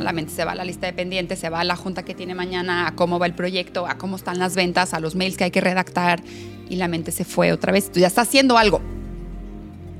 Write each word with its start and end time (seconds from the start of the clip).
La 0.00 0.12
mente 0.12 0.32
se 0.32 0.44
va 0.44 0.52
a 0.52 0.54
la 0.54 0.64
lista 0.64 0.86
de 0.86 0.92
pendientes, 0.92 1.38
se 1.38 1.48
va 1.48 1.60
a 1.60 1.64
la 1.64 1.76
junta 1.76 2.04
que 2.04 2.14
tiene 2.14 2.34
mañana, 2.34 2.86
a 2.86 2.94
cómo 2.94 3.18
va 3.18 3.26
el 3.26 3.34
proyecto, 3.34 3.86
a 3.86 3.98
cómo 3.98 4.16
están 4.16 4.38
las 4.38 4.54
ventas, 4.54 4.94
a 4.94 5.00
los 5.00 5.14
mails 5.14 5.36
que 5.36 5.44
hay 5.44 5.50
que 5.50 5.60
redactar 5.60 6.22
y 6.68 6.76
la 6.76 6.88
mente 6.88 7.12
se 7.12 7.24
fue 7.24 7.52
otra 7.52 7.72
vez. 7.72 7.90
Tú 7.90 8.00
ya 8.00 8.06
estás 8.06 8.28
haciendo 8.28 8.58
algo. 8.58 8.80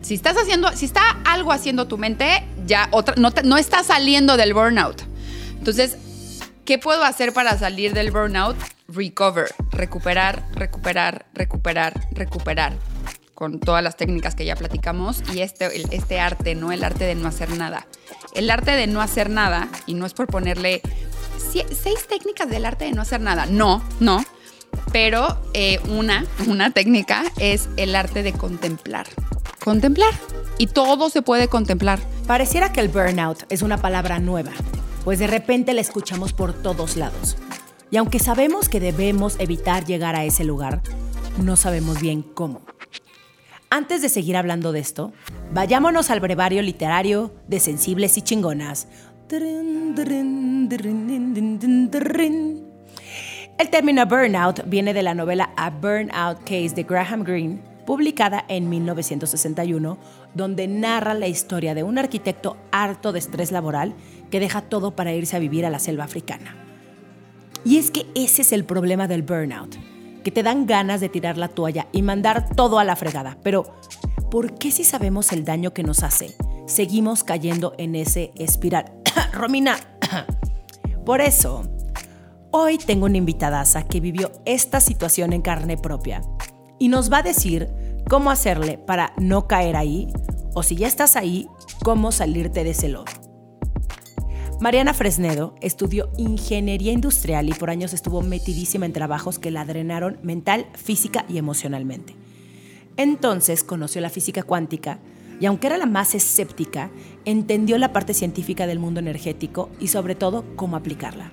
Si 0.03 0.15
estás 0.15 0.37
haciendo, 0.37 0.71
si 0.73 0.85
está 0.85 1.03
algo 1.25 1.53
haciendo 1.53 1.87
tu 1.87 1.97
mente, 1.99 2.45
ya 2.67 2.89
otra, 2.91 3.15
no, 3.17 3.31
no 3.45 3.57
está 3.57 3.83
saliendo 3.83 4.37
del 4.37 4.53
burnout. 4.53 5.03
Entonces, 5.59 5.97
¿qué 6.65 6.79
puedo 6.79 7.05
hacer 7.05 7.33
para 7.33 7.59
salir 7.59 7.95
del 7.95 8.11
burnout? 8.11 8.57
Recover, 8.89 9.47
recuperar, 9.73 10.45
recuperar, 10.55 11.27
recuperar, 11.33 11.95
recuperar 12.13 12.75
con 13.35 13.61
todas 13.61 13.83
las 13.83 13.97
técnicas 13.97 14.35
que 14.35 14.45
ya 14.45 14.57
platicamos 14.57 15.23
y 15.33 15.41
este, 15.41 15.69
este 15.95 16.21
arte, 16.21 16.55
¿no? 16.55 16.73
El 16.73 16.85
arte 16.85 17.05
de 17.05 17.15
no 17.15 17.29
hacer 17.29 17.57
nada. 17.57 17.87
El 18.35 18.51
arte 18.51 18.73
de 18.73 18.87
no 18.87 19.01
hacer 19.01 19.31
nada, 19.31 19.69
y 19.87 19.95
no 19.95 20.07
es 20.07 20.15
por 20.15 20.27
ponerle 20.27 20.81
seis 21.53 22.07
técnicas 22.09 22.49
del 22.49 22.65
arte 22.65 22.85
de 22.87 22.93
no 22.93 23.03
hacer 23.03 23.21
nada, 23.21 23.47
no, 23.47 23.83
no, 24.01 24.25
pero 24.93 25.39
eh, 25.53 25.81
una, 25.89 26.27
una 26.47 26.71
técnica 26.71 27.25
es 27.39 27.69
el 27.77 27.95
arte 27.95 28.23
de 28.23 28.33
contemplar. 28.33 29.07
Contemplar. 29.63 30.13
Y 30.59 30.69
todo 30.69 31.11
se 31.11 31.23
puede 31.23 31.49
contemplar. 31.49 31.99
Pareciera 32.27 32.73
que 32.73 32.81
el 32.81 32.89
burnout 32.89 33.45
es 33.49 33.63
una 33.63 33.79
palabra 33.79 34.19
nueva, 34.19 34.53
pues 35.05 35.19
de 35.19 35.27
repente 35.27 35.75
la 35.75 35.81
escuchamos 35.81 36.33
por 36.33 36.53
todos 36.53 36.97
lados. 36.97 37.37
Y 37.91 37.97
aunque 37.97 38.19
sabemos 38.19 38.69
que 38.69 38.81
debemos 38.81 39.37
evitar 39.39 39.85
llegar 39.85 40.17
a 40.17 40.25
ese 40.25 40.45
lugar, 40.45 40.83
no 41.43 41.57
sabemos 41.57 42.01
bien 42.01 42.23
cómo. 42.23 42.63
Antes 43.75 44.03
de 44.03 44.09
seguir 44.09 44.37
hablando 44.37 44.71
de 44.71 44.79
esto, 44.79 45.13
vayámonos 45.53 46.09
al 46.11 46.21
brevario 46.21 46.63
literario 46.63 47.35
de 47.49 47.59
sensibles 47.59 48.17
y 48.17 48.23
chingonas. 48.23 48.87
El 53.59 53.71
término 53.73 54.07
burnout 54.07 54.63
viene 54.67 54.95
de 54.95 55.03
la 55.03 55.15
novela 55.15 55.51
A 55.57 55.71
Burnout 55.71 56.39
Case 56.45 56.77
de 56.77 56.85
Graham 56.85 57.25
Greene, 57.25 57.63
publicada 57.85 58.45
en 58.47 58.69
1961, 58.69 59.99
donde 60.35 60.69
narra 60.69 61.15
la 61.15 61.27
historia 61.27 61.75
de 61.75 61.83
un 61.83 61.99
arquitecto 61.99 62.57
harto 62.71 63.11
de 63.11 63.19
estrés 63.19 63.51
laboral 63.51 63.97
que 64.31 64.39
deja 64.39 64.61
todo 64.61 64.95
para 64.95 65.15
irse 65.15 65.35
a 65.35 65.41
vivir 65.41 65.67
a 65.67 65.71
la 65.71 65.81
selva 65.81 66.05
africana. 66.05 66.55
Y 67.65 67.79
es 67.79 67.91
que 67.91 68.07
ese 68.15 68.43
es 68.43 68.53
el 68.53 68.65
problema 68.65 69.09
del 69.09 69.23
burnout 69.23 69.75
que 70.25 70.33
te 70.33 70.43
dan 70.43 70.67
ganas 70.67 71.01
de 71.01 71.09
tirar 71.09 71.39
la 71.39 71.49
toalla 71.49 71.87
y 71.93 72.03
mandar 72.03 72.49
todo 72.57 72.81
a 72.81 72.85
la 72.85 72.97
fregada. 72.97 73.39
Pero, 73.45 73.77
¿por 74.31 74.55
qué 74.55 74.73
si 74.73 74.83
sabemos 74.83 75.31
el 75.33 75.45
daño 75.45 75.73
que 75.73 75.85
nos 75.85 76.03
hace, 76.03 76.35
seguimos 76.67 77.23
cayendo 77.23 77.75
en 77.79 77.95
ese 77.95 78.33
espiral? 78.35 78.93
Romina, 79.33 79.77
por 81.07 81.21
eso, 81.21 81.63
hoy 82.51 82.79
tengo 82.79 83.07
una 83.07 83.19
invitadaza 83.19 83.85
que 83.85 84.01
vivió 84.01 84.33
esta 84.45 84.81
situación 84.81 85.33
en 85.33 85.43
carne 85.43 85.77
propia 85.77 86.23
y 86.81 86.89
nos 86.89 87.13
va 87.13 87.19
a 87.19 87.23
decir 87.23 87.69
cómo 88.09 88.31
hacerle 88.31 88.79
para 88.79 89.13
no 89.19 89.47
caer 89.47 89.77
ahí 89.77 90.13
o 90.55 90.63
si 90.63 90.77
ya 90.77 90.87
estás 90.87 91.17
ahí, 91.17 91.49
cómo 91.83 92.13
salirte 92.13 92.65
de 92.65 92.71
ese 92.71 92.89
lodo. 92.89 93.24
Mariana 94.65 94.95
Fresnedo 94.95 95.55
estudió 95.61 96.09
ingeniería 96.17 96.91
industrial 96.91 97.51
y 97.51 97.53
por 97.53 97.69
años 97.69 97.93
estuvo 97.93 98.23
metidísima 98.23 98.87
en 98.87 98.95
trabajos 98.95 99.39
que 99.39 99.51
la 99.51 99.67
drenaron 99.67 100.17
mental, 100.23 100.65
física 100.73 101.27
y 101.29 101.37
emocionalmente. 101.37 102.17
Entonces 102.97 103.63
conoció 103.63 104.01
la 104.01 104.09
física 104.09 104.43
cuántica 104.43 105.01
y 105.39 105.45
aunque 105.45 105.67
era 105.67 105.77
la 105.77 105.85
más 105.85 106.15
escéptica, 106.15 106.91
entendió 107.27 107.77
la 107.77 107.93
parte 107.93 108.15
científica 108.15 108.67
del 108.67 108.79
mundo 108.79 109.01
energético 109.01 109.69
y 109.81 109.89
sobre 109.89 110.15
todo 110.15 110.47
cómo 110.57 110.77
aplicarla. 110.77 111.31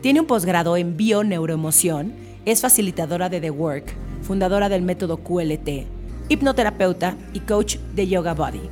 Tiene 0.00 0.18
un 0.18 0.26
posgrado 0.26 0.76
en 0.76 0.96
bio-neuroemoción, 0.96 2.12
es 2.44 2.60
facilitadora 2.60 3.28
de 3.28 3.40
The 3.40 3.52
Work, 3.52 3.94
fundadora 4.22 4.68
del 4.68 4.82
método 4.82 5.18
QLT, 5.18 5.86
hipnoterapeuta 6.28 7.16
y 7.34 7.38
coach 7.38 7.76
de 7.94 8.08
Yoga 8.08 8.34
Body. 8.34 8.68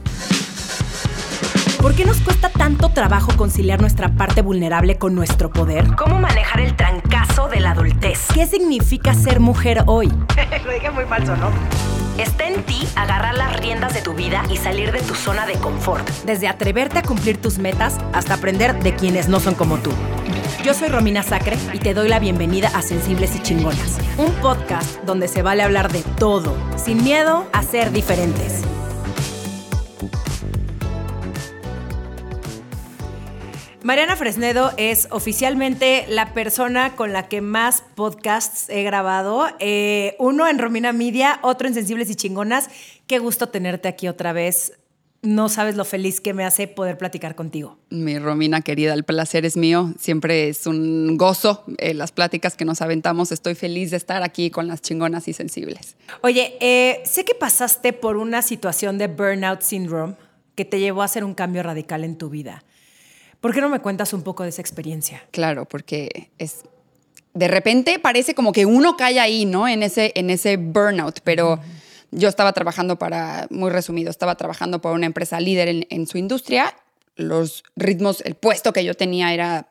¿Por 1.81 1.95
qué 1.95 2.05
nos 2.05 2.19
cuesta 2.21 2.49
tanto 2.49 2.89
trabajo 2.89 3.37
conciliar 3.37 3.81
nuestra 3.81 4.09
parte 4.09 4.43
vulnerable 4.43 4.99
con 4.99 5.15
nuestro 5.15 5.51
poder? 5.51 5.87
¿Cómo 5.97 6.19
manejar 6.19 6.61
el 6.61 6.75
trancazo 6.75 7.49
de 7.49 7.61
la 7.61 7.71
adultez? 7.71 8.27
¿Qué 8.35 8.47
significa 8.47 9.15
ser 9.15 9.39
mujer 9.39 9.85
hoy? 9.87 10.09
Lo 10.65 10.73
dije 10.73 10.91
muy 10.91 11.05
falso, 11.05 11.37
¿no? 11.37 11.51
Está 12.19 12.49
en 12.49 12.65
ti 12.65 12.87
agarrar 12.97 13.37
las 13.37 13.57
riendas 13.61 13.95
de 13.95 14.03
tu 14.03 14.15
vida 14.15 14.43
y 14.51 14.57
salir 14.57 14.91
de 14.91 15.01
tu 15.01 15.15
zona 15.15 15.47
de 15.47 15.55
confort. 15.55 16.07
Desde 16.27 16.49
atreverte 16.49 16.99
a 16.99 17.03
cumplir 17.03 17.41
tus 17.41 17.59
metas 17.59 17.97
hasta 18.13 18.35
aprender 18.35 18.83
de 18.83 18.97
quienes 18.97 19.29
no 19.29 19.39
son 19.39 19.55
como 19.55 19.77
tú. 19.77 19.93
Yo 20.65 20.75
soy 20.75 20.89
Romina 20.89 21.23
Sacre 21.23 21.57
y 21.73 21.79
te 21.79 21.95
doy 21.95 22.09
la 22.09 22.19
bienvenida 22.19 22.73
a 22.75 22.83
Sensibles 22.83 23.37
y 23.37 23.43
Chingonas, 23.43 23.99
un 24.17 24.33
podcast 24.43 24.99
donde 25.05 25.29
se 25.29 25.43
vale 25.43 25.63
hablar 25.63 25.93
de 25.93 26.03
todo, 26.19 26.57
sin 26.77 27.05
miedo 27.05 27.47
a 27.53 27.63
ser 27.63 27.93
diferentes. 27.93 28.65
Mariana 33.89 34.17
Fresnedo 34.17 34.71
es 34.77 35.09
oficialmente 35.11 36.05
la 36.11 36.35
persona 36.35 36.95
con 36.95 37.15
la 37.15 37.27
que 37.27 37.41
más 37.41 37.83
podcasts 37.95 38.69
he 38.69 38.83
grabado. 38.83 39.47
Eh, 39.61 40.15
uno 40.19 40.47
en 40.47 40.59
Romina 40.59 40.93
Media, 40.93 41.39
otro 41.41 41.69
en 41.69 41.73
Sensibles 41.73 42.11
y 42.11 42.15
Chingonas. 42.15 42.69
Qué 43.07 43.19
gusto 43.19 43.49
tenerte 43.49 43.89
aquí 43.89 44.07
otra 44.07 44.35
vez. 44.35 44.75
No 45.23 45.49
sabes 45.49 45.75
lo 45.75 45.87
feliz 45.87 46.21
que 46.21 46.35
me 46.35 46.45
hace 46.45 46.69
poder 46.69 46.99
platicar 46.99 47.35
contigo. 47.35 47.79
Mi 47.89 48.19
Romina 48.19 48.61
querida, 48.61 48.93
el 48.93 49.05
placer 49.05 49.47
es 49.47 49.57
mío. 49.57 49.95
Siempre 49.99 50.51
es 50.51 50.67
un 50.67 51.17
gozo 51.17 51.65
eh, 51.79 51.95
las 51.95 52.13
pláticas 52.13 52.59
que 52.59 52.67
nos 52.67 52.83
aventamos. 52.83 53.33
Estoy 53.33 53.55
feliz 53.55 53.91
de 53.91 53.97
estar 53.97 54.23
aquí 54.23 54.51
con 54.51 54.69
las 54.69 54.83
chingonas 54.83 55.29
y 55.29 55.33
sensibles. 55.33 55.97
Oye, 56.21 56.59
eh, 56.61 57.01
sé 57.07 57.25
que 57.25 57.35
pasaste 57.35 57.95
por 57.95 58.19
una 58.19 58.43
situación 58.43 58.99
de 58.99 59.07
burnout 59.07 59.63
syndrome 59.63 60.15
que 60.57 60.67
te 60.67 60.79
llevó 60.79 61.01
a 61.01 61.07
hacer 61.07 61.25
un 61.25 61.33
cambio 61.33 61.63
radical 61.63 62.05
en 62.05 62.19
tu 62.19 62.29
vida. 62.29 62.65
¿Por 63.41 63.55
qué 63.55 63.61
no 63.61 63.69
me 63.69 63.81
cuentas 63.81 64.13
un 64.13 64.23
poco 64.23 64.43
de 64.43 64.49
esa 64.49 64.61
experiencia? 64.61 65.23
Claro, 65.31 65.65
porque 65.65 66.31
es 66.39 66.65
de 67.35 67.49
repente 67.49 67.99
parece 68.01 68.35
como 68.35 68.53
que 68.53 68.67
uno 68.67 68.97
cae 68.97 69.21
ahí, 69.21 69.45
¿no? 69.45 69.69
En 69.69 69.83
ese, 69.83 70.13
en 70.17 70.31
ese 70.31 70.57
burnout, 70.57 71.21
pero 71.23 71.61
yo 72.11 72.29
estaba 72.29 72.53
trabajando 72.53 72.99
para, 72.99 73.47
muy 73.51 73.71
resumido, 73.71 74.11
estaba 74.11 74.35
trabajando 74.35 74.81
para 74.81 74.95
una 74.95 75.07
empresa 75.07 75.39
líder 75.39 75.69
en, 75.69 75.87
en, 75.91 76.07
su 76.07 76.19
industria. 76.19 76.75
Los 77.15 77.63
ritmos, 77.77 78.23
el 78.23 78.35
puesto 78.35 78.73
que 78.73 78.85
yo 78.85 78.95
tenía 78.95 79.33
era 79.33 79.69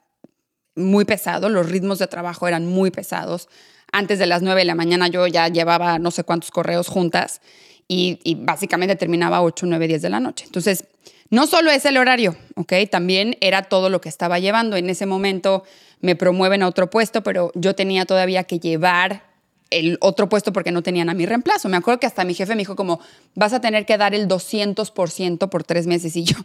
muy 0.76 1.04
pesado, 1.04 1.50
los 1.50 1.68
ritmos 1.70 2.00
de 2.00 2.08
trabajo 2.08 2.48
eran 2.48 2.66
muy 2.66 2.92
pesados. 2.92 3.50
Antes 3.92 4.20
de 4.20 4.28
las 4.28 4.42
9 4.42 4.62
de 4.62 4.66
la 4.66 4.76
mañana 4.76 5.08
yo 5.08 5.28
ya 5.28 5.48
llevaba 5.48 6.00
no 6.00 6.12
sé 6.12 6.24
cuántos 6.24 6.52
correos 6.52 6.88
juntas 6.88 7.42
y, 7.88 8.20
y 8.24 8.36
básicamente 8.36 8.96
terminaba 8.96 9.42
8, 9.42 9.66
9, 9.68 9.88
10 9.88 10.02
de 10.04 10.10
la 10.10 10.20
noche. 10.20 10.46
Entonces, 10.46 10.86
no 11.30 11.48
solo 11.48 11.72
es 11.72 11.86
el 11.86 11.98
horario, 11.98 12.38
¿ok? 12.56 12.74
También 12.90 13.38
era 13.42 13.64
todo 13.64 13.90
lo 13.90 14.02
que 14.02 14.10
estaba 14.10 14.40
llevando. 14.40 14.76
En 14.76 14.90
ese 14.90 15.06
momento 15.06 15.64
me 16.00 16.16
promueven 16.16 16.64
a 16.64 16.68
otro 16.68 16.90
puesto, 16.90 17.24
pero 17.24 17.52
yo 17.56 17.76
tenía 17.76 18.06
todavía 18.06 18.44
que 18.44 18.60
llevar 18.60 19.28
el 19.70 19.98
otro 20.00 20.30
puesto 20.30 20.54
porque 20.54 20.72
no 20.72 20.82
tenían 20.82 21.10
a 21.10 21.14
mi 21.14 21.26
reemplazo. 21.26 21.70
Me 21.70 21.78
acuerdo 21.78 22.00
que 22.00 22.08
hasta 22.08 22.24
mi 22.24 22.34
jefe 22.34 22.54
me 22.54 22.62
dijo 22.62 22.76
como, 22.76 23.00
vas 23.36 23.54
a 23.54 23.62
tener 23.62 23.86
que 23.86 23.98
dar 23.98 24.16
el 24.16 24.28
200% 24.28 25.50
por 25.50 25.64
tres 25.64 25.88
meses. 25.88 26.16
Y 26.16 26.24
yo, 26.24 26.38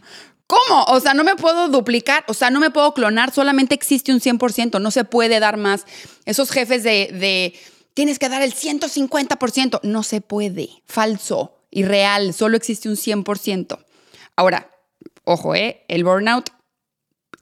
¿cómo? 0.47 0.83
O 0.85 0.99
sea, 0.99 1.13
no 1.13 1.23
me 1.23 1.35
puedo 1.35 1.69
duplicar, 1.69 2.23
o 2.27 2.33
sea, 2.33 2.49
no 2.49 2.59
me 2.59 2.69
puedo 2.69 2.93
clonar, 2.93 3.31
solamente 3.33 3.75
existe 3.75 4.11
un 4.11 4.19
100%, 4.19 4.81
no 4.81 4.91
se 4.91 5.05
puede 5.05 5.39
dar 5.39 5.57
más. 5.57 5.85
Esos 6.25 6.51
jefes 6.51 6.83
de, 6.83 7.09
de 7.13 7.53
tienes 7.93 8.19
que 8.19 8.29
dar 8.29 8.41
el 8.41 8.53
150%, 8.53 9.79
no 9.83 10.03
se 10.03 10.21
puede, 10.21 10.69
falso, 10.85 11.59
irreal, 11.71 12.33
solo 12.33 12.57
existe 12.57 12.89
un 12.89 12.95
100%. 12.95 13.79
Ahora, 14.35 14.72
Ojo, 15.23 15.55
¿eh? 15.55 15.83
el 15.87 16.03
burnout 16.03 16.49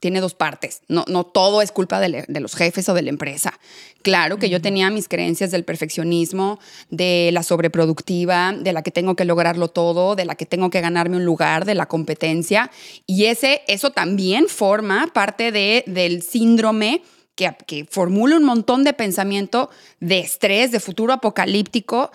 tiene 0.01 0.19
dos 0.19 0.33
partes. 0.33 0.81
No, 0.87 1.05
no 1.07 1.23
todo 1.23 1.61
es 1.61 1.71
culpa 1.71 1.99
de, 1.99 2.25
los 2.27 2.55
jefes 2.55 2.89
o 2.89 2.93
de 2.95 3.03
la 3.03 3.11
empresa. 3.11 3.59
Claro 4.01 4.37
que 4.37 4.49
yo 4.49 4.59
tenía 4.59 4.89
mis 4.89 5.07
creencias 5.07 5.51
del 5.51 5.63
perfeccionismo, 5.63 6.59
de 6.89 7.29
la 7.31 7.43
sobreproductiva, 7.43 8.51
de 8.51 8.73
la 8.73 8.81
que 8.81 8.89
tengo 8.89 9.15
que 9.15 9.25
lograrlo 9.25 9.67
todo, 9.67 10.15
de 10.15 10.25
la 10.25 10.33
que 10.33 10.47
tengo 10.47 10.71
que 10.71 10.81
ganarme 10.81 11.17
un 11.17 11.25
lugar, 11.25 11.65
de 11.65 11.75
la 11.75 11.85
competencia. 11.85 12.71
Y 13.05 13.25
ese, 13.25 13.61
eso 13.67 13.91
también 13.91 14.47
forma 14.47 15.07
parte 15.13 15.51
de, 15.51 15.83
del 15.85 16.23
síndrome 16.23 17.03
que, 17.35 17.55
que 17.67 17.85
formula 17.85 18.37
un 18.37 18.43
montón 18.43 18.83
de 18.83 18.93
pensamiento 18.93 19.69
de 19.99 20.19
estrés, 20.19 20.71
de 20.71 20.79
futuro 20.79 21.13
apocalíptico, 21.13 22.09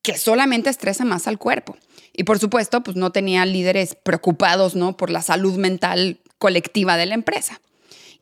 que 0.00 0.16
solamente 0.16 0.70
estresa 0.70 1.04
más 1.04 1.26
al 1.26 1.38
cuerpo. 1.38 1.76
Y 2.16 2.24
por 2.24 2.38
supuesto, 2.38 2.82
pues 2.82 2.96
no 2.96 3.12
tenía 3.12 3.44
líderes 3.44 3.94
preocupados, 3.94 4.74
¿no? 4.74 4.96
Por 4.96 5.10
la 5.10 5.20
salud 5.20 5.56
mental 5.58 6.20
colectiva 6.38 6.96
de 6.96 7.06
la 7.06 7.14
empresa. 7.14 7.60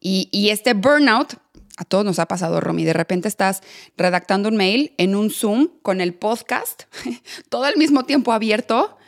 Y, 0.00 0.50
este 0.50 0.74
burnout, 0.74 1.34
a 1.78 1.84
todos 1.84 2.04
nos 2.04 2.18
ha 2.18 2.26
pasado, 2.26 2.60
Romy, 2.60 2.84
de 2.84 2.92
repente 2.92 3.26
estás 3.26 3.62
redactando 3.96 4.50
un 4.50 4.56
mail 4.56 4.92
en 4.98 5.14
un 5.14 5.30
Zoom 5.30 5.68
con 5.80 6.02
el 6.02 6.12
podcast, 6.12 6.82
todo 7.48 7.64
al 7.64 7.76
mismo 7.76 8.04
tiempo 8.04 8.32
abierto, 8.32 8.98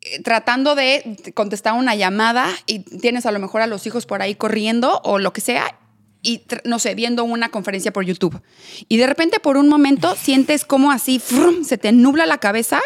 eh, 0.00 0.20
tratando 0.22 0.74
de 0.74 1.16
contestar 1.34 1.74
una 1.74 1.94
llamada 1.94 2.48
y 2.66 2.80
tienes 2.80 3.24
a 3.24 3.30
lo 3.30 3.38
mejor 3.38 3.60
a 3.60 3.68
los 3.68 3.86
hijos 3.86 4.04
por 4.04 4.20
ahí 4.20 4.34
corriendo 4.34 5.00
o 5.04 5.20
lo 5.20 5.32
que 5.32 5.40
sea 5.40 5.78
y 6.22 6.42
no 6.64 6.80
sé, 6.80 6.96
viendo 6.96 7.22
una 7.22 7.50
conferencia 7.50 7.92
por 7.92 8.04
YouTube. 8.04 8.42
Y 8.88 8.96
de 8.96 9.06
repente 9.06 9.38
por 9.38 9.56
un 9.56 9.68
momento 9.68 10.16
sientes 10.16 10.64
como 10.64 10.90
así 10.90 11.22
se 11.62 11.78
te 11.78 11.92
nubla 11.92 12.26
la 12.26 12.38
cabeza, 12.38 12.80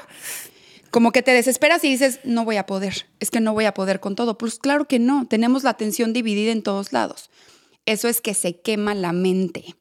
como 0.90 1.12
que 1.12 1.22
te 1.22 1.32
desesperas 1.32 1.84
y 1.84 1.90
dices, 1.90 2.20
no 2.24 2.44
voy 2.44 2.56
a 2.56 2.66
poder, 2.66 3.06
es 3.20 3.30
que 3.30 3.40
no 3.40 3.52
voy 3.52 3.64
a 3.64 3.74
poder 3.74 4.00
con 4.00 4.16
todo. 4.16 4.38
Pues 4.38 4.58
claro 4.58 4.86
que 4.86 4.98
no, 4.98 5.26
tenemos 5.26 5.62
la 5.62 5.70
atención 5.70 6.12
dividida 6.12 6.52
en 6.52 6.62
todos 6.62 6.92
lados. 6.92 7.30
Eso 7.86 8.08
es 8.08 8.20
que 8.20 8.34
se 8.34 8.60
quema 8.60 8.94
la 8.94 9.12
mente. 9.12 9.76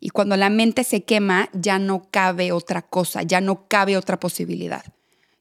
Y 0.00 0.10
cuando 0.10 0.36
la 0.36 0.48
mente 0.48 0.84
se 0.84 1.04
quema, 1.04 1.48
ya 1.52 1.78
no 1.78 2.08
cabe 2.10 2.52
otra 2.52 2.82
cosa, 2.82 3.22
ya 3.22 3.40
no 3.40 3.66
cabe 3.68 3.96
otra 3.96 4.20
posibilidad. 4.20 4.84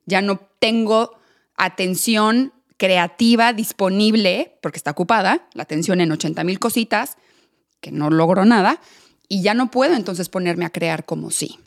Ya 0.06 0.22
no 0.22 0.40
tengo 0.60 1.18
atención 1.56 2.54
creativa 2.78 3.54
disponible, 3.54 4.58
porque 4.62 4.78
está 4.78 4.92
ocupada, 4.92 5.48
la 5.54 5.64
atención 5.64 6.02
en 6.02 6.12
80 6.12 6.44
mil 6.44 6.60
cositas, 6.60 7.18
que 7.82 7.92
no 7.92 8.10
logro 8.10 8.46
nada, 8.46 8.80
y 9.28 9.42
ya 9.42 9.54
no 9.54 9.72
puedo 9.72 9.96
entonces 9.96 10.30
ponerme 10.30 10.66
a 10.66 10.70
crear 10.70 11.06
como 11.06 11.32
sí. 11.32 11.60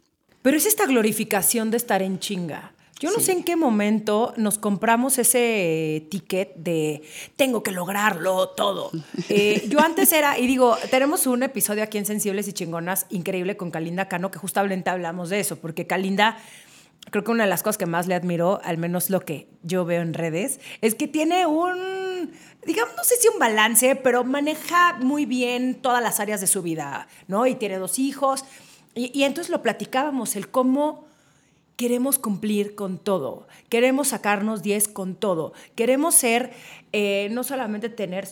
Pero 0.42 0.56
es 0.56 0.66
esta 0.66 0.86
glorificación 0.86 1.70
de 1.70 1.76
estar 1.76 2.02
en 2.02 2.18
chinga. 2.18 2.72
Yo 3.00 3.10
no 3.10 3.18
sé 3.18 3.32
en 3.32 3.44
qué 3.44 3.56
momento 3.56 4.34
nos 4.36 4.58
compramos 4.58 5.16
ese 5.16 6.06
ticket 6.10 6.54
de 6.54 7.02
tengo 7.34 7.62
que 7.62 7.72
lograrlo 7.72 8.50
todo. 8.50 8.90
Eh, 9.32 9.68
yo 9.68 9.80
antes 9.80 10.12
era, 10.12 10.38
y 10.38 10.46
digo, 10.48 10.76
tenemos 10.90 11.26
un 11.28 11.44
episodio 11.44 11.84
aquí 11.84 11.98
en 11.98 12.04
Sensibles 12.04 12.48
y 12.48 12.52
Chingonas 12.52 13.06
increíble 13.10 13.56
con 13.56 13.70
Kalinda 13.70 14.08
Cano, 14.08 14.32
que 14.32 14.38
justamente 14.40 14.90
hablamos 14.90 15.30
de 15.30 15.38
eso, 15.38 15.56
porque 15.56 15.86
Kalinda, 15.86 16.36
creo 17.10 17.22
que 17.22 17.30
una 17.30 17.44
de 17.44 17.50
las 17.50 17.62
cosas 17.62 17.78
que 17.78 17.86
más 17.86 18.08
le 18.08 18.16
admiro, 18.16 18.60
al 18.64 18.76
menos 18.76 19.08
lo 19.08 19.20
que 19.20 19.46
yo 19.62 19.84
veo 19.84 20.02
en 20.02 20.14
redes, 20.14 20.58
es 20.80 20.96
que 20.96 21.06
tiene 21.06 21.46
un, 21.46 22.32
digamos, 22.66 22.96
no 22.96 23.04
sé 23.04 23.16
si 23.16 23.28
un 23.28 23.38
balance, 23.38 23.94
pero 23.94 24.24
maneja 24.24 24.94
muy 24.94 25.26
bien 25.26 25.76
todas 25.76 26.02
las 26.02 26.18
áreas 26.18 26.40
de 26.40 26.48
su 26.48 26.62
vida, 26.62 27.06
¿no? 27.28 27.46
Y 27.46 27.54
tiene 27.54 27.78
dos 27.78 28.00
hijos. 28.00 28.44
Y, 28.94 29.16
y 29.16 29.22
entonces 29.24 29.50
lo 29.50 29.62
platicábamos, 29.62 30.34
el 30.34 30.48
cómo 30.48 31.09
queremos 31.80 32.18
cumplir 32.18 32.74
con 32.74 32.98
todo, 32.98 33.48
queremos 33.70 34.08
sacarnos 34.08 34.62
10 34.62 34.88
con 34.88 35.14
todo, 35.14 35.54
queremos 35.74 36.14
ser, 36.14 36.50
eh, 36.92 37.28
no 37.30 37.42
solamente 37.42 37.88
tener 37.88 38.28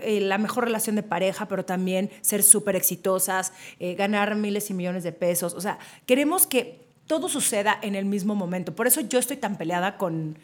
eh, 0.00 0.22
la 0.22 0.38
mejor 0.38 0.64
relación 0.64 0.96
de 0.96 1.02
pareja, 1.02 1.48
pero 1.48 1.66
también 1.66 2.08
ser 2.22 2.42
súper 2.42 2.76
exitosas, 2.76 3.52
eh, 3.78 3.94
ganar 3.94 4.36
miles 4.36 4.70
y 4.70 4.72
millones 4.72 5.04
de 5.04 5.12
pesos, 5.12 5.52
o 5.52 5.60
sea, 5.60 5.78
queremos 6.06 6.46
que 6.46 6.80
todo 7.06 7.28
suceda 7.28 7.78
en 7.82 7.94
el 7.94 8.06
mismo 8.06 8.34
momento. 8.34 8.74
Por 8.74 8.86
eso 8.86 9.02
yo 9.02 9.18
estoy 9.18 9.36
tan 9.36 9.58
peleada 9.58 9.98
con 9.98 10.38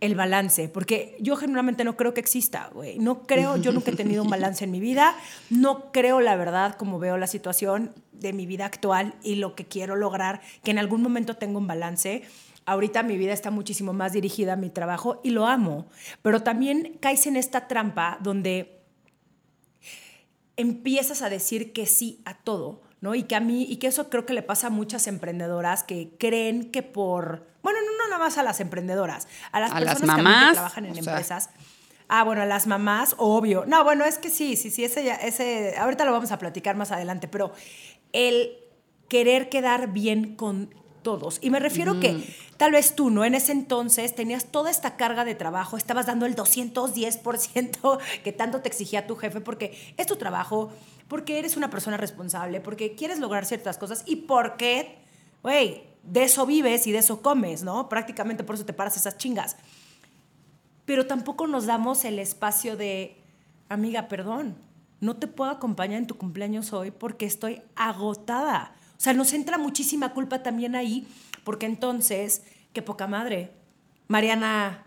el 0.00 0.14
balance, 0.14 0.68
porque 0.68 1.16
yo 1.20 1.36
genuinamente 1.36 1.84
no 1.84 1.96
creo 1.96 2.14
que 2.14 2.20
exista, 2.20 2.70
güey. 2.72 2.98
No 2.98 3.22
creo, 3.22 3.56
yo 3.56 3.72
nunca 3.72 3.90
he 3.90 3.96
tenido 3.96 4.22
un 4.22 4.30
balance 4.30 4.64
en 4.64 4.70
mi 4.70 4.80
vida, 4.80 5.16
no 5.50 5.92
creo 5.92 6.20
la 6.20 6.36
verdad 6.36 6.76
como 6.76 6.98
veo 6.98 7.16
la 7.16 7.26
situación 7.26 7.92
de 8.12 8.32
mi 8.32 8.46
vida 8.46 8.66
actual 8.66 9.14
y 9.22 9.36
lo 9.36 9.54
que 9.54 9.64
quiero 9.64 9.96
lograr, 9.96 10.40
que 10.62 10.70
en 10.70 10.78
algún 10.78 11.02
momento 11.02 11.36
tengo 11.36 11.58
un 11.58 11.66
balance. 11.66 12.22
Ahorita 12.66 13.02
mi 13.02 13.16
vida 13.16 13.32
está 13.32 13.50
muchísimo 13.50 13.92
más 13.92 14.12
dirigida 14.12 14.54
a 14.54 14.56
mi 14.56 14.70
trabajo 14.70 15.20
y 15.22 15.30
lo 15.30 15.46
amo, 15.46 15.86
pero 16.22 16.42
también 16.42 16.98
caes 17.00 17.26
en 17.26 17.36
esta 17.36 17.68
trampa 17.68 18.18
donde 18.22 18.80
empiezas 20.56 21.22
a 21.22 21.30
decir 21.30 21.72
que 21.72 21.86
sí 21.86 22.20
a 22.24 22.34
todo, 22.34 22.82
¿no? 23.00 23.14
Y 23.14 23.24
que 23.24 23.36
a 23.36 23.40
mí, 23.40 23.66
y 23.68 23.76
que 23.76 23.88
eso 23.88 24.08
creo 24.08 24.24
que 24.24 24.32
le 24.32 24.42
pasa 24.42 24.68
a 24.68 24.70
muchas 24.70 25.06
emprendedoras 25.06 25.82
que 25.82 26.16
creen 26.18 26.70
que 26.70 26.82
por, 26.82 27.46
bueno, 27.62 27.80
no, 27.80 27.93
no 27.93 27.93
nada 28.14 28.24
más 28.24 28.38
a 28.38 28.42
las 28.42 28.60
emprendedoras, 28.60 29.28
a 29.52 29.60
las 29.60 29.72
personas 29.72 30.16
que, 30.16 30.52
trabajan 30.54 30.86
en 30.86 30.96
empresas. 30.96 31.50
Ah, 32.08 32.22
bueno, 32.22 32.42
a 32.42 32.46
las 32.46 32.66
mamás, 32.66 33.14
obvio. 33.18 33.64
No, 33.66 33.82
bueno, 33.82 34.04
es 34.04 34.18
que 34.18 34.30
sí, 34.30 34.56
sí, 34.56 34.70
sí, 34.70 34.84
ese, 34.84 35.10
ese, 35.22 35.74
ahorita 35.78 36.04
lo 36.04 36.12
vamos 36.12 36.32
a 36.32 36.38
platicar 36.38 36.76
más 36.76 36.92
adelante, 36.92 37.28
pero 37.28 37.52
el 38.12 38.58
querer 39.08 39.48
quedar 39.48 39.92
bien 39.92 40.36
con 40.36 40.74
todos. 41.02 41.38
Y 41.42 41.50
me 41.50 41.60
refiero 41.60 42.00
que 42.00 42.24
tal 42.56 42.72
vez 42.72 42.94
tú, 42.94 43.10
¿no? 43.10 43.24
En 43.24 43.34
ese 43.34 43.52
entonces 43.52 44.14
tenías 44.14 44.46
toda 44.46 44.70
esta 44.70 44.96
carga 44.96 45.24
de 45.24 45.34
trabajo, 45.34 45.76
estabas 45.76 46.06
dando 46.06 46.24
el 46.24 46.36
210% 46.36 47.98
que 48.22 48.32
tanto 48.32 48.60
te 48.60 48.68
exigía 48.68 49.06
tu 49.06 49.16
jefe 49.16 49.40
porque 49.40 49.94
es 49.96 50.06
tu 50.06 50.16
trabajo, 50.16 50.72
porque 51.08 51.38
eres 51.38 51.56
una 51.56 51.68
persona 51.68 51.96
responsable, 51.96 52.60
porque 52.60 52.94
quieres 52.94 53.18
lograr 53.18 53.44
ciertas 53.44 53.76
cosas 53.76 54.02
y 54.06 54.16
porque, 54.16 54.98
güey, 55.42 55.93
de 56.06 56.24
eso 56.24 56.46
vives 56.46 56.86
y 56.86 56.92
de 56.92 56.98
eso 56.98 57.22
comes, 57.22 57.62
¿no? 57.62 57.88
Prácticamente 57.88 58.44
por 58.44 58.54
eso 58.54 58.64
te 58.64 58.72
paras 58.72 58.96
esas 58.96 59.18
chingas. 59.18 59.56
Pero 60.84 61.06
tampoco 61.06 61.46
nos 61.46 61.66
damos 61.66 62.04
el 62.04 62.18
espacio 62.18 62.76
de, 62.76 63.16
amiga, 63.68 64.08
perdón, 64.08 64.56
no 65.00 65.16
te 65.16 65.26
puedo 65.26 65.50
acompañar 65.50 65.98
en 65.98 66.06
tu 66.06 66.16
cumpleaños 66.16 66.72
hoy 66.72 66.90
porque 66.90 67.26
estoy 67.26 67.62
agotada. 67.76 68.74
O 68.96 69.00
sea, 69.00 69.12
nos 69.12 69.32
entra 69.32 69.58
muchísima 69.58 70.12
culpa 70.12 70.42
también 70.42 70.74
ahí, 70.74 71.06
porque 71.42 71.66
entonces, 71.66 72.42
qué 72.72 72.82
poca 72.82 73.06
madre. 73.06 73.52
Mariana 74.08 74.86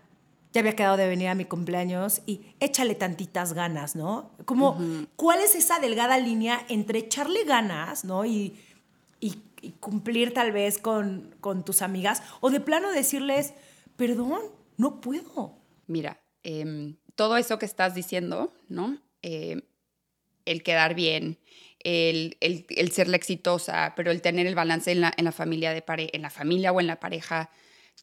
ya 0.52 0.60
había 0.60 0.74
quedado 0.74 0.96
de 0.96 1.08
venir 1.08 1.28
a 1.28 1.34
mi 1.34 1.44
cumpleaños 1.44 2.22
y 2.26 2.40
échale 2.58 2.94
tantitas 2.94 3.52
ganas, 3.52 3.96
¿no? 3.96 4.30
Como, 4.44 4.78
¿cuál 5.16 5.40
es 5.40 5.54
esa 5.54 5.78
delgada 5.78 6.18
línea 6.18 6.64
entre 6.68 7.00
echarle 7.00 7.44
ganas, 7.44 8.04
¿no? 8.04 8.24
Y, 8.24 8.58
y, 9.20 9.42
cumplir 9.80 10.34
tal 10.34 10.52
vez 10.52 10.78
con, 10.78 11.34
con, 11.40 11.64
tus 11.64 11.82
amigas, 11.82 12.22
o 12.40 12.50
de 12.50 12.60
plano 12.60 12.92
decirles, 12.92 13.54
perdón, 13.96 14.40
no 14.76 15.00
puedo. 15.00 15.58
Mira, 15.86 16.20
em, 16.42 16.96
todo 17.14 17.36
eso 17.36 17.58
que 17.58 17.66
estás 17.66 17.94
diciendo, 17.94 18.52
¿no? 18.68 19.00
Eh, 19.22 19.62
el 20.44 20.62
quedar 20.62 20.94
bien, 20.94 21.38
el, 21.80 22.36
ser 22.92 23.08
la 23.08 23.16
exitosa, 23.16 23.92
pero 23.96 24.10
el 24.10 24.22
tener 24.22 24.46
el 24.46 24.54
balance 24.54 24.90
en 24.90 25.00
la, 25.00 25.12
en 25.16 25.24
la 25.24 25.32
familia 25.32 25.72
de 25.72 25.84
en 25.86 26.22
la 26.22 26.30
familia 26.30 26.72
o 26.72 26.80
en 26.80 26.86
la 26.86 27.00
pareja. 27.00 27.50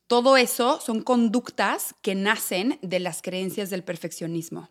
Todo 0.07 0.37
eso 0.37 0.79
son 0.81 1.01
conductas 1.01 1.95
que 2.01 2.15
nacen 2.15 2.77
de 2.81 2.99
las 2.99 3.21
creencias 3.21 3.69
del 3.69 3.83
perfeccionismo. 3.83 4.69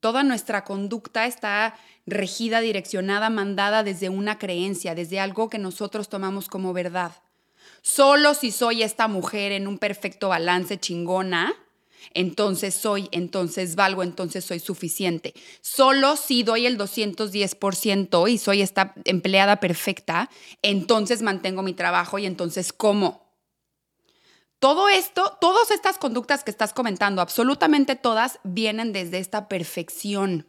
Toda 0.00 0.22
nuestra 0.22 0.64
conducta 0.64 1.26
está 1.26 1.76
regida, 2.06 2.60
direccionada, 2.60 3.30
mandada 3.30 3.82
desde 3.82 4.08
una 4.08 4.38
creencia, 4.38 4.94
desde 4.94 5.20
algo 5.20 5.48
que 5.48 5.58
nosotros 5.58 6.08
tomamos 6.08 6.48
como 6.48 6.72
verdad. 6.72 7.12
Solo 7.82 8.34
si 8.34 8.50
soy 8.50 8.82
esta 8.82 9.08
mujer 9.08 9.52
en 9.52 9.66
un 9.66 9.78
perfecto 9.78 10.28
balance 10.28 10.78
chingona, 10.78 11.54
entonces 12.14 12.74
soy, 12.74 13.08
entonces 13.12 13.76
valgo, 13.76 14.02
entonces 14.02 14.44
soy 14.44 14.58
suficiente. 14.58 15.34
Solo 15.60 16.16
si 16.16 16.42
doy 16.42 16.66
el 16.66 16.78
210% 16.78 18.30
y 18.30 18.38
soy 18.38 18.62
esta 18.62 18.94
empleada 19.04 19.60
perfecta, 19.60 20.30
entonces 20.62 21.22
mantengo 21.22 21.62
mi 21.62 21.74
trabajo 21.74 22.18
y 22.18 22.26
entonces 22.26 22.72
como. 22.72 23.29
Todo 24.60 24.88
esto, 24.88 25.36
todas 25.40 25.72
estas 25.72 25.98
conductas 25.98 26.44
que 26.44 26.52
estás 26.52 26.72
comentando, 26.72 27.20
absolutamente 27.20 27.96
todas 27.96 28.38
vienen 28.44 28.92
desde 28.92 29.18
esta 29.18 29.48
perfección. 29.48 30.46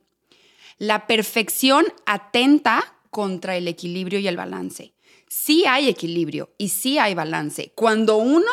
La 0.77 1.07
perfección 1.07 1.85
atenta 2.05 2.95
contra 3.09 3.55
el 3.55 3.67
equilibrio 3.67 4.19
y 4.19 4.27
el 4.27 4.37
balance. 4.37 4.93
Sí 5.27 5.65
hay 5.65 5.89
equilibrio 5.89 6.51
y 6.59 6.69
sí 6.69 6.99
hay 6.99 7.15
balance 7.15 7.71
cuando 7.73 8.17
uno 8.17 8.51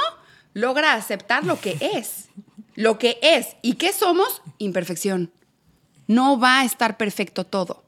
logra 0.54 0.94
aceptar 0.94 1.44
lo 1.44 1.60
que 1.60 1.76
es 1.80 2.28
lo 2.78 2.96
que 2.96 3.18
es 3.22 3.56
y 3.60 3.74
qué 3.74 3.92
somos, 3.92 4.40
imperfección. 4.58 5.32
No 6.06 6.38
va 6.38 6.60
a 6.60 6.64
estar 6.64 6.96
perfecto 6.96 7.42
todo. 7.42 7.82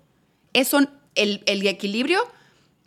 Eso, 0.53 0.81
el, 1.15 1.45
el 1.47 1.65
equilibrio 1.65 2.21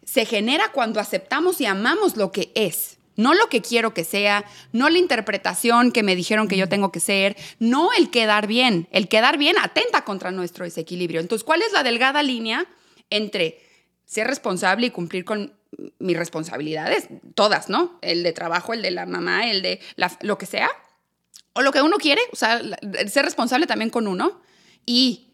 se 0.03 0.25
genera 0.25 0.73
cuando 0.73 0.99
aceptamos 0.99 1.61
y 1.61 1.65
amamos 1.65 2.17
lo 2.17 2.33
que 2.33 2.51
es. 2.55 2.97
No 3.15 3.33
lo 3.33 3.47
que 3.47 3.61
quiero 3.61 3.93
que 3.93 4.03
sea, 4.03 4.45
no 4.71 4.89
la 4.89 4.97
interpretación 4.97 5.91
que 5.91 6.03
me 6.03 6.15
dijeron 6.15 6.47
que 6.47 6.57
yo 6.57 6.67
tengo 6.69 6.91
que 6.91 6.99
ser, 6.99 7.35
no 7.59 7.91
el 7.93 8.09
quedar 8.09 8.47
bien. 8.47 8.87
El 8.91 9.07
quedar 9.07 9.37
bien 9.37 9.57
atenta 9.59 10.03
contra 10.03 10.31
nuestro 10.31 10.65
desequilibrio. 10.65 11.21
Entonces, 11.21 11.43
¿cuál 11.43 11.61
es 11.61 11.71
la 11.71 11.83
delgada 11.83 12.23
línea 12.23 12.65
entre 13.09 13.61
ser 14.05 14.27
responsable 14.27 14.87
y 14.87 14.91
cumplir 14.91 15.25
con 15.25 15.53
mis 15.99 16.17
responsabilidades? 16.17 17.07
Todas, 17.35 17.69
¿no? 17.69 17.99
El 18.01 18.23
de 18.23 18.33
trabajo, 18.33 18.73
el 18.73 18.81
de 18.81 18.91
la 18.91 19.05
mamá, 19.05 19.49
el 19.49 19.61
de 19.61 19.79
lo 20.21 20.37
que 20.37 20.45
sea 20.45 20.69
o 21.53 21.61
lo 21.61 21.71
que 21.71 21.81
uno 21.81 21.97
quiere, 21.97 22.21
o 22.31 22.35
sea, 22.35 22.61
ser 23.07 23.25
responsable 23.25 23.67
también 23.67 23.91
con 23.91 24.07
uno 24.07 24.41
y 24.85 25.33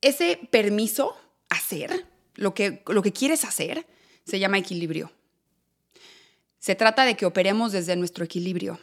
ese 0.00 0.38
permiso 0.50 1.16
hacer 1.48 2.06
lo 2.34 2.54
que, 2.54 2.82
lo 2.86 3.02
que 3.02 3.12
quieres 3.12 3.44
hacer 3.44 3.86
se 4.26 4.38
llama 4.38 4.58
equilibrio. 4.58 5.10
Se 6.62 6.76
trata 6.76 7.04
de 7.04 7.16
que 7.16 7.26
operemos 7.26 7.72
desde 7.72 7.96
nuestro 7.96 8.24
equilibrio. 8.24 8.78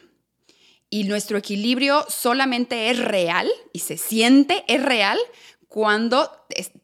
Y 0.90 1.04
nuestro 1.04 1.38
equilibrio 1.38 2.04
solamente 2.10 2.90
es 2.90 2.98
real 2.98 3.48
y 3.72 3.78
se 3.78 3.96
siente, 3.96 4.64
es 4.68 4.82
real, 4.82 5.18
cuando 5.66 6.30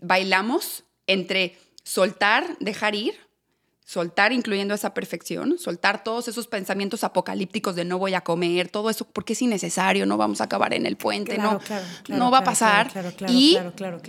bailamos 0.01 0.85
entre 1.07 1.59
soltar, 1.83 2.57
dejar 2.61 2.95
ir, 2.95 3.15
soltar 3.85 4.33
incluyendo 4.33 4.73
esa 4.73 4.95
perfección, 4.95 5.59
soltar 5.59 6.03
todos 6.03 6.29
esos 6.29 6.47
pensamientos 6.47 7.05
apocalípticos 7.05 7.77
de 7.77 7.85
no 7.85 7.99
voy 7.99 8.15
a 8.15 8.23
comer, 8.23 8.71
todo 8.71 8.89
eso 8.89 9.05
porque 9.05 9.35
es 9.35 9.43
innecesario, 9.43 10.07
no 10.07 10.17
vamos 10.17 10.41
a 10.41 10.45
acabar 10.45 10.73
en 10.73 10.87
el 10.87 10.97
puente, 10.97 11.37
no, 11.37 11.61
no 12.09 12.31
va 12.31 12.39
a 12.39 12.45
pasar. 12.45 12.91
y 13.29 13.59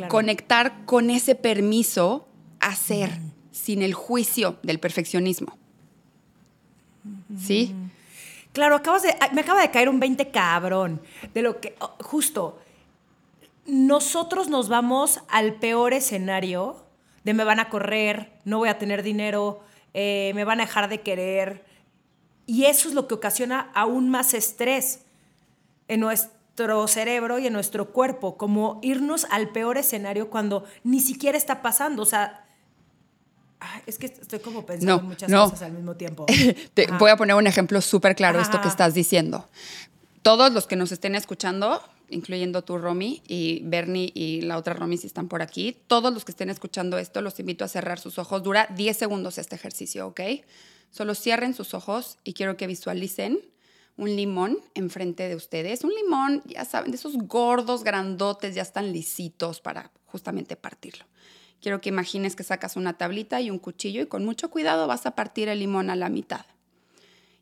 conectar 0.08 0.86
con 0.86 1.10
ese 1.10 1.36
permiso 1.36 2.30
a 2.62 2.74
ser 2.78 3.20
sin 3.52 3.82
el 3.82 3.94
juicio 3.94 4.58
del 4.64 4.80
perfeccionismo. 4.80 5.58
¿Sí? 7.36 7.76
Claro, 8.54 8.76
acabas 8.76 9.04
de, 9.04 9.16
me 9.34 9.42
acaba 9.42 9.62
de 9.62 9.72
caer 9.72 9.90
un 9.90 10.00
20 10.00 10.32
cabrón 10.32 11.02
de 11.34 11.42
lo 11.42 11.60
que, 11.60 11.76
oh, 11.80 11.94
justo, 12.02 12.60
nosotros 13.66 14.50
nos 14.50 14.70
vamos 14.70 15.22
al 15.28 15.56
peor 15.56 15.94
escenario 15.94 16.88
de 17.24 17.34
me 17.34 17.44
van 17.44 17.60
a 17.60 17.70
correr, 17.70 18.32
no 18.46 18.60
voy 18.60 18.70
a 18.70 18.78
tener 18.78 19.04
dinero, 19.04 19.60
eh, 19.94 20.32
me 20.34 20.46
van 20.46 20.62
a 20.62 20.66
dejar 20.66 20.88
de 20.88 21.02
querer. 21.02 21.66
Y 22.46 22.64
eso 22.66 22.88
es 22.88 22.96
lo 22.96 23.08
que 23.08 23.16
ocasiona 23.16 23.70
aún 23.74 24.10
más 24.10 24.34
estrés 24.34 25.04
en 25.90 26.00
nuestro 26.00 26.88
cerebro 26.88 27.38
y 27.38 27.48
en 27.48 27.52
nuestro 27.54 27.92
cuerpo, 27.92 28.38
como 28.38 28.80
irnos 28.82 29.28
al 29.30 29.50
peor 29.50 29.78
escenario 29.78 30.30
cuando 30.30 30.64
ni 30.86 31.02
siquiera 31.02 31.38
está 31.38 31.62
pasando. 31.62 32.02
O 32.02 32.06
sea, 32.06 32.47
es 33.86 33.98
que 33.98 34.08
estoy 34.08 34.40
como 34.40 34.66
pensando 34.66 35.02
en 35.02 35.06
muchas 35.06 35.32
cosas 35.32 35.62
al 35.64 35.74
mismo 35.74 35.96
tiempo. 35.96 36.26
Te 36.74 36.88
voy 37.00 37.10
a 37.10 37.18
poner 37.18 37.36
un 37.36 37.48
ejemplo 37.48 37.82
súper 37.82 38.16
claro, 38.16 38.40
esto 38.40 38.62
que 38.62 38.68
estás 38.68 38.94
diciendo. 38.94 39.48
Todos 40.22 40.52
los 40.52 40.68
que 40.68 40.76
nos 40.76 40.92
estén 40.92 41.16
escuchando, 41.16 41.82
incluyendo 42.10 42.64
tú, 42.64 42.78
Romy, 42.78 43.22
y 43.28 43.62
Bernie 43.64 44.12
y 44.14 44.42
la 44.42 44.58
otra 44.58 44.74
Romy, 44.74 44.98
si 44.98 45.08
están 45.08 45.28
por 45.28 45.42
aquí, 45.42 45.78
todos 45.88 46.14
los 46.14 46.26
que 46.26 46.32
estén 46.32 46.50
escuchando 46.50 46.98
esto, 46.98 47.22
los 47.22 47.40
invito 47.40 47.64
a 47.66 47.68
cerrar 47.68 48.00
sus 48.00 48.20
ojos. 48.20 48.44
Dura 48.44 48.68
10 48.76 48.96
segundos 48.96 49.38
este 49.38 49.56
ejercicio, 49.56 50.08
¿ok? 50.08 50.22
Solo 50.92 51.16
cierren 51.16 51.54
sus 51.54 51.74
ojos 51.74 52.18
y 52.24 52.34
quiero 52.34 52.58
que 52.58 52.68
visualicen 52.68 53.40
un 53.98 54.16
limón 54.16 54.60
enfrente 54.76 55.28
de 55.28 55.36
ustedes. 55.36 55.84
Un 55.84 55.92
limón, 55.94 56.44
ya 56.46 56.66
saben, 56.66 56.92
de 56.92 56.98
esos 56.98 57.18
gordos, 57.18 57.84
grandotes, 57.84 58.56
ya 58.56 58.62
están 58.62 58.92
lisitos 58.94 59.60
para 59.60 59.92
justamente 60.06 60.56
partirlo. 60.56 61.06
Quiero 61.62 61.82
que 61.82 61.90
imagines 61.90 62.36
que 62.36 62.44
sacas 62.44 62.76
una 62.76 62.94
tablita 62.94 63.42
y 63.42 63.50
un 63.50 63.60
cuchillo 63.60 64.02
y 64.02 64.08
con 64.08 64.24
mucho 64.26 64.50
cuidado 64.50 64.88
vas 64.88 65.06
a 65.06 65.16
partir 65.16 65.50
el 65.50 65.60
limón 65.60 65.90
a 65.90 65.96
la 65.96 66.10
mitad. 66.10 66.46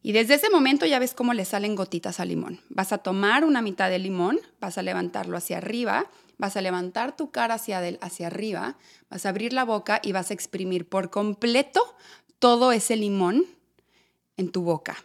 Y 0.01 0.12
desde 0.12 0.36
ese 0.36 0.50
momento 0.50 0.86
ya 0.86 1.00
ves 1.00 1.13
cómo 1.13 1.34
le 1.34 1.45
salen 1.45 1.75
gotitas 1.75 2.19
al 2.19 2.27
limón. 2.27 2.62
Vas 2.69 2.93
a 2.93 3.00
tomar 3.00 3.43
una 3.43 3.62
mitad 3.62 3.89
del 3.89 4.03
limón, 4.03 4.39
vas 4.60 4.77
a 4.77 4.84
levantarlo 4.84 5.36
hacia 5.36 5.57
arriba, 5.57 6.05
vas 6.38 6.55
a 6.55 6.62
levantar 6.62 7.15
tu 7.15 7.31
cara 7.31 7.55
hacia, 7.55 7.79
hacia 8.01 8.27
arriba, 8.27 8.77
vas 9.10 9.25
a 9.25 9.29
abrir 9.29 9.51
la 9.51 9.65
boca 9.65 10.00
y 10.03 10.12
vas 10.12 10.29
a 10.29 10.34
exprimir 10.36 10.88
por 10.88 11.10
completo 11.10 11.81
todo 12.39 12.72
ese 12.72 12.95
limón 12.95 13.45
en 14.38 14.51
tu 14.51 14.62
boca. 14.62 14.95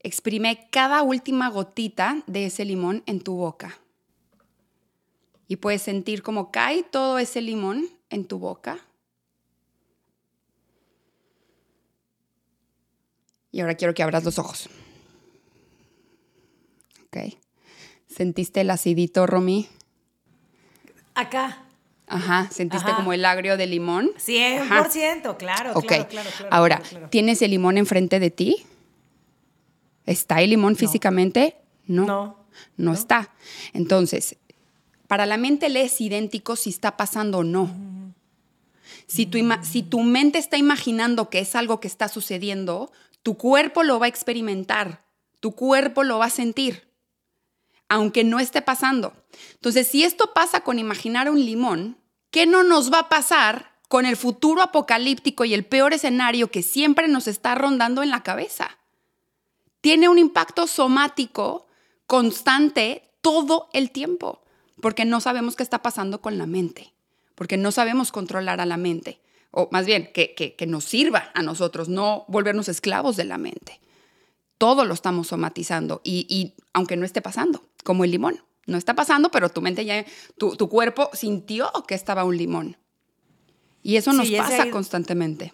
Exprime 0.00 0.68
cada 0.70 1.02
última 1.02 1.48
gotita 1.48 2.22
de 2.26 2.46
ese 2.46 2.64
limón 2.64 3.02
en 3.06 3.20
tu 3.20 3.34
boca. 3.34 3.78
Y 5.46 5.56
puedes 5.56 5.82
sentir 5.82 6.22
cómo 6.22 6.50
cae 6.50 6.82
todo 6.82 7.18
ese 7.18 7.40
limón 7.40 7.88
en 8.10 8.24
tu 8.24 8.38
boca 8.38 8.78
Y 13.54 13.60
ahora 13.60 13.76
quiero 13.76 13.94
que 13.94 14.02
abras 14.02 14.24
los 14.24 14.40
ojos. 14.40 14.68
Ok. 17.04 17.34
¿Sentiste 18.08 18.62
el 18.62 18.70
acidito, 18.70 19.28
Romy? 19.28 19.68
Acá. 21.14 21.62
Ajá, 22.08 22.48
¿sentiste 22.50 22.90
como 22.96 23.12
el 23.12 23.24
agrio 23.24 23.56
de 23.56 23.68
limón? 23.68 24.10
100%, 24.16 25.36
claro, 25.36 25.70
Ok. 25.74 25.92
Ahora, 26.50 26.82
¿tienes 27.10 27.42
el 27.42 27.52
limón 27.52 27.78
enfrente 27.78 28.18
de 28.18 28.32
ti? 28.32 28.66
¿Está 30.04 30.42
el 30.42 30.50
limón 30.50 30.74
físicamente? 30.74 31.56
No. 31.86 32.06
No. 32.06 32.46
No, 32.76 32.92
está. 32.92 33.32
Entonces, 33.72 34.36
para 35.14 35.26
la 35.26 35.36
mente 35.36 35.68
le 35.68 35.82
es 35.82 36.00
idéntico 36.00 36.56
si 36.56 36.70
está 36.70 36.96
pasando 36.96 37.38
o 37.38 37.44
no. 37.44 37.70
Si 39.06 39.26
tu, 39.26 39.38
si 39.62 39.84
tu, 39.84 40.00
mente 40.00 40.40
está 40.40 40.56
imaginando 40.56 41.30
que 41.30 41.38
es 41.38 41.54
algo 41.54 41.78
que 41.78 41.86
está 41.86 42.08
sucediendo, 42.08 42.90
tu 43.22 43.36
cuerpo 43.36 43.84
lo 43.84 44.00
va 44.00 44.06
a 44.06 44.08
experimentar, 44.08 45.04
tu 45.38 45.52
cuerpo 45.52 46.02
lo 46.02 46.18
va 46.18 46.24
a 46.24 46.30
sentir, 46.30 46.88
aunque 47.88 48.24
no 48.24 48.40
esté 48.40 48.60
pasando. 48.60 49.12
Entonces, 49.52 49.86
si 49.86 50.02
esto 50.02 50.32
pasa 50.34 50.62
con 50.62 50.80
imaginar 50.80 51.30
un 51.30 51.38
limón, 51.38 51.96
¿qué 52.32 52.44
no 52.46 52.64
nos 52.64 52.92
va 52.92 52.98
a 52.98 53.08
pasar 53.08 53.70
con 53.86 54.06
el 54.06 54.16
futuro 54.16 54.62
apocalíptico 54.62 55.44
y 55.44 55.54
el 55.54 55.64
peor 55.64 55.92
escenario 55.92 56.50
que 56.50 56.64
siempre 56.64 57.06
nos 57.06 57.28
está 57.28 57.54
rondando 57.54 58.02
en 58.02 58.10
la 58.10 58.24
cabeza? 58.24 58.78
Tiene 59.80 60.08
un 60.08 60.18
impacto 60.18 60.66
somático 60.66 61.68
constante 62.08 63.12
todo 63.20 63.70
el 63.72 63.92
tiempo, 63.92 64.43
porque 64.80 65.04
no 65.04 65.20
sabemos 65.20 65.56
qué 65.56 65.62
está 65.62 65.82
pasando 65.82 66.20
con 66.20 66.38
la 66.38 66.46
mente, 66.46 66.92
porque 67.34 67.56
no 67.56 67.72
sabemos 67.72 68.12
controlar 68.12 68.60
a 68.60 68.66
la 68.66 68.76
mente 68.76 69.20
o 69.54 69.68
más 69.70 69.86
bien 69.86 70.10
que, 70.12 70.34
que, 70.34 70.66
nos 70.66 70.84
sirva 70.84 71.30
a 71.32 71.42
nosotros, 71.42 71.88
no 71.88 72.24
volvernos 72.26 72.68
esclavos 72.68 73.16
de 73.16 73.24
la 73.24 73.38
mente. 73.38 73.80
Todo 74.58 74.84
lo 74.84 74.94
estamos 74.94 75.28
somatizando 75.28 76.00
y, 76.04 76.54
aunque 76.72 76.96
no 76.96 77.06
esté 77.06 77.22
pasando, 77.22 77.62
como 77.84 78.04
el 78.04 78.10
limón. 78.10 78.42
No 78.66 78.78
está 78.78 78.94
pasando, 78.94 79.30
pero 79.30 79.50
tu 79.50 79.60
mente 79.60 79.84
ya, 79.84 80.04
tu, 80.38 80.56
tu 80.56 80.68
cuerpo 80.68 81.10
sintió 81.12 81.70
que 81.86 81.94
estaba 81.94 82.24
un 82.24 82.36
limón. 82.36 82.76
Y 83.82 83.96
eso 83.96 84.12
nos 84.12 84.28
pasa 84.30 84.70
constantemente. 84.70 85.52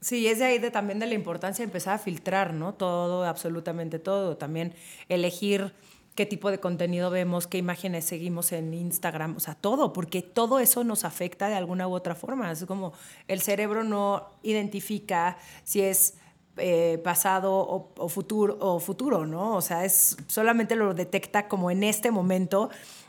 Sí, 0.00 0.26
es 0.26 0.38
de 0.38 0.44
ahí 0.44 0.58
de, 0.58 0.70
también 0.70 0.98
de 0.98 1.06
la 1.06 1.14
importancia 1.14 1.64
de 1.64 1.68
empezar 1.68 1.94
a 1.94 1.98
filtrar, 1.98 2.52
¿no? 2.54 2.74
Todo, 2.74 3.24
absolutamente 3.24 3.98
todo. 3.98 4.36
También 4.36 4.74
elegir 5.08 5.72
qué 6.14 6.26
tipo 6.26 6.50
de 6.50 6.60
contenido 6.60 7.10
vemos, 7.10 7.46
qué 7.46 7.58
imágenes 7.58 8.04
seguimos 8.04 8.52
en 8.52 8.74
Instagram, 8.74 9.36
o 9.36 9.40
sea, 9.40 9.54
todo, 9.54 9.92
porque 9.92 10.20
todo 10.22 10.60
eso 10.60 10.84
nos 10.84 11.04
afecta 11.04 11.48
de 11.48 11.54
alguna 11.54 11.88
u 11.88 11.94
otra 11.94 12.14
forma. 12.14 12.50
Es 12.52 12.64
como 12.66 12.92
el 13.28 13.40
cerebro 13.40 13.82
no 13.82 14.28
identifica 14.42 15.38
si 15.64 15.80
es 15.80 16.14
eh, 16.58 17.00
pasado 17.02 17.92
o, 17.96 18.08
futuro, 18.10 18.58
o 18.60 18.78
futuro, 18.78 19.26
¿no? 19.26 19.56
O 19.56 19.62
sea, 19.62 19.86
es, 19.86 20.18
solamente 20.26 20.76
lo 20.76 20.92
detecta 20.92 21.48
como 21.48 21.70
en 21.70 21.82
este 21.82 22.10
momento. 22.10 22.68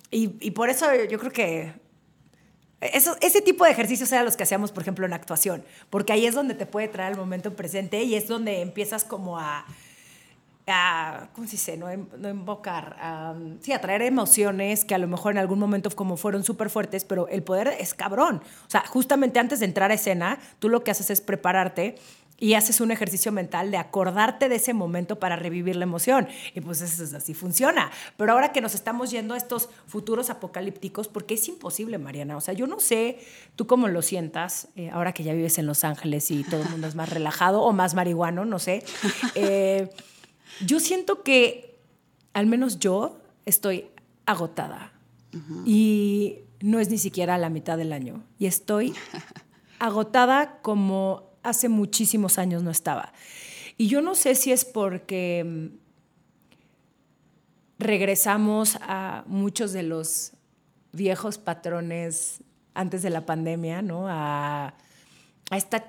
Y, 0.09 0.51
por 0.51 0.69
eso 0.69 0.85
yo 1.09 1.17
creo 1.17 1.31
que 1.31 1.73
ese 2.79 3.41
tipo 3.41 3.65
de 3.65 3.71
ejercicios 3.71 4.11
eran 4.11 4.25
los 4.25 4.37
que 4.37 4.43
hacíamos, 4.43 4.71
por 4.71 4.83
ejemplo, 4.83 5.05
en 5.05 5.13
actuación, 5.13 5.65
porque 5.89 6.13
ahí 6.13 6.25
es 6.25 6.35
donde 6.35 6.53
te 6.53 6.65
puede 6.65 6.87
traer 6.87 7.13
el 7.13 7.17
momento 7.17 7.55
presente 7.55 8.03
y 8.03 8.15
es 8.15 8.27
donde 8.27 8.61
empiezas 8.61 9.03
como 9.03 9.39
a 9.39 9.65
a, 10.67 11.29
¿cómo 11.33 11.47
se 11.47 11.53
dice? 11.53 11.77
No, 11.77 11.87
no 12.17 12.29
invocar, 12.29 12.95
a, 12.99 13.35
sí, 13.61 13.73
atraer 13.73 14.01
emociones 14.03 14.85
que 14.85 14.95
a 14.95 14.97
lo 14.97 15.07
mejor 15.07 15.33
en 15.33 15.37
algún 15.39 15.59
momento 15.59 15.89
como 15.91 16.17
fueron 16.17 16.43
súper 16.43 16.69
fuertes, 16.69 17.03
pero 17.05 17.27
el 17.27 17.43
poder 17.43 17.75
es 17.79 17.93
cabrón. 17.93 18.41
O 18.67 18.69
sea, 18.69 18.85
justamente 18.87 19.39
antes 19.39 19.59
de 19.59 19.65
entrar 19.65 19.91
a 19.91 19.95
escena, 19.95 20.39
tú 20.59 20.69
lo 20.69 20.83
que 20.83 20.91
haces 20.91 21.09
es 21.09 21.21
prepararte 21.21 21.95
y 22.39 22.55
haces 22.55 22.81
un 22.81 22.91
ejercicio 22.91 23.31
mental 23.31 23.71
de 23.71 23.77
acordarte 23.77 24.49
de 24.49 24.55
ese 24.55 24.73
momento 24.73 25.19
para 25.19 25.35
revivir 25.35 25.75
la 25.75 25.83
emoción. 25.83 26.27
Y 26.53 26.61
pues 26.61 26.81
eso 26.81 27.03
es 27.03 27.13
así 27.13 27.33
funciona. 27.33 27.91
Pero 28.17 28.33
ahora 28.33 28.51
que 28.51 28.59
nos 28.59 28.75
estamos 28.75 29.11
yendo 29.11 29.33
a 29.33 29.37
estos 29.37 29.69
futuros 29.87 30.29
apocalípticos, 30.29 31.07
porque 31.07 31.35
es 31.35 31.47
imposible, 31.47 31.97
Mariana. 31.99 32.35
O 32.35 32.41
sea, 32.41 32.53
yo 32.53 32.67
no 32.67 32.79
sé 32.79 33.19
tú 33.55 33.67
cómo 33.67 33.87
lo 33.87 34.01
sientas, 34.01 34.67
eh, 34.75 34.89
ahora 34.89 35.13
que 35.13 35.23
ya 35.23 35.33
vives 35.33 35.57
en 35.57 35.67
Los 35.67 35.83
Ángeles 35.83 36.31
y 36.31 36.43
todo 36.43 36.63
el 36.63 36.69
mundo 36.69 36.87
es 36.87 36.95
más 36.95 37.09
relajado 37.09 37.61
o 37.61 37.71
más 37.71 37.93
marihuano, 37.93 38.45
no 38.45 38.59
sé. 38.59 38.83
Eh, 39.35 39.89
yo 40.65 40.79
siento 40.79 41.23
que, 41.23 41.79
al 42.33 42.47
menos 42.47 42.79
yo, 42.79 43.19
estoy 43.45 43.87
agotada. 44.25 44.91
Y 45.65 46.41
no 46.61 46.79
es 46.79 46.89
ni 46.89 46.99
siquiera 46.99 47.39
la 47.39 47.49
mitad 47.49 47.77
del 47.77 47.91
año. 47.91 48.23
Y 48.37 48.45
estoy 48.45 48.93
agotada 49.79 50.59
como 50.61 51.31
hace 51.41 51.69
muchísimos 51.69 52.37
años 52.37 52.63
no 52.63 52.71
estaba. 52.71 53.13
Y 53.77 53.87
yo 53.87 54.01
no 54.01 54.13
sé 54.15 54.35
si 54.35 54.51
es 54.51 54.63
porque 54.63 55.43
mm, 55.43 55.67
regresamos 57.79 58.77
a 58.81 59.23
muchos 59.27 59.73
de 59.73 59.83
los 59.83 60.33
viejos 60.91 61.37
patrones 61.37 62.43
antes 62.75 63.01
de 63.01 63.09
la 63.09 63.25
pandemia, 63.25 63.81
¿no? 63.81 64.07
A, 64.07 64.75
a 65.49 65.57
esta, 65.57 65.83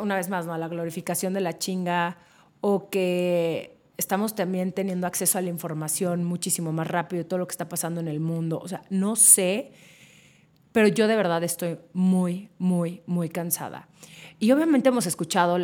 una 0.00 0.16
vez 0.16 0.28
más, 0.28 0.46
¿no? 0.46 0.54
A 0.54 0.58
la 0.58 0.68
glorificación 0.68 1.32
de 1.32 1.40
la 1.40 1.58
chinga 1.58 2.18
o 2.66 2.88
que 2.88 3.76
estamos 3.98 4.34
también 4.34 4.72
teniendo 4.72 5.06
acceso 5.06 5.36
a 5.36 5.42
la 5.42 5.50
información 5.50 6.24
muchísimo 6.24 6.72
más 6.72 6.88
rápido 6.88 7.26
todo 7.26 7.38
lo 7.38 7.46
que 7.46 7.52
está 7.52 7.68
pasando 7.68 8.00
en 8.00 8.08
el 8.08 8.20
mundo. 8.20 8.58
O 8.58 8.68
sea, 8.68 8.80
no 8.88 9.16
sé, 9.16 9.72
pero 10.72 10.88
yo 10.88 11.06
de 11.06 11.14
verdad 11.14 11.44
estoy 11.44 11.76
muy, 11.92 12.48
muy, 12.56 13.02
muy 13.04 13.28
cansada. 13.28 13.86
Y 14.40 14.50
obviamente 14.50 14.88
hemos 14.88 15.04
escuchado 15.06 15.58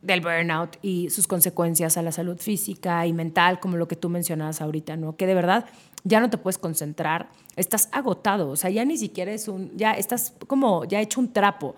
del 0.00 0.20
burnout 0.20 0.76
y 0.80 1.10
sus 1.10 1.26
consecuencias 1.26 1.96
a 1.96 2.02
la 2.02 2.12
salud 2.12 2.38
física 2.38 3.04
y 3.04 3.12
mental, 3.12 3.58
como 3.58 3.76
lo 3.76 3.88
que 3.88 3.96
tú 3.96 4.08
mencionabas 4.08 4.60
ahorita, 4.60 4.96
¿no? 4.96 5.16
Que 5.16 5.26
de 5.26 5.34
verdad 5.34 5.64
ya 6.04 6.20
no 6.20 6.30
te 6.30 6.38
puedes 6.38 6.58
concentrar, 6.58 7.30
estás 7.56 7.88
agotado, 7.90 8.48
o 8.50 8.54
sea, 8.54 8.70
ya 8.70 8.84
ni 8.84 8.96
siquiera 8.96 9.32
es 9.32 9.48
un, 9.48 9.76
ya 9.76 9.90
estás 9.90 10.34
como, 10.46 10.84
ya 10.84 11.00
hecho 11.00 11.18
un 11.18 11.32
trapo. 11.32 11.74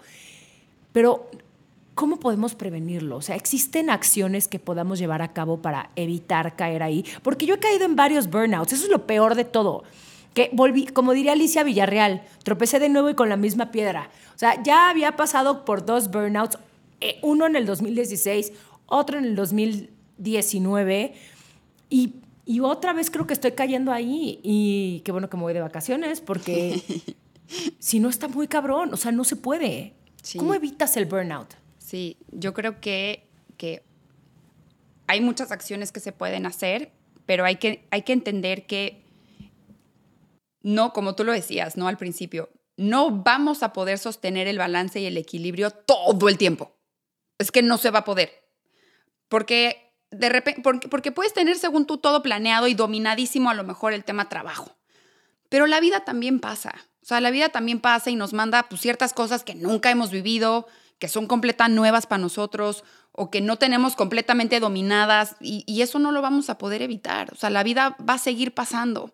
pero 0.92 1.30
¿cómo 2.00 2.18
podemos 2.18 2.54
prevenirlo? 2.54 3.18
O 3.18 3.20
sea, 3.20 3.36
¿existen 3.36 3.90
acciones 3.90 4.48
que 4.48 4.58
podamos 4.58 4.98
llevar 4.98 5.20
a 5.20 5.34
cabo 5.34 5.60
para 5.60 5.90
evitar 5.96 6.56
caer 6.56 6.82
ahí? 6.82 7.04
Porque 7.22 7.44
yo 7.44 7.56
he 7.56 7.58
caído 7.58 7.84
en 7.84 7.94
varios 7.94 8.30
burnouts, 8.30 8.72
eso 8.72 8.84
es 8.84 8.90
lo 8.90 9.06
peor 9.06 9.34
de 9.34 9.44
todo. 9.44 9.84
Que 10.32 10.48
volví, 10.54 10.86
como 10.86 11.12
diría 11.12 11.32
Alicia 11.32 11.62
Villarreal, 11.62 12.22
tropecé 12.42 12.78
de 12.78 12.88
nuevo 12.88 13.10
y 13.10 13.14
con 13.14 13.28
la 13.28 13.36
misma 13.36 13.70
piedra. 13.70 14.08
O 14.34 14.38
sea, 14.38 14.62
ya 14.62 14.88
había 14.88 15.14
pasado 15.14 15.66
por 15.66 15.84
dos 15.84 16.10
burnouts, 16.10 16.56
eh, 17.02 17.18
uno 17.20 17.44
en 17.44 17.54
el 17.54 17.66
2016, 17.66 18.54
otro 18.86 19.18
en 19.18 19.26
el 19.26 19.36
2019, 19.36 21.12
y, 21.90 22.14
y 22.46 22.60
otra 22.60 22.94
vez 22.94 23.10
creo 23.10 23.26
que 23.26 23.34
estoy 23.34 23.52
cayendo 23.52 23.92
ahí. 23.92 24.40
Y 24.42 25.02
qué 25.04 25.12
bueno 25.12 25.28
que 25.28 25.36
me 25.36 25.42
voy 25.42 25.52
de 25.52 25.60
vacaciones, 25.60 26.22
porque 26.22 26.82
si 27.78 28.00
no 28.00 28.08
está 28.08 28.26
muy 28.26 28.48
cabrón, 28.48 28.94
o 28.94 28.96
sea, 28.96 29.12
no 29.12 29.24
se 29.24 29.36
puede. 29.36 29.92
¿Cómo 30.38 30.54
evitas 30.54 30.96
el 30.96 31.04
burnout? 31.04 31.60
Sí, 31.90 32.18
yo 32.30 32.54
creo 32.54 32.80
que, 32.80 33.28
que 33.56 33.82
hay 35.08 35.20
muchas 35.20 35.50
acciones 35.50 35.90
que 35.90 35.98
se 35.98 36.12
pueden 36.12 36.46
hacer, 36.46 36.92
pero 37.26 37.44
hay 37.44 37.56
que, 37.56 37.88
hay 37.90 38.02
que 38.02 38.12
entender 38.12 38.64
que 38.68 39.02
no, 40.62 40.92
como 40.92 41.16
tú 41.16 41.24
lo 41.24 41.32
decías, 41.32 41.76
¿no? 41.76 41.88
Al 41.88 41.96
principio, 41.96 42.48
no 42.76 43.10
vamos 43.10 43.64
a 43.64 43.72
poder 43.72 43.98
sostener 43.98 44.46
el 44.46 44.56
balance 44.56 45.00
y 45.00 45.06
el 45.06 45.16
equilibrio 45.16 45.72
todo 45.72 46.28
el 46.28 46.38
tiempo. 46.38 46.76
Es 47.40 47.50
que 47.50 47.60
no 47.60 47.76
se 47.76 47.90
va 47.90 47.98
a 47.98 48.04
poder. 48.04 48.30
Porque 49.28 49.92
de 50.12 50.28
repente, 50.28 50.62
porque, 50.88 51.10
puedes 51.10 51.34
tener 51.34 51.58
según 51.58 51.86
tú 51.86 51.98
todo 51.98 52.22
planeado 52.22 52.68
y 52.68 52.74
dominadísimo 52.74 53.50
a 53.50 53.54
lo 53.54 53.64
mejor 53.64 53.94
el 53.94 54.04
tema 54.04 54.28
trabajo. 54.28 54.76
Pero 55.48 55.66
la 55.66 55.80
vida 55.80 56.04
también 56.04 56.38
pasa. 56.38 56.72
O 57.02 57.06
sea, 57.06 57.20
la 57.20 57.32
vida 57.32 57.48
también 57.48 57.80
pasa 57.80 58.10
y 58.10 58.14
nos 58.14 58.32
manda 58.32 58.68
pues, 58.68 58.80
ciertas 58.80 59.12
cosas 59.12 59.42
que 59.42 59.56
nunca 59.56 59.90
hemos 59.90 60.12
vivido, 60.12 60.68
que 61.00 61.08
son 61.08 61.26
completamente 61.26 61.74
nuevas 61.74 62.06
para 62.06 62.20
nosotros 62.20 62.84
o 63.10 63.30
que 63.30 63.40
no 63.40 63.56
tenemos 63.56 63.96
completamente 63.96 64.60
dominadas 64.60 65.34
y, 65.40 65.64
y, 65.66 65.82
eso 65.82 65.98
no 65.98 66.12
lo 66.12 66.22
vamos 66.22 66.48
a 66.48 66.58
poder 66.58 66.82
evitar. 66.82 67.32
O 67.32 67.36
sea, 67.36 67.50
la 67.50 67.64
vida 67.64 67.96
va 68.08 68.14
a 68.14 68.18
seguir 68.18 68.54
pasando. 68.54 69.12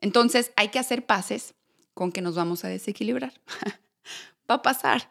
Entonces 0.00 0.50
hay 0.56 0.68
que 0.68 0.80
hacer 0.80 1.06
paces 1.06 1.54
con 1.94 2.12
que 2.12 2.20
nos 2.20 2.34
vamos 2.34 2.64
a 2.64 2.68
desequilibrar. 2.68 3.32
Va 4.50 4.56
a 4.56 4.62
pasar. 4.62 5.10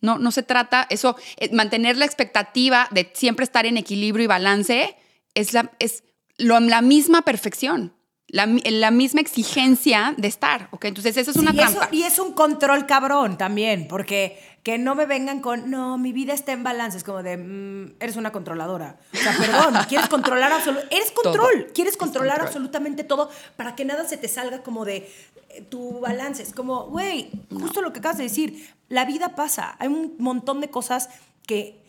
No, 0.00 0.18
no 0.18 0.30
se 0.30 0.42
trata, 0.42 0.86
eso, 0.90 1.16
eh, 1.38 1.50
mantener 1.52 1.96
la 1.96 2.04
expectativa 2.04 2.88
de 2.90 3.10
siempre 3.14 3.44
estar 3.44 3.64
en 3.66 3.78
equilibrio 3.78 4.24
y 4.24 4.26
balance 4.26 4.96
es 5.34 5.54
la, 5.54 5.72
es 5.78 6.04
lo, 6.36 6.60
la 6.60 6.82
misma 6.82 7.22
perfección. 7.22 7.94
La, 8.28 8.46
la, 8.46 8.90
misma 8.90 9.20
exigencia 9.20 10.12
de 10.16 10.26
estar, 10.26 10.68
¿ok? 10.72 10.86
Entonces, 10.86 11.16
eso 11.16 11.30
es 11.30 11.36
una 11.36 11.52
trampa. 11.52 11.88
y 11.92 12.02
es 12.02 12.18
un 12.18 12.32
control 12.32 12.84
cabrón 12.84 13.38
también, 13.38 13.86
porque 13.86 14.55
que 14.66 14.78
no 14.78 14.96
me 14.96 15.06
vengan 15.06 15.38
con, 15.38 15.70
no, 15.70 15.96
mi 15.96 16.12
vida 16.12 16.34
está 16.34 16.50
en 16.50 16.64
balance. 16.64 16.98
Es 16.98 17.04
como 17.04 17.22
de, 17.22 17.36
mm, 17.36 17.98
eres 18.00 18.16
una 18.16 18.32
controladora. 18.32 18.98
O 19.14 19.16
sea, 19.16 19.32
perdón, 19.38 19.74
quieres 19.88 20.08
controlar 20.08 20.52
absolutamente. 20.52 20.96
Eres 20.96 21.12
control. 21.12 21.68
Quieres 21.72 21.96
controlar 21.96 22.40
absolutamente 22.40 23.04
todo 23.04 23.30
para 23.54 23.76
que 23.76 23.84
nada 23.84 24.08
se 24.08 24.16
te 24.16 24.26
salga 24.26 24.64
como 24.64 24.84
de 24.84 25.08
eh, 25.50 25.62
tu 25.62 26.00
balance. 26.00 26.42
Es 26.42 26.52
como, 26.52 26.88
güey, 26.88 27.30
justo 27.48 27.80
lo 27.80 27.92
que 27.92 28.00
acabas 28.00 28.18
de 28.18 28.24
decir. 28.24 28.74
La 28.88 29.04
vida 29.04 29.36
pasa. 29.36 29.76
Hay 29.78 29.86
un 29.86 30.16
montón 30.18 30.60
de 30.60 30.68
cosas 30.68 31.10
que 31.46 31.80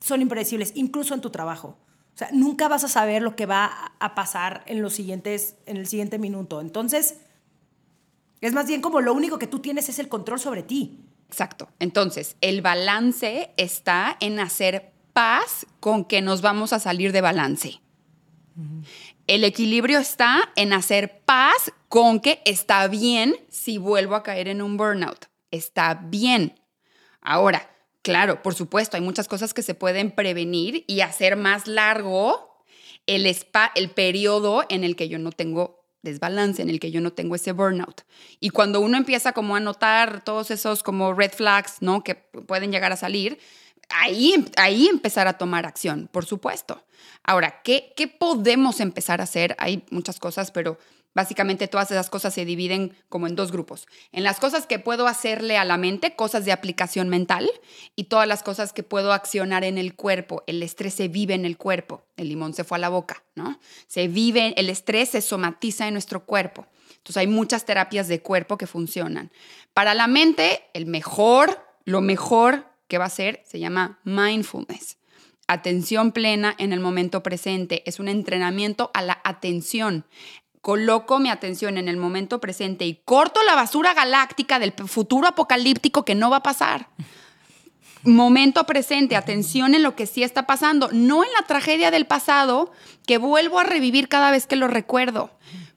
son 0.00 0.22
impredecibles, 0.22 0.72
incluso 0.76 1.12
en 1.12 1.20
tu 1.20 1.28
trabajo. 1.28 1.76
O 2.14 2.16
sea, 2.16 2.30
nunca 2.32 2.68
vas 2.68 2.84
a 2.84 2.88
saber 2.88 3.20
lo 3.20 3.36
que 3.36 3.44
va 3.44 3.92
a 3.98 4.14
pasar 4.14 4.64
en 4.64 4.80
los 4.80 4.94
siguientes, 4.94 5.56
en 5.66 5.76
el 5.76 5.86
siguiente 5.86 6.18
minuto. 6.18 6.62
Entonces, 6.62 7.18
es 8.40 8.54
más 8.54 8.66
bien 8.66 8.80
como 8.80 9.02
lo 9.02 9.12
único 9.12 9.38
que 9.38 9.46
tú 9.46 9.58
tienes 9.58 9.90
es 9.90 9.98
el 9.98 10.08
control 10.08 10.40
sobre 10.40 10.62
ti. 10.62 11.04
Exacto. 11.30 11.68
Entonces, 11.78 12.36
el 12.40 12.60
balance 12.60 13.52
está 13.56 14.16
en 14.18 14.40
hacer 14.40 14.92
paz 15.12 15.64
con 15.78 16.04
que 16.04 16.22
nos 16.22 16.42
vamos 16.42 16.72
a 16.72 16.80
salir 16.80 17.12
de 17.12 17.20
balance. 17.20 17.80
El 19.28 19.44
equilibrio 19.44 20.00
está 20.00 20.50
en 20.56 20.72
hacer 20.72 21.22
paz 21.24 21.72
con 21.88 22.18
que 22.18 22.42
está 22.44 22.88
bien 22.88 23.36
si 23.48 23.78
vuelvo 23.78 24.16
a 24.16 24.24
caer 24.24 24.48
en 24.48 24.60
un 24.60 24.76
burnout. 24.76 25.26
Está 25.52 25.94
bien. 25.94 26.60
Ahora, 27.20 27.70
claro, 28.02 28.42
por 28.42 28.56
supuesto, 28.56 28.96
hay 28.96 29.02
muchas 29.04 29.28
cosas 29.28 29.54
que 29.54 29.62
se 29.62 29.76
pueden 29.76 30.10
prevenir 30.10 30.84
y 30.88 31.02
hacer 31.02 31.36
más 31.36 31.68
largo 31.68 32.64
el, 33.06 33.24
spa, 33.26 33.70
el 33.76 33.90
periodo 33.90 34.64
en 34.68 34.82
el 34.82 34.96
que 34.96 35.08
yo 35.08 35.20
no 35.20 35.30
tengo 35.30 35.79
desbalance, 36.02 36.62
en 36.62 36.70
el 36.70 36.80
que 36.80 36.90
yo 36.90 37.00
no 37.00 37.12
tengo 37.12 37.34
ese 37.34 37.52
burnout. 37.52 38.02
Y 38.40 38.50
cuando 38.50 38.80
uno 38.80 38.96
empieza 38.96 39.32
como 39.32 39.56
a 39.56 39.60
notar 39.60 40.24
todos 40.24 40.50
esos 40.50 40.82
como 40.82 41.14
red 41.14 41.32
flags, 41.32 41.76
¿no? 41.80 42.02
Que 42.02 42.14
pueden 42.14 42.72
llegar 42.72 42.92
a 42.92 42.96
salir, 42.96 43.38
ahí, 43.90 44.46
ahí 44.56 44.86
empezar 44.86 45.28
a 45.28 45.38
tomar 45.38 45.66
acción, 45.66 46.08
por 46.12 46.24
supuesto. 46.24 46.84
Ahora, 47.22 47.62
¿qué, 47.62 47.92
¿qué 47.96 48.08
podemos 48.08 48.80
empezar 48.80 49.20
a 49.20 49.24
hacer? 49.24 49.54
Hay 49.58 49.84
muchas 49.90 50.18
cosas, 50.18 50.50
pero 50.50 50.78
Básicamente 51.12 51.66
todas 51.66 51.90
esas 51.90 52.08
cosas 52.08 52.32
se 52.32 52.44
dividen 52.44 52.96
como 53.08 53.26
en 53.26 53.34
dos 53.34 53.50
grupos. 53.50 53.88
En 54.12 54.22
las 54.22 54.38
cosas 54.38 54.66
que 54.66 54.78
puedo 54.78 55.08
hacerle 55.08 55.56
a 55.56 55.64
la 55.64 55.76
mente, 55.76 56.14
cosas 56.14 56.44
de 56.44 56.52
aplicación 56.52 57.08
mental, 57.08 57.50
y 57.96 58.04
todas 58.04 58.28
las 58.28 58.42
cosas 58.42 58.72
que 58.72 58.82
puedo 58.82 59.12
accionar 59.12 59.64
en 59.64 59.76
el 59.76 59.94
cuerpo. 59.94 60.44
El 60.46 60.62
estrés 60.62 60.94
se 60.94 61.08
vive 61.08 61.34
en 61.34 61.44
el 61.44 61.56
cuerpo. 61.56 62.02
El 62.16 62.28
limón 62.28 62.54
se 62.54 62.64
fue 62.64 62.78
a 62.78 62.80
la 62.80 62.88
boca, 62.88 63.24
¿no? 63.34 63.58
Se 63.88 64.06
vive, 64.06 64.54
el 64.56 64.70
estrés 64.70 65.10
se 65.10 65.20
somatiza 65.20 65.88
en 65.88 65.94
nuestro 65.94 66.24
cuerpo. 66.24 66.66
Entonces 66.98 67.16
hay 67.16 67.26
muchas 67.26 67.64
terapias 67.64 68.08
de 68.08 68.20
cuerpo 68.20 68.56
que 68.56 68.66
funcionan. 68.66 69.32
Para 69.74 69.94
la 69.94 70.06
mente, 70.06 70.62
el 70.74 70.86
mejor, 70.86 71.58
lo 71.84 72.00
mejor 72.00 72.66
que 72.88 72.98
va 72.98 73.06
a 73.06 73.10
ser 73.10 73.42
se 73.46 73.58
llama 73.58 73.98
mindfulness. 74.04 74.98
Atención 75.46 76.12
plena 76.12 76.54
en 76.58 76.72
el 76.72 76.78
momento 76.78 77.24
presente. 77.24 77.82
Es 77.84 77.98
un 77.98 78.08
entrenamiento 78.08 78.90
a 78.94 79.02
la 79.02 79.20
atención 79.24 80.04
coloco 80.60 81.18
mi 81.18 81.30
atención 81.30 81.78
en 81.78 81.88
el 81.88 81.96
momento 81.96 82.40
presente 82.40 82.84
y 82.84 83.00
corto 83.04 83.40
la 83.44 83.54
basura 83.54 83.94
galáctica 83.94 84.58
del 84.58 84.72
futuro 84.72 85.28
apocalíptico 85.28 86.04
que 86.04 86.14
no 86.14 86.30
va 86.30 86.38
a 86.38 86.42
pasar. 86.42 86.88
Momento 88.02 88.64
presente, 88.64 89.14
atención 89.14 89.74
en 89.74 89.82
lo 89.82 89.94
que 89.94 90.06
sí 90.06 90.22
está 90.22 90.46
pasando, 90.46 90.88
no 90.92 91.22
en 91.22 91.30
la 91.38 91.46
tragedia 91.46 91.90
del 91.90 92.06
pasado 92.06 92.72
que 93.06 93.18
vuelvo 93.18 93.58
a 93.58 93.64
revivir 93.64 94.08
cada 94.08 94.30
vez 94.30 94.46
que 94.46 94.56
lo 94.56 94.68
recuerdo. 94.68 95.30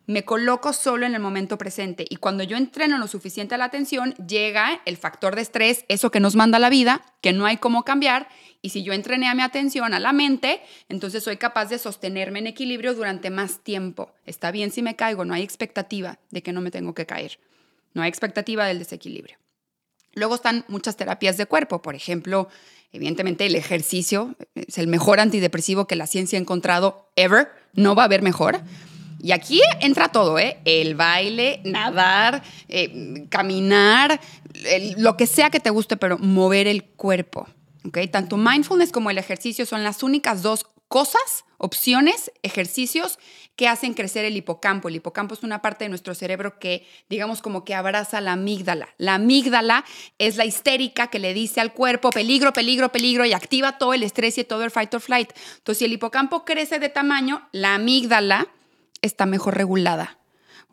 Me 0.06 0.24
coloco 0.24 0.74
solo 0.74 1.06
en 1.06 1.16
el 1.16 1.22
momento 1.22 1.58
presente 1.58 2.06
y 2.10 2.18
cuando 2.18 2.44
yo 2.44 2.58
entreno 2.58 2.98
lo 2.98 3.08
suficiente 3.08 3.56
a 3.56 3.58
la 3.58 3.66
atención, 3.66 4.14
llega 4.16 4.82
el 4.86 4.98
factor 4.98 5.36
de 5.36 5.42
estrés, 5.42 5.86
eso 5.88 6.12
que 6.12 6.20
nos 6.20 6.36
manda 6.36 6.60
la 6.60 6.70
vida, 6.70 7.02
que 7.22 7.32
no 7.32 7.46
hay 7.46 7.58
cómo 7.58 7.84
cambiar 7.84 8.28
y 8.64 8.70
si 8.70 8.82
yo 8.82 8.94
entrené 8.94 9.28
a 9.28 9.36
mi 9.36 9.42
atención, 9.42 9.94
a 9.94 10.00
la 10.00 10.14
mente, 10.14 10.62
entonces 10.88 11.22
soy 11.22 11.36
capaz 11.36 11.66
de 11.66 11.78
sostenerme 11.78 12.40
en 12.40 12.48
equilibrio 12.48 12.94
durante 12.94 13.30
más 13.30 13.60
tiempo. 13.60 14.14
Está 14.26 14.52
bien 14.52 14.72
si 14.72 14.82
me 14.82 14.96
caigo, 14.96 15.26
no 15.26 15.34
hay 15.34 15.44
expectativa 15.44 16.18
de 16.32 16.42
que 16.42 16.54
no 16.54 16.62
me 16.62 16.72
tengo 16.72 16.94
que 16.94 17.06
caer. 17.06 17.40
No 17.94 18.02
hay 18.02 18.10
expectativa 18.10 18.66
del 18.66 18.80
desequilibrio. 18.80 19.38
Luego 20.14 20.36
están 20.36 20.64
muchas 20.70 20.96
terapias 20.96 21.36
de 21.36 21.46
cuerpo, 21.46 21.82
por 21.82 21.94
ejemplo, 21.94 22.48
evidentemente 22.94 23.46
el 23.46 23.56
ejercicio 23.56 24.34
es 24.56 24.78
el 24.78 24.88
mejor 24.88 25.20
antidepresivo 25.20 25.86
que 25.86 25.98
la 25.98 26.08
ciencia 26.08 26.40
ha 26.40 26.42
encontrado 26.42 27.10
ever, 27.18 27.50
no 27.74 27.96
va 27.96 28.04
a 28.04 28.06
haber 28.06 28.22
mejor. 28.22 28.62
Y 29.22 29.34
aquí 29.34 29.62
entra 29.82 30.08
todo, 30.08 30.40
¿eh? 30.40 30.60
El 30.64 30.96
baile, 30.96 31.60
nadar, 31.66 32.44
eh, 32.70 33.26
caminar, 33.30 34.22
lo 34.98 35.18
que 35.18 35.28
sea 35.28 35.50
que 35.50 35.60
te 35.60 35.70
guste, 35.70 35.98
pero 35.98 36.18
mover 36.18 36.68
el 36.68 36.86
cuerpo. 36.86 37.48
Tanto 38.12 38.38
mindfulness 38.38 38.92
como 38.92 39.10
el 39.10 39.18
ejercicio 39.18 39.66
son 39.66 39.84
las 39.84 40.04
únicas 40.04 40.42
dos 40.42 40.66
cosas, 40.88 41.46
opciones, 41.58 42.32
ejercicios 42.44 43.18
que 43.56 43.68
hacen 43.68 43.96
crecer 43.96 44.26
el 44.26 44.38
hipocampo. 44.38 44.90
El 44.90 44.96
hipocampo 44.98 45.34
es 45.34 45.42
una 45.42 45.62
parte 45.62 45.86
de 45.86 45.90
nuestro 45.90 46.14
cerebro 46.14 46.60
que, 46.60 46.88
digamos, 47.10 47.42
como 47.42 47.66
que 47.66 47.74
abraza 47.74 48.22
la 48.22 48.34
amígdala. 48.34 48.90
La 48.98 49.16
amígdala 49.16 49.86
es 50.20 50.38
la 50.38 50.46
histérica 50.46 51.08
que 51.08 51.18
le 51.18 51.34
dice 51.34 51.62
al 51.62 51.74
cuerpo 51.74 52.12
peligro, 52.12 52.54
peligro, 52.54 52.92
peligro 52.92 53.26
y 53.26 53.34
activa 53.34 53.80
todo 53.80 53.96
el 53.96 54.04
estrés 54.04 54.38
y 54.38 54.44
todo 54.44 54.64
el 54.64 54.72
fight 54.72 54.94
or 54.94 55.02
flight. 55.02 55.32
Entonces, 55.58 55.80
si 55.80 55.86
el 55.86 55.94
hipocampo 55.94 56.46
crece 56.46 56.78
de 56.78 56.90
tamaño, 56.90 57.48
la 57.52 57.74
amígdala 57.74 58.48
está 59.02 59.26
mejor 59.26 59.58
regulada. 59.58 60.20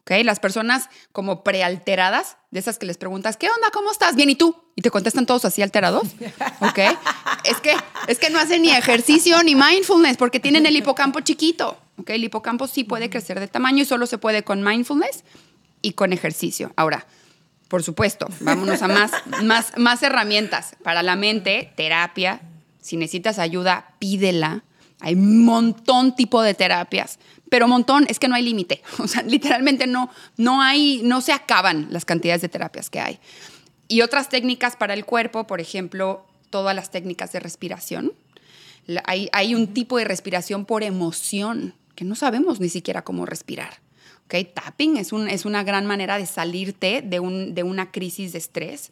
Las 0.06 0.40
personas 0.40 0.88
como 1.12 1.44
prealteradas, 1.44 2.36
de 2.50 2.58
esas 2.58 2.78
que 2.78 2.86
les 2.86 2.98
preguntas, 2.98 3.36
¿qué 3.36 3.46
onda? 3.46 3.70
¿Cómo 3.72 3.92
estás? 3.92 4.16
Bien, 4.16 4.28
¿y 4.28 4.34
tú? 4.34 4.56
Y 4.74 4.82
te 4.82 4.90
contestan 4.90 5.24
todos 5.24 5.44
así 5.44 5.62
alterados, 5.62 6.02
¿ok? 6.60 6.78
es, 7.44 7.60
que, 7.60 7.76
es 8.08 8.18
que 8.18 8.28
no 8.28 8.40
hacen 8.40 8.62
ni 8.62 8.72
ejercicio 8.72 9.40
ni 9.44 9.54
mindfulness 9.54 10.16
porque 10.16 10.40
tienen 10.40 10.66
el 10.66 10.76
hipocampo 10.76 11.20
chiquito, 11.20 11.78
¿ok? 11.96 12.10
El 12.10 12.24
hipocampo 12.24 12.66
sí 12.66 12.82
puede 12.82 13.08
crecer 13.08 13.38
de 13.38 13.46
tamaño 13.46 13.82
y 13.82 13.84
solo 13.84 14.06
se 14.06 14.18
puede 14.18 14.42
con 14.42 14.64
mindfulness 14.64 15.22
y 15.80 15.92
con 15.92 16.12
ejercicio. 16.12 16.72
Ahora, 16.74 17.06
por 17.68 17.84
supuesto, 17.84 18.26
vámonos 18.40 18.82
a 18.82 18.88
más, 18.88 19.12
más, 19.44 19.78
más 19.78 20.02
herramientas. 20.02 20.74
Para 20.82 21.04
la 21.04 21.14
mente, 21.14 21.72
terapia. 21.76 22.40
Si 22.80 22.96
necesitas 22.96 23.38
ayuda, 23.38 23.94
pídela. 24.00 24.64
Hay 24.98 25.14
un 25.14 25.44
montón 25.44 26.16
tipo 26.16 26.42
de 26.42 26.54
terapias 26.54 27.20
pero 27.50 27.68
montón, 27.68 28.06
es 28.08 28.18
que 28.18 28.28
no 28.28 28.34
hay 28.34 28.42
límite. 28.42 28.82
O 28.98 29.06
sea, 29.06 29.22
literalmente 29.22 29.86
no, 29.86 30.10
no 30.38 30.62
hay, 30.62 31.02
no 31.04 31.20
se 31.20 31.32
acaban 31.32 31.88
las 31.90 32.06
cantidades 32.06 32.40
de 32.40 32.48
terapias 32.48 32.88
que 32.88 33.00
hay. 33.00 33.18
y 33.88 34.00
otras 34.00 34.28
técnicas 34.28 34.76
para 34.76 34.94
el 34.94 35.04
cuerpo, 35.04 35.46
por 35.46 35.60
ejemplo, 35.60 36.24
todas 36.48 36.74
las 36.74 36.90
técnicas 36.90 37.32
de 37.32 37.40
respiración. 37.40 38.12
Hay, 39.04 39.28
hay 39.32 39.54
un 39.54 39.68
tipo 39.74 39.98
de 39.98 40.04
respiración 40.04 40.64
por 40.64 40.82
emoción 40.82 41.74
que 41.94 42.04
no 42.04 42.14
sabemos 42.14 42.60
ni 42.60 42.68
siquiera 42.68 43.02
cómo 43.02 43.26
respirar. 43.26 43.80
¿okay? 44.24 44.44
Tapping 44.44 44.96
es, 44.96 45.12
un, 45.12 45.28
es 45.28 45.44
una 45.44 45.64
gran 45.64 45.86
manera 45.86 46.18
de 46.18 46.26
salirte 46.26 47.02
de, 47.02 47.20
un, 47.20 47.54
de 47.54 47.62
una 47.62 47.90
crisis 47.90 48.32
de 48.32 48.38
estrés. 48.38 48.90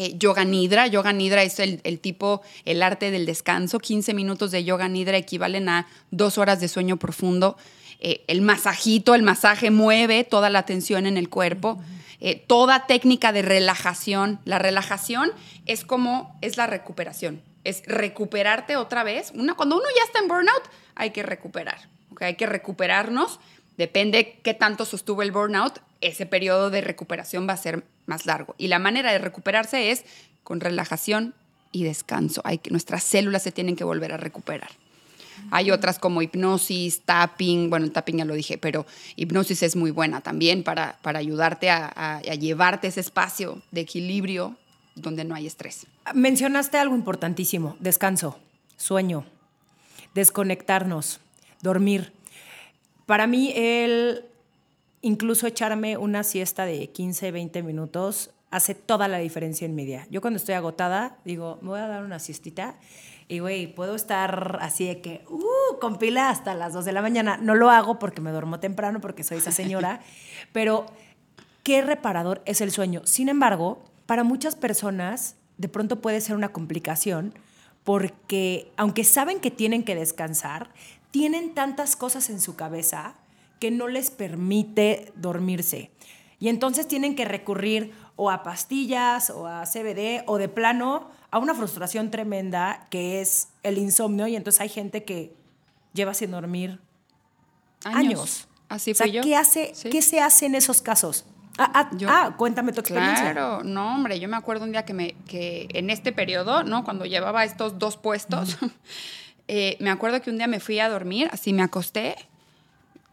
Eh, 0.00 0.16
yoga 0.16 0.44
Nidra. 0.44 0.86
Yoga 0.86 1.12
Nidra 1.12 1.42
es 1.42 1.58
el, 1.58 1.80
el, 1.82 1.98
tipo, 1.98 2.40
el 2.64 2.84
arte 2.84 3.10
del 3.10 3.26
descanso. 3.26 3.80
15 3.80 4.14
minutos 4.14 4.52
de 4.52 4.62
Yoga 4.62 4.88
Nidra 4.88 5.16
equivalen 5.16 5.68
a 5.68 5.88
dos 6.12 6.38
horas 6.38 6.60
de 6.60 6.68
sueño 6.68 6.98
profundo. 6.98 7.56
Eh, 7.98 8.24
el 8.28 8.40
masajito, 8.40 9.16
el 9.16 9.24
masaje 9.24 9.72
mueve 9.72 10.22
toda 10.22 10.50
la 10.50 10.62
tensión 10.62 11.04
en 11.06 11.16
el 11.16 11.28
cuerpo. 11.28 11.82
Eh, 12.20 12.36
toda 12.46 12.86
técnica 12.86 13.32
de 13.32 13.42
relajación. 13.42 14.38
La 14.44 14.60
relajación 14.60 15.32
es 15.66 15.84
como, 15.84 16.38
es 16.42 16.56
la 16.56 16.68
recuperación. 16.68 17.42
Es 17.64 17.82
recuperarte 17.84 18.76
otra 18.76 19.02
vez. 19.02 19.32
Una, 19.34 19.54
cuando 19.54 19.78
uno 19.78 19.86
ya 19.96 20.04
está 20.04 20.20
en 20.20 20.28
burnout, 20.28 20.62
hay 20.94 21.10
que 21.10 21.24
recuperar. 21.24 21.88
¿okay? 22.12 22.28
Hay 22.28 22.34
que 22.36 22.46
recuperarnos. 22.46 23.40
Depende 23.76 24.38
qué 24.44 24.54
tanto 24.54 24.84
sostuvo 24.84 25.22
el 25.22 25.32
burnout, 25.32 25.80
ese 26.00 26.26
periodo 26.26 26.70
de 26.70 26.80
recuperación 26.80 27.48
va 27.48 27.54
a 27.54 27.56
ser 27.56 27.84
más 28.06 28.26
largo. 28.26 28.54
Y 28.58 28.68
la 28.68 28.78
manera 28.78 29.12
de 29.12 29.18
recuperarse 29.18 29.90
es 29.90 30.04
con 30.42 30.60
relajación 30.60 31.34
y 31.72 31.84
descanso. 31.84 32.40
Hay 32.44 32.58
que, 32.58 32.70
nuestras 32.70 33.02
células 33.02 33.42
se 33.42 33.52
tienen 33.52 33.76
que 33.76 33.84
volver 33.84 34.12
a 34.12 34.16
recuperar. 34.16 34.70
Hay 35.50 35.70
otras 35.70 35.98
como 35.98 36.20
hipnosis, 36.20 37.02
tapping, 37.02 37.70
bueno, 37.70 37.86
el 37.86 37.92
tapping 37.92 38.18
ya 38.18 38.24
lo 38.24 38.34
dije, 38.34 38.58
pero 38.58 38.86
hipnosis 39.16 39.62
es 39.62 39.76
muy 39.76 39.90
buena 39.90 40.20
también 40.20 40.64
para, 40.64 40.98
para 41.02 41.20
ayudarte 41.20 41.70
a, 41.70 41.86
a, 41.94 42.16
a 42.16 42.34
llevarte 42.34 42.88
ese 42.88 43.00
espacio 43.00 43.62
de 43.70 43.82
equilibrio 43.82 44.56
donde 44.96 45.24
no 45.24 45.34
hay 45.34 45.46
estrés. 45.46 45.86
Mencionaste 46.12 46.76
algo 46.78 46.96
importantísimo, 46.96 47.76
descanso, 47.78 48.38
sueño, 48.76 49.26
desconectarnos, 50.14 51.20
dormir. 51.62 52.12
Para 53.06 53.26
mí, 53.26 53.52
el 53.54 54.24
incluso 55.02 55.46
echarme 55.46 55.96
una 55.96 56.22
siesta 56.22 56.64
de 56.64 56.90
15, 56.90 57.30
20 57.30 57.62
minutos 57.62 58.30
hace 58.50 58.74
toda 58.74 59.08
la 59.08 59.18
diferencia 59.18 59.66
en 59.66 59.74
mi 59.74 59.84
día. 59.84 60.06
Yo 60.10 60.20
cuando 60.20 60.38
estoy 60.38 60.54
agotada, 60.54 61.18
digo, 61.24 61.58
me 61.60 61.68
voy 61.68 61.80
a 61.80 61.86
dar 61.86 62.04
una 62.04 62.18
siestita 62.18 62.76
y, 63.28 63.40
güey, 63.40 63.74
puedo 63.74 63.94
estar 63.94 64.58
así 64.62 64.86
de 64.86 65.00
que, 65.00 65.24
uh, 65.28 65.78
con 65.80 65.98
pila 65.98 66.30
hasta 66.30 66.54
las 66.54 66.72
2 66.72 66.84
de 66.86 66.92
la 66.92 67.02
mañana. 67.02 67.36
No 67.36 67.54
lo 67.54 67.70
hago 67.70 67.98
porque 67.98 68.22
me 68.22 68.30
duermo 68.30 68.58
temprano, 68.58 69.00
porque 69.00 69.22
soy 69.22 69.38
esa 69.38 69.52
señora, 69.52 70.00
pero 70.52 70.86
qué 71.62 71.82
reparador 71.82 72.40
es 72.46 72.62
el 72.62 72.70
sueño. 72.70 73.02
Sin 73.04 73.28
embargo, 73.28 73.84
para 74.06 74.24
muchas 74.24 74.56
personas 74.56 75.36
de 75.58 75.68
pronto 75.68 76.00
puede 76.00 76.20
ser 76.20 76.36
una 76.36 76.48
complicación 76.50 77.34
porque 77.84 78.72
aunque 78.76 79.04
saben 79.04 79.40
que 79.40 79.50
tienen 79.50 79.82
que 79.82 79.94
descansar, 79.94 80.70
tienen 81.10 81.54
tantas 81.54 81.96
cosas 81.96 82.30
en 82.30 82.40
su 82.40 82.56
cabeza 82.56 83.14
que 83.58 83.70
no 83.70 83.88
les 83.88 84.10
permite 84.10 85.12
dormirse. 85.16 85.90
Y 86.40 86.48
entonces 86.48 86.86
tienen 86.86 87.16
que 87.16 87.24
recurrir 87.24 87.92
o 88.16 88.30
a 88.30 88.42
pastillas 88.42 89.30
o 89.30 89.46
a 89.46 89.64
CBD 89.64 90.22
o 90.26 90.38
de 90.38 90.48
plano 90.48 91.10
a 91.30 91.38
una 91.38 91.54
frustración 91.54 92.10
tremenda 92.10 92.86
que 92.90 93.20
es 93.20 93.48
el 93.62 93.78
insomnio 93.78 94.26
y 94.28 94.36
entonces 94.36 94.60
hay 94.60 94.68
gente 94.68 95.04
que 95.04 95.34
lleva 95.92 96.14
sin 96.14 96.30
dormir 96.30 96.80
años. 97.84 97.96
años. 97.96 98.48
Así 98.68 98.94
fui 98.94 99.08
o 99.08 99.12
sea, 99.12 99.14
yo. 99.14 99.22
¿qué, 99.22 99.36
hace, 99.36 99.72
Sí. 99.74 99.90
¿Qué 99.90 100.02
se 100.02 100.20
hace 100.20 100.46
en 100.46 100.54
esos 100.54 100.82
casos? 100.82 101.24
Ah, 101.58 101.70
ah, 101.74 101.90
Yo- 101.96 102.08
ah, 102.08 102.34
cuéntame 102.36 102.72
tu 102.72 102.80
experiencia. 102.80 103.32
Claro, 103.32 103.64
no, 103.64 103.94
hombre, 103.96 104.20
yo 104.20 104.28
me 104.28 104.36
acuerdo 104.36 104.64
un 104.64 104.70
día 104.70 104.84
que, 104.84 104.94
me, 104.94 105.14
que 105.26 105.66
en 105.74 105.90
este 105.90 106.12
periodo, 106.12 106.62
¿no? 106.62 106.84
Cuando 106.84 107.04
llevaba 107.04 107.44
estos 107.44 107.80
dos 107.80 107.96
puestos, 107.96 108.56
eh, 109.48 109.76
me 109.80 109.90
acuerdo 109.90 110.22
que 110.22 110.30
un 110.30 110.38
día 110.38 110.46
me 110.46 110.60
fui 110.60 110.78
a 110.78 110.88
dormir, 110.88 111.28
así 111.32 111.52
me 111.52 111.62
acosté. 111.62 112.14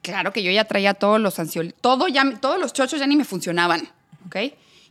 Claro 0.06 0.32
que 0.32 0.44
yo 0.44 0.52
ya 0.52 0.66
traía 0.66 0.94
todos 0.94 1.20
los 1.20 1.38
ansiolíticos, 1.40 1.82
todo 1.82 2.08
ya, 2.08 2.24
todos 2.40 2.60
los 2.60 2.74
chochos 2.74 3.00
ya 3.00 3.08
ni 3.08 3.16
me 3.16 3.26
funcionaban, 3.26 3.90
¿ok? 4.28 4.36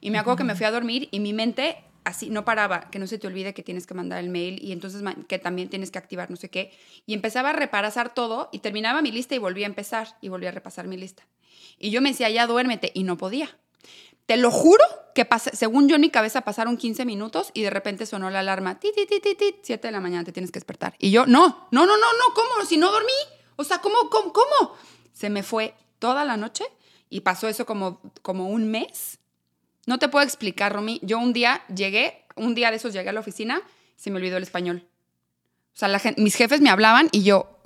Y 0.01 0.11
me 0.11 0.19
acuerdo 0.19 0.37
que 0.39 0.45
me 0.45 0.55
fui 0.55 0.67
a 0.67 0.71
dormir 0.71 1.09
y 1.11 1.21
mi 1.21 1.33
mente 1.33 1.77
así 2.05 2.29
no 2.29 2.45
paraba, 2.45 2.91
que 2.91 2.99
no 2.99 3.07
se 3.07 3.19
te 3.19 3.27
olvide 3.27 3.55
que 3.55 3.63
tienes 3.63 3.87
que 3.87 3.95
mandar 3.95 4.19
el 4.23 4.29
mail 4.29 4.63
y 4.63 4.73
entonces 4.73 5.03
que 5.27 5.39
también 5.39 5.71
tienes 5.71 5.91
que 5.91 5.99
activar 5.99 6.31
no 6.31 6.37
sé 6.37 6.51
qué. 6.51 6.73
Y 7.07 7.15
empezaba 7.15 7.51
a 7.51 7.53
repasar 7.55 8.13
todo 8.13 8.51
y 8.53 8.59
terminaba 8.59 9.01
mi 9.01 9.11
lista 9.11 9.35
y 9.35 9.39
volvía 9.39 9.65
a 9.67 9.69
empezar 9.71 10.17
y 10.21 10.29
volvía 10.29 10.51
a 10.51 10.53
repasar 10.53 10.87
mi 10.87 10.97
lista. 10.99 11.23
Y 11.79 11.91
yo 11.91 12.03
me 12.03 12.11
decía, 12.11 12.29
ya 12.29 12.47
duérmete, 12.47 12.91
y 12.95 13.05
no 13.05 13.17
podía. 13.17 13.57
Te 14.27 14.37
lo 14.37 14.51
juro 14.51 14.83
que 15.15 15.29
pas- 15.29 15.53
según 15.55 15.89
yo 15.89 15.95
en 15.97 16.01
mi 16.03 16.11
cabeza 16.11 16.43
pasaron 16.43 16.77
15 16.77 17.05
minutos 17.05 17.51
y 17.55 17.63
de 17.63 17.71
repente 17.71 18.05
sonó 18.07 18.29
la 18.31 18.41
alarma, 18.41 18.79
ti, 18.81 18.91
ti, 18.95 19.07
ti, 19.07 19.21
ti, 19.21 19.35
ti, 19.35 19.57
7 19.63 19.89
de 19.89 19.93
la 19.93 20.01
mañana 20.01 20.25
te 20.25 20.33
tienes 20.33 20.51
que 20.51 20.59
despertar. 20.59 20.95
Y 20.99 21.11
yo, 21.11 21.25
no, 21.27 21.69
no, 21.71 21.87
no, 21.87 21.97
no, 21.97 21.97
no, 21.97 22.35
¿cómo? 22.35 22.65
Si 22.67 22.77
no 22.77 22.91
dormí. 22.91 23.13
O 23.57 23.65
sea, 23.65 23.79
¿cómo, 23.79 24.11
cómo, 24.11 24.33
cómo? 24.33 24.73
Se 25.15 25.31
me 25.31 25.43
fue 25.43 25.75
toda 25.99 26.27
la 26.27 26.37
noche 26.37 26.65
y 27.09 27.21
pasó 27.21 27.49
eso 27.49 27.65
como, 27.65 28.03
como 28.21 28.49
un 28.49 28.71
mes. 28.71 29.19
No 29.87 29.99
te 29.99 30.09
puedo 30.09 30.25
explicar, 30.25 30.75
Romy. 30.75 31.01
Yo 31.03 31.19
un 31.19 31.33
día 31.33 31.63
llegué, 31.75 32.27
un 32.37 32.55
día 32.55 32.71
de 32.71 32.77
esos 32.77 32.93
llegué 32.93 33.09
a 33.09 33.13
la 33.13 33.21
oficina, 33.21 33.63
se 33.97 34.11
me 34.11 34.19
olvidó 34.19 34.37
el 34.37 34.43
español. 34.43 34.87
O 35.75 35.77
sea, 35.77 35.89
la 35.89 36.01
mis 36.17 36.35
jefes 36.35 36.61
me 36.61 36.71
hablaban 36.71 37.09
y 37.11 37.23
yo, 37.23 37.59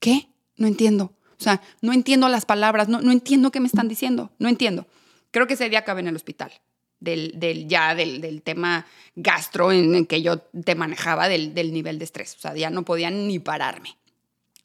¿qué? 0.00 0.28
No 0.56 0.66
entiendo. 0.66 1.14
O 1.38 1.42
sea, 1.42 1.60
no 1.80 1.92
entiendo 1.92 2.28
las 2.28 2.46
palabras, 2.46 2.88
no, 2.88 3.00
no 3.00 3.12
entiendo 3.12 3.50
qué 3.50 3.60
me 3.60 3.66
están 3.66 3.88
diciendo, 3.88 4.30
no 4.38 4.48
entiendo. 4.48 4.86
Creo 5.30 5.46
que 5.46 5.54
ese 5.54 5.68
día 5.68 5.80
acabé 5.80 6.00
en 6.00 6.08
el 6.08 6.16
hospital, 6.16 6.52
del, 7.00 7.32
del 7.38 7.68
ya 7.68 7.94
del, 7.94 8.20
del 8.20 8.42
tema 8.42 8.86
gastro 9.16 9.72
en 9.72 9.94
el 9.94 10.06
que 10.06 10.22
yo 10.22 10.38
te 10.38 10.74
manejaba, 10.74 11.28
del, 11.28 11.54
del 11.54 11.72
nivel 11.72 11.98
de 11.98 12.04
estrés. 12.04 12.36
O 12.36 12.38
sea, 12.38 12.54
ya 12.54 12.70
no 12.70 12.84
podía 12.84 13.10
ni 13.10 13.38
pararme. 13.38 13.96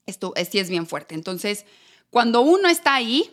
Esto 0.05 0.33
es, 0.35 0.49
sí 0.49 0.59
es 0.59 0.69
bien 0.69 0.87
fuerte. 0.87 1.15
Entonces, 1.15 1.65
cuando 2.09 2.41
uno 2.41 2.69
está 2.69 2.95
ahí, 2.95 3.29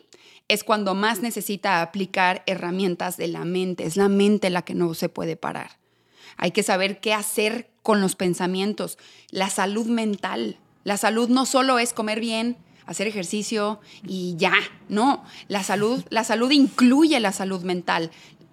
es 0.49 0.65
cuando 0.65 0.95
más 0.95 1.21
necesita 1.21 1.83
aplicar 1.83 2.43
herramientas 2.47 3.17
de 3.17 3.29
la 3.29 3.45
mente. 3.45 3.85
Es 3.85 3.97
la 3.97 4.09
mente 4.09 4.51
la 4.51 4.62
que 4.62 4.75
no 4.75 4.95
se 4.95 5.09
puede 5.09 5.37
parar. 5.37 5.79
Hay 6.37 6.51
que 6.51 6.62
saber 6.62 7.01
qué 7.01 7.15
hacer 7.15 7.71
con 7.83 8.01
los 8.01 8.15
pensamientos. 8.17 8.99
La 9.31 9.51
salud 9.51 9.87
mental. 9.87 10.59
La 10.85 10.97
salud 10.97 11.29
no 11.29 11.47
solo 11.47 11.79
es 11.79 11.93
comer 11.93 12.21
bien, 12.21 12.57
hacer 12.87 13.09
ejercicio 13.09 13.81
y 14.07 14.37
ya. 14.37 14.55
No, 14.89 15.25
la 15.49 15.65
salud, 15.65 16.05
la 16.11 16.23
salud 16.23 16.51
incluye 16.51 17.19
la 17.19 17.33
salud 17.33 17.62
mental. 17.62 18.11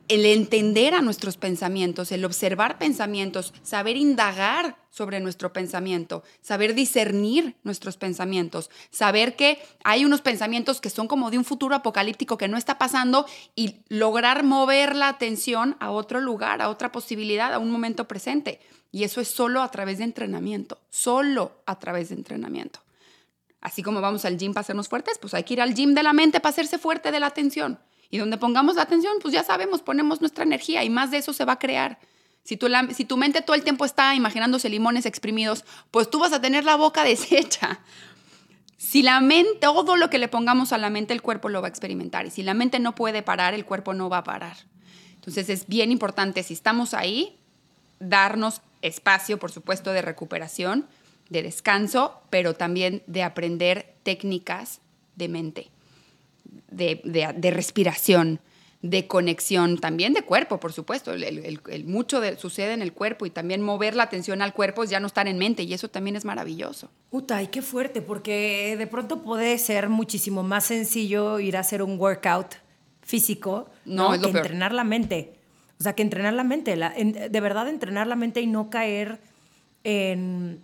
El 0.09 0.25
entender 0.25 0.93
a 0.93 1.01
nuestros 1.01 1.37
pensamientos, 1.37 2.11
el 2.11 2.25
observar 2.25 2.77
pensamientos, 2.77 3.53
saber 3.63 3.95
indagar 3.95 4.77
sobre 4.89 5.21
nuestro 5.21 5.53
pensamiento, 5.53 6.23
saber 6.41 6.75
discernir 6.75 7.55
nuestros 7.63 7.95
pensamientos, 7.97 8.69
saber 8.91 9.35
que 9.35 9.59
hay 9.83 10.03
unos 10.03 10.21
pensamientos 10.21 10.81
que 10.81 10.89
son 10.89 11.07
como 11.07 11.31
de 11.31 11.37
un 11.37 11.45
futuro 11.45 11.73
apocalíptico 11.73 12.37
que 12.37 12.49
no 12.49 12.57
está 12.57 12.77
pasando 12.77 13.25
y 13.55 13.77
lograr 13.87 14.43
mover 14.43 14.95
la 14.95 15.07
atención 15.07 15.77
a 15.79 15.91
otro 15.91 16.19
lugar, 16.19 16.61
a 16.61 16.69
otra 16.69 16.91
posibilidad, 16.91 17.53
a 17.53 17.59
un 17.59 17.71
momento 17.71 18.07
presente. 18.07 18.59
Y 18.91 19.05
eso 19.05 19.21
es 19.21 19.29
solo 19.29 19.63
a 19.63 19.71
través 19.71 19.99
de 19.99 20.03
entrenamiento, 20.03 20.79
solo 20.89 21.63
a 21.65 21.79
través 21.79 22.09
de 22.09 22.15
entrenamiento. 22.15 22.81
Así 23.61 23.81
como 23.81 24.01
vamos 24.01 24.25
al 24.25 24.37
gym 24.37 24.53
para 24.53 24.61
hacernos 24.61 24.89
fuertes, 24.89 25.17
pues 25.17 25.33
hay 25.33 25.43
que 25.43 25.53
ir 25.53 25.61
al 25.61 25.73
gym 25.73 25.93
de 25.95 26.03
la 26.03 26.11
mente 26.11 26.41
para 26.41 26.51
hacerse 26.51 26.77
fuerte 26.77 27.11
de 27.11 27.21
la 27.21 27.27
atención. 27.27 27.79
Y 28.09 28.17
donde 28.17 28.37
pongamos 28.37 28.75
la 28.75 28.83
atención, 28.83 29.13
pues 29.21 29.33
ya 29.33 29.43
sabemos, 29.43 29.81
ponemos 29.81 30.21
nuestra 30.21 30.43
energía 30.43 30.83
y 30.83 30.89
más 30.89 31.11
de 31.11 31.17
eso 31.17 31.33
se 31.33 31.45
va 31.45 31.53
a 31.53 31.59
crear. 31.59 31.99
Si 32.43 32.57
tu, 32.57 32.67
si 32.93 33.05
tu 33.05 33.17
mente 33.17 33.41
todo 33.41 33.55
el 33.55 33.63
tiempo 33.63 33.85
está 33.85 34.15
imaginándose 34.15 34.69
limones 34.69 35.05
exprimidos, 35.05 35.65
pues 35.91 36.09
tú 36.09 36.19
vas 36.19 36.33
a 36.33 36.41
tener 36.41 36.63
la 36.63 36.75
boca 36.75 37.03
deshecha. 37.05 37.79
Si 38.77 39.01
la 39.01 39.21
mente, 39.21 39.59
todo 39.61 39.95
lo 39.95 40.09
que 40.09 40.19
le 40.19 40.27
pongamos 40.27 40.73
a 40.73 40.77
la 40.77 40.89
mente, 40.89 41.13
el 41.13 41.21
cuerpo 41.21 41.47
lo 41.49 41.61
va 41.61 41.67
a 41.67 41.69
experimentar. 41.69 42.25
Y 42.25 42.31
si 42.31 42.43
la 42.43 42.53
mente 42.53 42.79
no 42.79 42.95
puede 42.95 43.23
parar, 43.23 43.53
el 43.53 43.65
cuerpo 43.65 43.93
no 43.93 44.09
va 44.09 44.19
a 44.19 44.23
parar. 44.23 44.57
Entonces 45.15 45.47
es 45.47 45.67
bien 45.67 45.89
importante, 45.89 46.43
si 46.43 46.53
estamos 46.53 46.93
ahí, 46.93 47.39
darnos 48.01 48.61
espacio, 48.81 49.39
por 49.39 49.51
supuesto, 49.51 49.93
de 49.93 50.01
recuperación, 50.01 50.85
de 51.29 51.43
descanso, 51.43 52.21
pero 52.29 52.55
también 52.55 53.03
de 53.07 53.23
aprender 53.23 53.95
técnicas 54.03 54.81
de 55.15 55.29
mente, 55.29 55.71
de, 56.75 57.01
de- 57.03 57.33
de 57.35 57.51
respiración, 57.51 58.39
de 58.81 59.07
conexión, 59.07 59.77
también 59.77 60.11
de 60.13 60.23
cuerpo, 60.23 60.59
por 60.59 60.73
supuesto. 60.73 61.13
El, 61.13 61.23
el- 61.23 61.61
el 61.69 61.85
mucho 61.85 62.19
de- 62.19 62.37
sucede 62.37 62.73
en 62.73 62.81
el 62.81 62.91
cuerpo 62.91 63.25
y 63.25 63.29
también 63.29 63.61
mover 63.61 63.95
la 63.95 64.03
atención 64.03 64.41
al 64.41 64.53
cuerpo 64.53 64.83
es 64.83 64.89
ya 64.89 64.99
no 64.99 65.07
estar 65.07 65.27
en 65.27 65.37
mente 65.37 65.63
y 65.63 65.73
eso 65.73 65.87
también 65.87 66.15
es 66.17 66.25
maravilloso. 66.25 66.89
Puta, 67.09 67.41
y 67.41 67.47
qué 67.47 67.61
fuerte, 67.61 68.01
porque 68.01 68.75
de 68.77 68.87
pronto 68.87 69.21
puede 69.21 69.57
ser 69.57 69.87
muchísimo 69.87 70.43
más 70.43 70.65
sencillo 70.65 71.39
ir 71.39 71.55
a 71.55 71.61
hacer 71.61 71.81
un 71.81 71.97
workout 71.97 72.55
físico 73.01 73.69
No, 73.85 74.09
¿no? 74.09 74.15
es 74.15 74.21
lo 74.21 74.27
que 74.27 74.33
peor. 74.33 74.45
entrenar 74.47 74.73
la 74.73 74.83
mente. 74.83 75.33
O 75.79 75.83
sea, 75.83 75.93
que 75.93 76.01
entrenar 76.03 76.33
la 76.33 76.43
mente, 76.43 76.75
la- 76.75 76.93
en- 76.95 77.13
de 77.13 77.39
verdad 77.41 77.67
entrenar 77.69 78.07
la 78.07 78.15
mente 78.17 78.41
y 78.41 78.47
no 78.47 78.69
caer 78.69 79.19
en... 79.85 80.59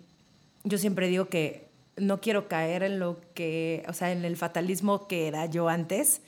Yo 0.64 0.76
siempre 0.76 1.08
digo 1.08 1.28
que 1.30 1.69
no 1.96 2.20
quiero 2.20 2.48
caer 2.48 2.82
en 2.82 2.98
lo 2.98 3.20
que, 3.34 3.84
o 3.88 3.92
sea, 3.92 4.12
en 4.12 4.24
el 4.24 4.36
fatalismo 4.36 5.06
que 5.06 5.28
era 5.28 5.46
yo 5.46 5.68
antes. 5.68 6.22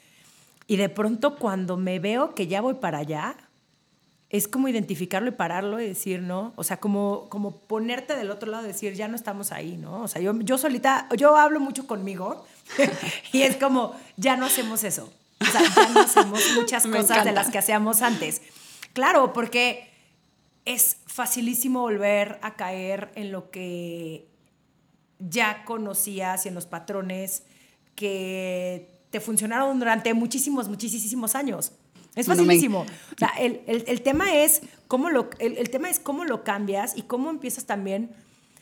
Y 0.67 0.77
de 0.77 0.89
pronto 0.89 1.37
cuando 1.37 1.77
me 1.77 1.99
veo 1.99 2.35
que 2.35 2.47
ya 2.47 2.61
voy 2.61 2.75
para 2.75 2.99
allá, 2.99 3.37
es 4.33 4.49
como 4.49 4.69
identificarlo 4.69 5.29
y 5.29 5.33
pararlo 5.33 5.79
y 5.79 5.87
decir, 5.87 6.23
¿no? 6.23 6.55
O 6.57 6.65
sea, 6.65 6.79
como, 6.79 7.29
como 7.29 7.57
ponerte 7.57 8.17
del 8.17 8.31
otro 8.31 8.51
lado 8.51 8.65
y 8.65 8.69
decir, 8.69 8.95
ya 8.95 9.07
no 9.07 9.15
estamos 9.15 9.53
ahí, 9.53 9.77
¿no? 9.77 10.03
O 10.03 10.09
sea, 10.09 10.23
yo, 10.23 10.33
yo 10.41 10.57
solita, 10.57 11.07
yo 11.17 11.37
hablo 11.37 11.61
mucho 11.61 11.87
conmigo 11.87 12.47
y 13.33 13.43
es 13.43 13.57
como, 13.57 13.95
ya 14.17 14.37
no 14.37 14.47
hacemos 14.47 14.85
eso. 14.85 15.13
O 15.39 15.45
sea, 15.45 15.61
ya 15.61 15.89
no 15.91 16.01
hacemos 16.01 16.41
muchas 16.55 16.87
cosas 16.89 17.25
de 17.27 17.33
las 17.33 17.51
que 17.51 17.59
hacíamos 17.59 18.01
antes. 18.01 18.41
Claro, 18.95 19.35
porque 19.35 19.91
es 20.65 20.97
facilísimo 21.07 21.81
volver 21.81 22.39
a 22.41 22.55
caer 22.55 23.11
en 23.17 23.33
lo 23.33 23.51
que 23.51 24.32
ya 25.29 25.65
conocías 25.65 26.45
y 26.45 26.49
en 26.49 26.55
los 26.55 26.67
patrones 26.67 27.45
que 27.95 28.89
te 29.11 29.21
funcionaron 29.21 29.79
durante 29.79 30.15
muchísimos, 30.15 30.69
muchísimos 30.69 31.35
años. 31.35 31.73
Es 32.15 32.27
facilísimo. 32.27 32.81
O 32.81 33.19
sea, 33.19 33.31
el, 33.39 33.63
el, 33.67 33.85
el, 33.87 34.03
tema 34.03 34.37
es 34.37 34.63
cómo 34.87 35.11
lo, 35.11 35.31
el, 35.39 35.57
el, 35.57 35.71
tema 35.71 35.89
es 35.89 35.99
cómo 35.99 36.25
lo 36.25 36.45
cambias 36.45 36.97
y 36.97 37.03
cómo 37.03 37.31
empiezas 37.31 37.65
también 37.65 38.11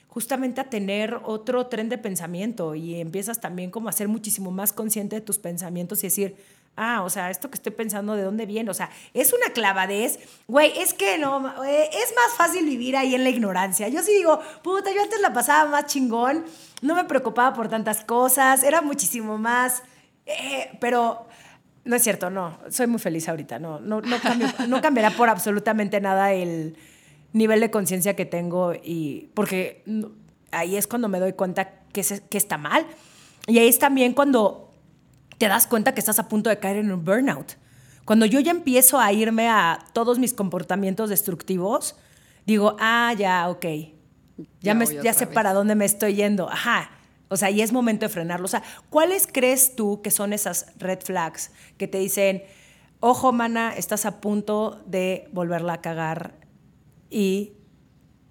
justamente 0.06 0.60
a 0.60 0.70
tener 0.70 1.20
otro 1.24 1.66
tren 1.66 1.88
de 1.88 1.98
pensamiento 1.98 2.74
y 2.74 2.96
empiezas 3.00 3.40
también 3.40 3.70
como 3.70 3.88
a 3.88 3.92
ser 3.92 4.08
muchísimo 4.08 4.50
más 4.50 4.72
consciente 4.72 5.16
de 5.16 5.22
tus 5.22 5.38
pensamientos 5.38 6.00
y 6.00 6.08
decir, 6.08 6.36
ah, 6.76 7.02
o 7.02 7.10
sea, 7.10 7.30
esto 7.30 7.50
que 7.50 7.56
estoy 7.56 7.72
pensando, 7.72 8.16
¿de 8.16 8.22
dónde 8.22 8.46
viene? 8.46 8.70
O 8.70 8.74
sea, 8.74 8.90
es 9.12 9.32
una 9.32 9.52
clavadez. 9.52 10.18
Güey, 10.48 10.78
es 10.78 10.94
que 10.94 11.18
no, 11.18 11.64
eh, 11.64 11.90
es 11.92 12.14
más 12.14 12.36
fácil 12.36 12.64
vivir 12.64 12.96
ahí 12.96 13.14
en 13.14 13.24
la 13.24 13.30
ignorancia. 13.30 13.88
Yo 13.88 14.02
sí 14.02 14.12
digo, 14.12 14.40
puta, 14.62 14.90
yo 14.94 15.02
antes 15.02 15.20
la 15.20 15.32
pasaba 15.32 15.70
más 15.70 15.86
chingón, 15.86 16.44
no 16.82 16.94
me 16.94 17.04
preocupaba 17.04 17.54
por 17.54 17.68
tantas 17.68 18.04
cosas, 18.04 18.62
era 18.62 18.82
muchísimo 18.82 19.36
más, 19.36 19.82
eh, 20.26 20.70
pero 20.80 21.26
no 21.84 21.96
es 21.96 22.02
cierto, 22.02 22.30
no. 22.30 22.58
Soy 22.70 22.86
muy 22.86 22.98
feliz 22.98 23.28
ahorita. 23.28 23.58
No, 23.58 23.80
no, 23.80 24.00
no, 24.00 24.66
no 24.68 24.80
cambiará 24.80 25.10
por 25.10 25.28
absolutamente 25.28 26.00
nada 26.00 26.32
el 26.32 26.76
nivel 27.32 27.60
de 27.60 27.70
conciencia 27.70 28.16
que 28.16 28.26
tengo 28.26 28.72
y 28.74 29.30
porque 29.34 29.84
ahí 30.50 30.76
es 30.76 30.86
cuando 30.86 31.08
me 31.08 31.20
doy 31.20 31.32
cuenta 31.32 31.70
que, 31.92 32.02
que 32.28 32.38
está 32.38 32.58
mal. 32.58 32.86
Y 33.46 33.58
ahí 33.58 33.68
es 33.68 33.78
también 33.78 34.12
cuando 34.12 34.69
te 35.40 35.48
das 35.48 35.66
cuenta 35.66 35.94
que 35.94 36.00
estás 36.00 36.18
a 36.18 36.28
punto 36.28 36.50
de 36.50 36.58
caer 36.58 36.76
en 36.76 36.92
un 36.92 37.02
burnout. 37.02 37.56
Cuando 38.04 38.26
yo 38.26 38.40
ya 38.40 38.50
empiezo 38.50 39.00
a 39.00 39.10
irme 39.10 39.48
a 39.48 39.78
todos 39.94 40.18
mis 40.18 40.34
comportamientos 40.34 41.08
destructivos, 41.08 41.96
digo, 42.44 42.76
ah, 42.78 43.14
ya, 43.16 43.48
ok. 43.48 43.64
Ya, 44.60 44.74
me, 44.74 44.84
ya 45.02 45.14
sé 45.14 45.26
para 45.26 45.54
dónde 45.54 45.74
me 45.74 45.86
estoy 45.86 46.14
yendo. 46.14 46.50
Ajá. 46.50 46.90
O 47.28 47.38
sea, 47.38 47.48
y 47.48 47.62
es 47.62 47.72
momento 47.72 48.04
de 48.04 48.10
frenarlo. 48.10 48.44
O 48.44 48.48
sea, 48.48 48.62
¿cuáles 48.90 49.26
crees 49.26 49.76
tú 49.76 50.02
que 50.02 50.10
son 50.10 50.34
esas 50.34 50.74
red 50.76 51.00
flags 51.00 51.52
que 51.78 51.88
te 51.88 51.96
dicen, 51.96 52.42
ojo, 53.00 53.32
mana, 53.32 53.74
estás 53.74 54.04
a 54.04 54.20
punto 54.20 54.82
de 54.84 55.26
volverla 55.32 55.72
a 55.72 55.80
cagar 55.80 56.34
y 57.08 57.54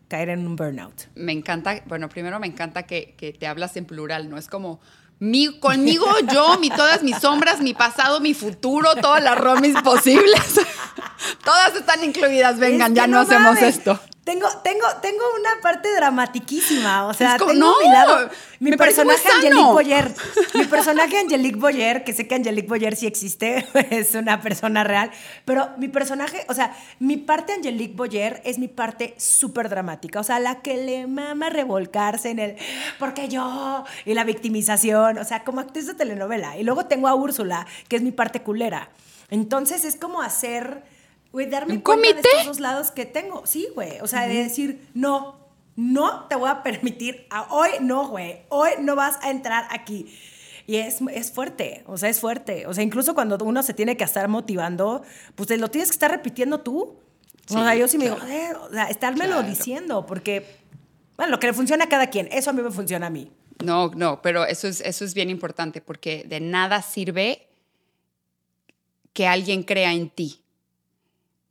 caer 0.09 0.29
en 0.29 0.45
un 0.45 0.55
burnout? 0.55 1.07
Me 1.15 1.31
encanta, 1.31 1.81
bueno, 1.87 2.07
primero 2.07 2.39
me 2.39 2.45
encanta 2.45 2.83
que, 2.83 3.15
que 3.17 3.33
te 3.33 3.47
hablas 3.47 3.75
en 3.77 3.85
plural, 3.85 4.29
¿no? 4.29 4.37
Es 4.37 4.47
como, 4.47 4.79
mi, 5.19 5.59
conmigo 5.59 6.07
yo, 6.31 6.57
mi, 6.59 6.69
todas 6.69 7.03
mis 7.03 7.17
sombras, 7.17 7.59
mi 7.59 7.73
pasado, 7.73 8.19
mi 8.21 8.33
futuro, 8.33 8.95
todas 8.95 9.21
las 9.21 9.37
romis 9.37 9.75
posibles. 9.83 10.61
todas 11.43 11.75
están 11.75 12.03
incluidas. 12.03 12.57
Vengan, 12.57 12.95
ya 12.95 13.07
no, 13.07 13.19
hacemos 13.19 13.57
esto. 13.61 13.99
Tengo, 14.29 14.47
tengo, 14.63 14.85
tengo 15.01 15.23
una 15.39 15.59
parte 15.59 15.91
dramatiquísima. 15.95 17.07
O 17.07 17.15
sea, 17.15 17.39
tengo 17.39 17.51
no, 17.51 17.79
mi 17.79 17.91
lado. 17.91 18.29
Mi 18.59 18.77
personaje 18.77 19.27
Angelique 19.27 19.63
Boyer. 19.63 20.13
Mi 20.53 20.65
personaje 20.65 21.17
Angelique 21.17 21.57
Boyer, 21.57 22.03
que 22.03 22.13
sé 22.13 22.27
que 22.27 22.35
Angelique 22.35 22.67
Boyer 22.67 22.95
sí 22.95 23.07
existe, 23.07 23.65
es 23.89 24.13
una 24.13 24.39
persona 24.39 24.83
real. 24.83 25.09
Pero 25.45 25.71
mi 25.79 25.87
personaje, 25.87 26.45
o 26.47 26.53
sea, 26.53 26.77
mi 26.99 27.17
parte 27.17 27.53
Angelique 27.53 27.95
Boyer 27.95 28.39
es 28.45 28.59
mi 28.59 28.67
parte 28.67 29.15
súper 29.17 29.67
dramática. 29.67 30.19
O 30.19 30.23
sea, 30.23 30.39
la 30.39 30.61
que 30.61 30.77
le 30.77 31.07
mama 31.07 31.49
revolcarse 31.49 32.29
en 32.29 32.37
el 32.37 32.55
porque 32.99 33.29
yo 33.29 33.83
y 34.05 34.13
la 34.13 34.25
victimización. 34.25 35.17
O 35.17 35.25
sea, 35.25 35.43
como 35.43 35.59
actriz 35.59 35.87
de 35.87 35.95
telenovela. 35.95 36.55
Y 36.55 36.63
luego 36.63 36.85
tengo 36.85 37.07
a 37.07 37.15
Úrsula, 37.15 37.65
que 37.87 37.95
es 37.95 38.03
mi 38.03 38.11
parte 38.11 38.43
culera. 38.43 38.91
Entonces 39.31 39.85
es 39.85 39.95
como 39.95 40.21
hacer 40.21 40.83
Güey, 41.31 41.47
darme 41.47 41.81
cuenta 41.81 42.13
de 42.13 42.19
estos 42.21 42.45
dos 42.45 42.59
lados 42.59 42.91
que 42.91 43.05
tengo. 43.05 43.45
Sí, 43.45 43.67
güey. 43.75 43.99
O 44.01 44.07
sea, 44.07 44.27
de 44.27 44.43
decir, 44.43 44.87
no, 44.93 45.39
no 45.75 46.25
te 46.27 46.35
voy 46.35 46.49
a 46.49 46.63
permitir, 46.63 47.27
a 47.29 47.53
hoy 47.53 47.69
no, 47.81 48.07
güey. 48.07 48.41
Hoy 48.49 48.71
no 48.79 48.95
vas 48.95 49.17
a 49.21 49.29
entrar 49.29 49.67
aquí. 49.71 50.13
Y 50.67 50.75
es, 50.77 50.99
es, 51.11 51.31
fuerte, 51.31 51.83
o 51.87 51.97
sea, 51.97 52.09
es 52.09 52.19
fuerte. 52.19 52.67
O 52.67 52.73
sea, 52.75 52.83
incluso 52.83 53.15
cuando 53.15 53.37
uno 53.43 53.63
se 53.63 53.73
tiene 53.73 53.97
que 53.97 54.03
estar 54.03 54.27
motivando, 54.27 55.01
pues 55.33 55.47
te 55.47 55.57
lo 55.57 55.69
tienes 55.69 55.89
que 55.89 55.95
estar 55.95 56.11
repitiendo 56.11 56.59
tú. 56.59 56.99
o 57.49 57.53
sea, 57.53 57.73
yo 57.73 57.87
sí 57.87 57.97
me 57.97 58.03
digo, 58.03 58.17
o 58.17 58.69
sea, 58.71 58.83
estármelo 58.85 59.41
diciendo, 59.41 60.05
porque, 60.05 60.45
bueno, 61.17 61.31
lo 61.31 61.39
que 61.39 61.47
le 61.47 61.53
funciona 61.53 61.85
a 61.85 61.89
cada 61.89 62.11
quien, 62.11 62.29
eso 62.31 62.51
a 62.51 62.53
mí 62.53 62.61
me 62.61 62.69
funciona 62.69 63.07
a 63.07 63.09
mí. 63.09 63.31
No, 63.63 63.89
no, 63.95 64.21
pero 64.21 64.45
eso 64.45 64.67
es, 64.67 64.81
eso 64.81 65.03
es 65.05 65.15
bien 65.15 65.31
importante, 65.31 65.81
porque 65.81 66.23
de 66.27 66.39
nada 66.39 66.83
sirve 66.83 67.47
que 69.13 69.25
alguien 69.25 69.63
crea 69.63 69.91
en 69.91 70.11
ti. 70.11 70.43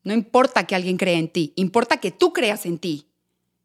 No 0.05 0.13
importa 0.13 0.67
que 0.67 0.75
alguien 0.75 0.97
crea 0.97 1.19
en 1.19 1.29
ti, 1.29 1.53
importa 1.57 1.99
que 1.99 2.11
tú 2.11 2.33
creas 2.33 2.67
en 2.67 2.79
ti. 2.79 3.09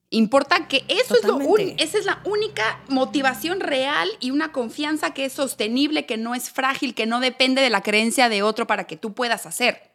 Importa 0.10 0.68
que 0.68 0.86
eso 0.90 1.16
es 1.16 1.24
lo 1.24 1.40
esa 1.58 1.98
es 1.98 2.06
la 2.06 2.22
única 2.24 2.84
motivación 2.88 3.60
real 3.60 4.08
y 4.20 4.30
una 4.30 4.52
confianza 4.52 5.12
que 5.12 5.26
es 5.26 5.34
sostenible, 5.34 6.06
que 6.06 6.18
no 6.18 6.36
es 6.36 6.52
frágil, 6.52 6.94
que 6.94 7.08
no 7.08 7.20
depende 7.20 7.64
de 7.64 7.72
la 7.72 7.82
creencia 7.82 8.30
de 8.30 8.44
otro 8.44 8.68
para 8.68 8.86
que 8.86 8.96
tú 8.96 9.14
puedas 9.14 9.48
hacer. 9.48 9.90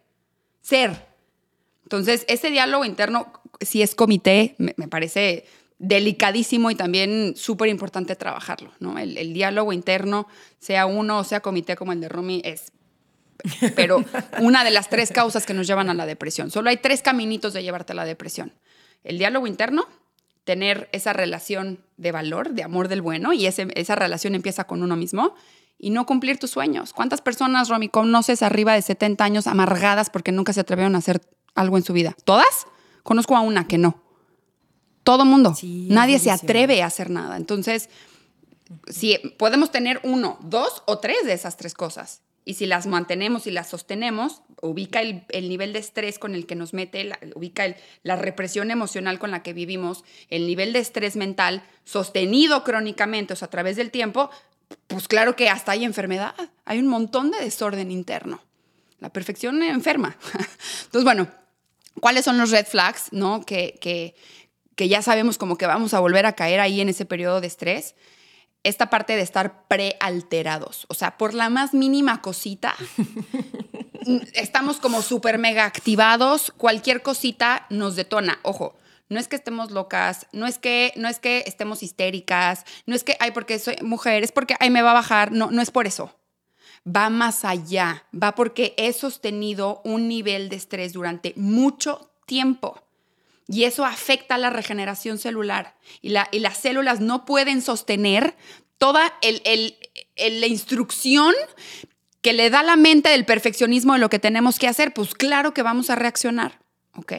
Ser. 0.61 1.07
Entonces, 1.85 2.25
ese 2.27 2.51
diálogo 2.51 2.85
interno, 2.85 3.33
si 3.61 3.81
es 3.81 3.95
comité, 3.95 4.57
me, 4.59 4.75
parece 4.89 5.47
delicadísimo 5.79 6.73
y 6.73 6.75
también 6.75 7.35
súper 7.37 7.69
importante 7.69 8.17
trabajarlo. 8.17 8.73
¿no? 8.81 8.99
El, 8.99 9.17
el, 9.19 9.33
diálogo 9.33 9.73
interno, 9.73 10.27
sea 10.59 10.87
uno 10.87 11.21
o 11.21 11.25
sea 11.25 11.39
comité 11.39 11.77
como 11.77 11.93
el 11.93 12.01
de 12.01 12.09
Rumi, 12.09 12.43
es 12.45 12.73
pero 13.77 14.05
una 14.41 14.65
de 14.65 14.71
las 14.71 14.89
tres 14.89 15.13
causas 15.13 15.47
que 15.47 15.55
nos 15.55 15.67
llevan 15.67 15.91
a 15.91 15.95
la 15.95 16.07
depresión. 16.07 16.51
Solo 16.51 16.71
hay 16.71 16.79
tres 16.79 17.03
caminitos 17.03 17.53
de 17.53 17.63
llevarte 17.63 17.93
a 17.93 17.97
la 17.97 18.05
depresión. 18.05 18.53
El 19.05 19.19
diálogo 19.19 19.47
interno, 19.47 19.87
tener 20.45 20.89
esa 20.93 21.13
relación 21.13 21.79
de 21.97 22.13
valor, 22.13 22.51
de 22.51 22.63
amor 22.63 22.89
del 22.89 23.03
bueno, 23.03 23.33
y 23.33 23.47
esa 23.47 23.95
relación 23.95 24.35
empieza 24.35 24.65
con 24.65 24.83
uno 24.83 24.97
mismo, 24.97 25.35
y 25.79 25.91
no 25.91 26.07
cumplir 26.07 26.39
tus 26.39 26.51
sueños. 26.51 26.93
¿Cuántas 26.93 27.21
personas, 27.21 27.69
Romy, 27.69 27.89
conoces 27.89 28.43
arriba 28.43 28.75
de 28.75 28.83
70 28.83 29.23
años 29.23 29.47
amargadas 29.47 30.11
porque 30.11 30.33
nunca 30.33 30.53
se 30.53 30.61
atrevieron 30.61 30.97
a 30.97 30.99
hacer 30.99 31.21
algo 31.55 31.77
en 31.77 31.85
su 31.85 31.93
vida? 31.93 32.17
¿Todas? 32.25 32.67
Conozco 33.05 33.37
a 33.37 33.41
una 33.41 33.69
que 33.69 33.79
no. 33.79 34.03
Todo 35.05 35.25
mundo. 35.25 35.55
Nadie 35.63 36.19
se 36.19 36.33
atreve 36.33 36.83
a 36.83 36.87
hacer 36.87 37.11
nada. 37.11 37.37
Entonces, 37.37 37.89
si 38.89 39.19
podemos 39.39 39.71
tener 39.71 40.01
uno, 40.03 40.39
dos 40.43 40.83
o 40.87 40.99
tres 40.99 41.25
de 41.25 41.33
esas 41.33 41.57
tres 41.57 41.75
cosas 41.75 42.23
y 42.49 42.55
si 42.55 42.65
las 42.65 42.87
mantenemos 42.87 43.47
y 43.47 43.51
las 43.51 43.69
sostenemos, 43.69 44.41
ubica 44.63 45.03
el, 45.03 45.49
nivel 45.51 45.75
de 45.75 45.81
estrés 45.81 46.19
con 46.19 46.35
el 46.35 46.47
que 46.47 46.55
nos 46.55 46.73
mete, 46.73 47.13
ubica 47.35 47.77
la 48.03 48.17
represión 48.17 48.71
emocional 48.71 49.19
con 49.19 49.31
la 49.31 49.43
que 49.43 49.53
vivimos, 49.53 50.03
el 50.31 50.47
nivel 50.47 50.73
de 50.73 50.79
estrés 50.79 51.15
mental 51.15 51.63
sostenido 51.85 52.65
crónicamente, 52.65 53.35
o 53.35 53.37
sea, 53.37 53.49
a 53.49 53.51
través 53.51 53.77
del 53.77 53.91
tiempo, 53.91 54.31
pues 54.87 55.09
claro 55.09 55.37
que 55.37 55.51
hasta 55.51 55.73
hay 55.73 55.85
enfermedad, 55.85 56.35
hay 56.65 56.79
un 56.79 56.87
montón 56.87 57.31
de 57.33 57.39
desorden 57.39 57.91
interno. 57.91 58.41
La 58.99 59.11
perfección 59.11 59.63
enferma. 59.63 60.17
Entonces, 60.87 61.05
bueno, 61.05 61.29
¿cuáles 62.01 62.25
son 62.25 62.39
los 62.39 62.51
red 62.51 62.65
flags, 62.65 63.09
no? 63.11 63.45
Que, 63.45 63.79
que, 63.79 64.15
que 64.75 64.89
ya 64.89 65.03
sabemos 65.03 65.37
como 65.37 65.59
que 65.59 65.67
vamos 65.67 65.93
a 65.93 66.01
volver 66.01 66.25
a 66.25 66.33
caer 66.33 66.61
ahí 66.61 66.81
en 66.81 66.89
ese 66.89 67.05
periodo 67.05 67.43
de 67.43 67.47
estrés 67.47 67.95
esta 68.69 68.91
parte 68.91 69.17
de 69.17 69.23
estar 69.23 69.67
prealterados. 69.67 70.87
O 70.89 70.95
sea, 70.95 71.19
por 71.19 71.35
la 71.35 71.49
más 71.49 71.75
mínima 71.75 72.23
cosita, 72.23 72.75
estamos 74.35 74.79
como 74.79 75.03
súper 75.03 75.39
mega 75.39 75.65
activados, 75.65 76.53
cualquier 76.57 77.03
cosita 77.03 77.67
nos 77.71 77.97
detona. 77.97 78.39
Ojo, 78.43 78.77
no 79.09 79.19
es 79.19 79.29
que 79.29 79.37
estemos 79.37 79.71
locas, 79.71 80.27
no 80.33 80.47
es 80.47 80.59
que, 80.59 80.93
no 80.97 81.09
es 81.09 81.19
que 81.19 81.45
estemos 81.47 81.83
histéricas, 81.83 82.65
no 82.87 82.95
es 82.95 83.05
que, 83.05 83.17
ay, 83.21 83.31
porque 83.31 83.59
soy 83.59 83.77
mujer, 83.83 84.23
es 84.23 84.33
porque, 84.33 84.55
ay, 84.61 84.71
me 84.71 84.83
va 84.83 84.91
a 84.91 84.95
bajar, 84.95 85.33
no, 85.33 85.51
no 85.51 85.63
es 85.63 85.71
por 85.71 85.87
eso. 85.87 86.15
Va 86.87 87.11
más 87.11 87.45
allá, 87.45 88.05
va 88.15 88.35
porque 88.35 88.75
he 88.77 88.93
sostenido 88.93 89.81
un 89.85 90.09
nivel 90.09 90.49
de 90.49 90.57
estrés 90.57 90.93
durante 90.93 91.33
mucho 91.37 92.11
tiempo. 92.27 92.83
Y 93.49 93.65
eso 93.65 93.85
afecta 93.85 94.37
la 94.37 94.51
regeneración 94.51 95.19
celular. 95.19 95.75
Y, 96.03 96.11
la, 96.11 96.29
y 96.31 96.41
las 96.41 96.59
células 96.59 97.01
no 97.01 97.25
pueden 97.25 97.63
sostener 97.63 98.37
toda 98.77 99.15
la 99.23 100.47
instrucción 100.47 101.35
que 102.21 102.35
le 102.35 102.51
da 102.51 102.63
la 102.63 102.77
mente 102.77 103.09
del 103.09 103.25
perfeccionismo 103.25 103.95
de 103.95 104.01
lo 104.01 104.11
que 104.11 104.19
tenemos 104.19 104.59
que 104.59 104.69
hacer. 104.69 104.93
Pues 104.93 105.15
claro 105.15 105.55
que 105.55 105.63
vamos 105.63 105.89
a 105.89 105.97
reaccionar. 105.97 106.61
¿Ok? 106.95 107.13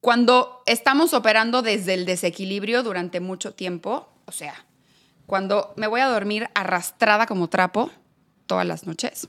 Cuando 0.00 0.62
estamos 0.66 1.14
operando 1.14 1.62
desde 1.62 1.94
el 1.94 2.04
desequilibrio 2.04 2.82
durante 2.82 3.20
mucho 3.20 3.54
tiempo, 3.54 4.08
o 4.26 4.32
sea, 4.32 4.66
cuando 5.26 5.72
me 5.76 5.86
voy 5.86 6.00
a 6.00 6.06
dormir 6.06 6.48
arrastrada 6.54 7.26
como 7.26 7.48
trapo 7.48 7.90
todas 8.46 8.66
las 8.66 8.86
noches, 8.86 9.28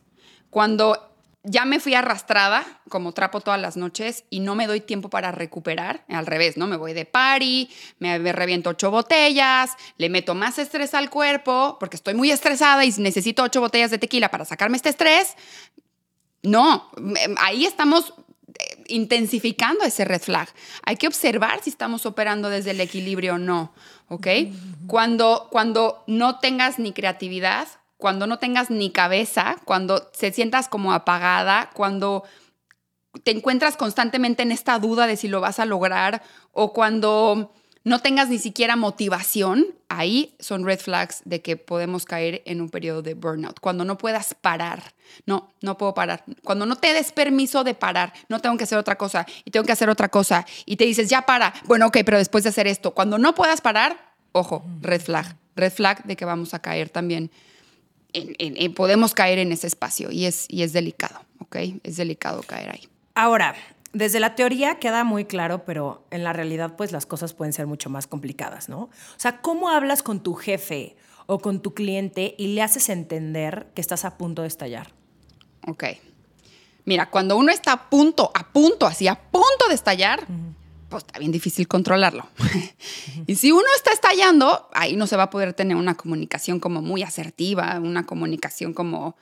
cuando 0.49 1.16
ya 1.43 1.65
me 1.65 1.79
fui 1.79 1.93
arrastrada 1.93 2.65
como 2.89 3.13
trapo 3.13 3.41
todas 3.41 3.59
las 3.59 3.77
noches 3.77 4.25
y 4.29 4.41
no 4.41 4.55
me 4.55 4.67
doy 4.67 4.81
tiempo 4.81 5.09
para 5.09 5.31
recuperar. 5.31 6.03
Al 6.09 6.25
revés, 6.25 6.57
¿no? 6.57 6.67
Me 6.67 6.75
voy 6.75 6.93
de 6.93 7.05
party, 7.05 7.69
me 7.99 8.17
reviento 8.33 8.71
ocho 8.71 8.91
botellas, 8.91 9.71
le 9.97 10.09
meto 10.09 10.35
más 10.35 10.59
estrés 10.59 10.93
al 10.93 11.09
cuerpo 11.09 11.77
porque 11.79 11.95
estoy 11.95 12.15
muy 12.15 12.31
estresada 12.31 12.83
y 12.83 12.91
necesito 12.97 13.43
ocho 13.43 13.61
botellas 13.61 13.91
de 13.91 13.97
tequila 13.97 14.29
para 14.29 14.45
sacarme 14.45 14.77
este 14.77 14.89
estrés. 14.89 15.35
No, 16.43 16.89
ahí 17.37 17.65
estamos 17.65 18.13
eh, 18.47 18.83
intensificando 18.87 19.83
ese 19.83 20.05
red 20.05 20.21
flag. 20.21 20.49
Hay 20.83 20.97
que 20.97 21.07
observar 21.07 21.61
si 21.63 21.69
estamos 21.69 22.05
operando 22.05 22.49
desde 22.49 22.71
el 22.71 22.81
equilibrio 22.81 23.35
o 23.35 23.37
no, 23.37 23.73
¿ok? 24.09 24.27
Cuando, 24.87 25.47
cuando 25.51 26.03
no 26.07 26.39
tengas 26.39 26.79
ni 26.79 26.93
creatividad, 26.93 27.67
cuando 27.97 28.27
no 28.27 28.39
tengas 28.39 28.69
ni 28.69 28.91
cabeza, 28.91 29.57
cuando 29.65 30.01
te 30.01 30.31
sientas 30.31 30.69
como 30.69 30.93
apagada, 30.93 31.69
cuando 31.73 32.23
te 33.23 33.31
encuentras 33.31 33.77
constantemente 33.77 34.43
en 34.43 34.51
esta 34.51 34.77
duda 34.79 35.07
de 35.07 35.17
si 35.17 35.27
lo 35.27 35.41
vas 35.41 35.59
a 35.59 35.65
lograr 35.65 36.21
o 36.51 36.73
cuando 36.73 37.53
no 37.83 37.99
tengas 37.99 38.27
ni 38.29 38.37
siquiera 38.37 38.75
motivación, 38.75 39.65
ahí 39.87 40.35
son 40.39 40.65
red 40.65 40.79
flags 40.79 41.21
de 41.23 41.41
que 41.41 41.55
podemos 41.55 42.03
caer 42.03 42.43
en 42.45 42.59
un 42.59 42.69
periodo 42.69 43.01
de 43.01 43.13
burnout. 43.13 43.59
Cuando 43.61 43.85
no 43.85 43.97
puedas 43.97 44.33
parar, 44.33 44.93
no, 45.25 45.53
no 45.61 45.77
puedo 45.77 45.93
parar. 45.93 46.25
Cuando 46.43 46.65
no 46.65 46.75
te 46.75 46.93
des 46.93 47.13
permiso 47.13 47.63
de 47.63 47.73
parar, 47.73 48.11
no 48.27 48.39
tengo 48.41 48.57
que 48.57 48.65
hacer 48.65 48.77
otra 48.77 48.97
cosa 48.97 49.25
y 49.45 49.51
tengo 49.51 49.65
que 49.65 49.71
hacer 49.71 49.89
otra 49.89 50.09
cosa 50.09 50.45
y 50.65 50.75
te 50.75 50.83
dices, 50.83 51.09
ya 51.09 51.25
para, 51.25 51.53
bueno, 51.65 51.87
ok, 51.87 51.99
pero 52.05 52.17
después 52.17 52.43
de 52.43 52.49
hacer 52.49 52.67
esto, 52.67 52.93
cuando 52.93 53.17
no 53.17 53.33
puedas 53.33 53.61
parar, 53.61 54.15
ojo, 54.33 54.65
red 54.81 55.01
flag, 55.01 55.37
red 55.55 55.71
flag 55.71 56.03
de 56.03 56.17
que 56.17 56.25
vamos 56.25 56.53
a 56.53 56.59
caer 56.59 56.89
también 56.89 57.31
podemos 58.75 59.13
caer 59.13 59.39
en 59.39 59.51
ese 59.51 59.67
espacio 59.67 60.11
y 60.11 60.25
es, 60.25 60.45
y 60.49 60.63
es 60.63 60.73
delicado, 60.73 61.19
¿ok? 61.39 61.57
Es 61.83 61.97
delicado 61.97 62.43
caer 62.43 62.71
ahí. 62.71 62.87
Ahora, 63.15 63.55
desde 63.93 64.19
la 64.19 64.35
teoría 64.35 64.79
queda 64.79 65.03
muy 65.03 65.25
claro, 65.25 65.65
pero 65.65 66.05
en 66.11 66.23
la 66.23 66.33
realidad 66.33 66.75
pues 66.75 66.91
las 66.91 67.05
cosas 67.05 67.33
pueden 67.33 67.53
ser 67.53 67.67
mucho 67.67 67.89
más 67.89 68.07
complicadas, 68.07 68.69
¿no? 68.69 68.81
O 68.81 68.89
sea, 69.17 69.41
¿cómo 69.41 69.69
hablas 69.69 70.03
con 70.03 70.21
tu 70.21 70.35
jefe 70.35 70.95
o 71.25 71.39
con 71.39 71.61
tu 71.61 71.73
cliente 71.73 72.35
y 72.37 72.53
le 72.53 72.61
haces 72.61 72.89
entender 72.89 73.67
que 73.73 73.81
estás 73.81 74.05
a 74.05 74.17
punto 74.17 74.43
de 74.43 74.47
estallar? 74.49 74.91
Ok. 75.67 75.83
Mira, 76.85 77.09
cuando 77.09 77.37
uno 77.37 77.51
está 77.51 77.73
a 77.73 77.89
punto, 77.89 78.31
a 78.33 78.47
punto, 78.51 78.85
así 78.85 79.07
a 79.07 79.15
punto 79.15 79.67
de 79.67 79.75
estallar, 79.75 80.25
pues 80.89 81.03
está 81.03 81.19
bien 81.19 81.31
difícil 81.31 81.67
controlarlo. 81.67 82.27
y 83.27 83.35
si 83.35 83.51
uno 83.51 83.67
está 83.75 83.91
estallando, 83.91 84.69
ahí 84.73 84.95
no 84.95 85.07
se 85.07 85.17
va 85.17 85.23
a 85.23 85.29
poder 85.29 85.53
tener 85.53 85.75
una 85.75 85.95
comunicación 85.95 86.59
como 86.59 86.81
muy 86.81 87.03
asertiva, 87.03 87.79
una 87.79 88.05
comunicación 88.05 88.73
como 88.73 89.17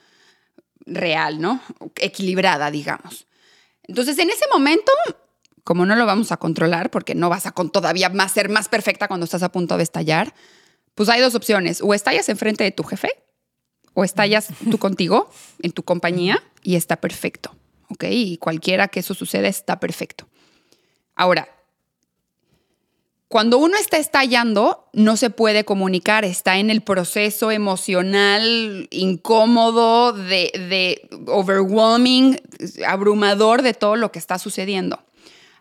real, 0.84 1.40
¿no? 1.40 1.60
Equilibrada, 1.96 2.70
digamos. 2.70 3.26
Entonces, 3.82 4.18
en 4.18 4.30
ese 4.30 4.44
momento, 4.52 4.92
como 5.64 5.86
no 5.86 5.96
lo 5.96 6.06
vamos 6.06 6.32
a 6.32 6.36
controlar, 6.36 6.90
porque 6.90 7.14
no 7.14 7.28
vas 7.28 7.46
a 7.46 7.52
con 7.52 7.70
todavía 7.70 8.08
más 8.08 8.32
ser 8.32 8.48
más 8.48 8.68
perfecta 8.68 9.08
cuando 9.08 9.24
estás 9.24 9.42
a 9.42 9.52
punto 9.52 9.76
de 9.76 9.82
estallar, 9.82 10.34
pues 10.94 11.08
hay 11.08 11.20
dos 11.20 11.34
opciones. 11.34 11.80
O 11.82 11.94
estallas 11.94 12.28
enfrente 12.28 12.64
de 12.64 12.70
tu 12.70 12.84
jefe, 12.84 13.10
o 13.92 14.04
estallas 14.04 14.48
tú 14.70 14.78
contigo, 14.78 15.30
en 15.60 15.72
tu 15.72 15.82
compañía, 15.82 16.42
y 16.62 16.76
está 16.76 16.96
perfecto. 16.96 17.54
¿Ok? 17.88 18.04
Y 18.10 18.38
cualquiera 18.38 18.88
que 18.88 19.00
eso 19.00 19.14
suceda 19.14 19.48
está 19.48 19.78
perfecto. 19.78 20.28
Ahora, 21.14 21.48
cuando 23.36 23.58
uno 23.58 23.76
está 23.76 23.98
estallando, 23.98 24.88
no 24.94 25.18
se 25.18 25.28
puede 25.28 25.66
comunicar, 25.66 26.24
está 26.24 26.56
en 26.56 26.70
el 26.70 26.80
proceso 26.80 27.50
emocional 27.50 28.88
incómodo, 28.90 30.14
de, 30.14 31.06
overwhelming, 31.26 32.40
abrumador 32.86 33.60
de 33.60 33.74
todo 33.74 33.96
lo 33.96 34.10
que 34.10 34.18
está 34.18 34.38
sucediendo. 34.38 35.04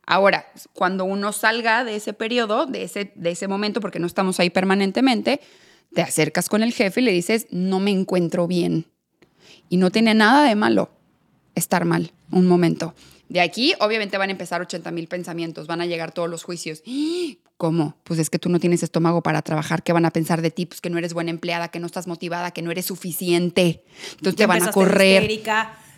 Ahora, 0.05 0.45
cuando 0.71 1.03
uno 1.03 1.33
salga 1.33 1.83
de 1.83 1.97
ese 1.97 2.13
periodo, 2.13 2.65
de 2.65 2.83
ese, 2.83 3.11
de 3.13 3.31
ese 3.31 3.49
momento, 3.49 3.81
porque 3.81 3.99
no 3.99 4.07
estamos 4.07 4.39
ahí 4.39 4.49
permanentemente, 4.49 5.41
te 5.93 6.01
acercas 6.01 6.47
con 6.47 6.63
el 6.63 6.71
jefe 6.71 7.01
y 7.01 7.03
le 7.03 7.11
dices, 7.11 7.45
no 7.51 7.81
me 7.81 7.91
encuentro 7.91 8.47
bien. 8.47 8.85
Y 9.67 9.75
no 9.75 9.91
tiene 9.91 10.13
nada 10.13 10.47
de 10.47 10.55
malo 10.55 10.91
estar 11.55 11.83
mal 11.83 12.13
un 12.31 12.47
momento. 12.47 12.95
De 13.27 13.41
aquí, 13.41 13.73
obviamente, 13.81 14.17
van 14.17 14.29
a 14.29 14.31
empezar 14.31 14.61
80 14.61 14.91
mil 14.91 15.09
pensamientos, 15.09 15.67
van 15.67 15.81
a 15.81 15.85
llegar 15.85 16.13
todos 16.13 16.29
los 16.29 16.45
juicios. 16.45 16.81
¿Cómo? 17.57 17.97
Pues 18.03 18.19
es 18.19 18.29
que 18.29 18.37
tú 18.37 18.49
no 18.49 18.59
tienes 18.59 18.83
estómago 18.83 19.23
para 19.23 19.41
trabajar. 19.41 19.81
¿Qué 19.81 19.93
van 19.93 20.05
a 20.05 20.11
pensar 20.11 20.41
de 20.41 20.51
ti? 20.51 20.65
Pues 20.65 20.81
que 20.81 20.89
no 20.89 20.97
eres 20.97 21.13
buena 21.13 21.31
empleada, 21.31 21.69
que 21.69 21.79
no 21.79 21.85
estás 21.85 22.05
motivada, 22.05 22.51
que 22.51 22.61
no 22.61 22.69
eres 22.69 22.85
suficiente. 22.85 23.83
Entonces 24.11 24.35
te 24.35 24.45
van 24.45 24.63
a 24.63 24.71
correr. 24.71 25.29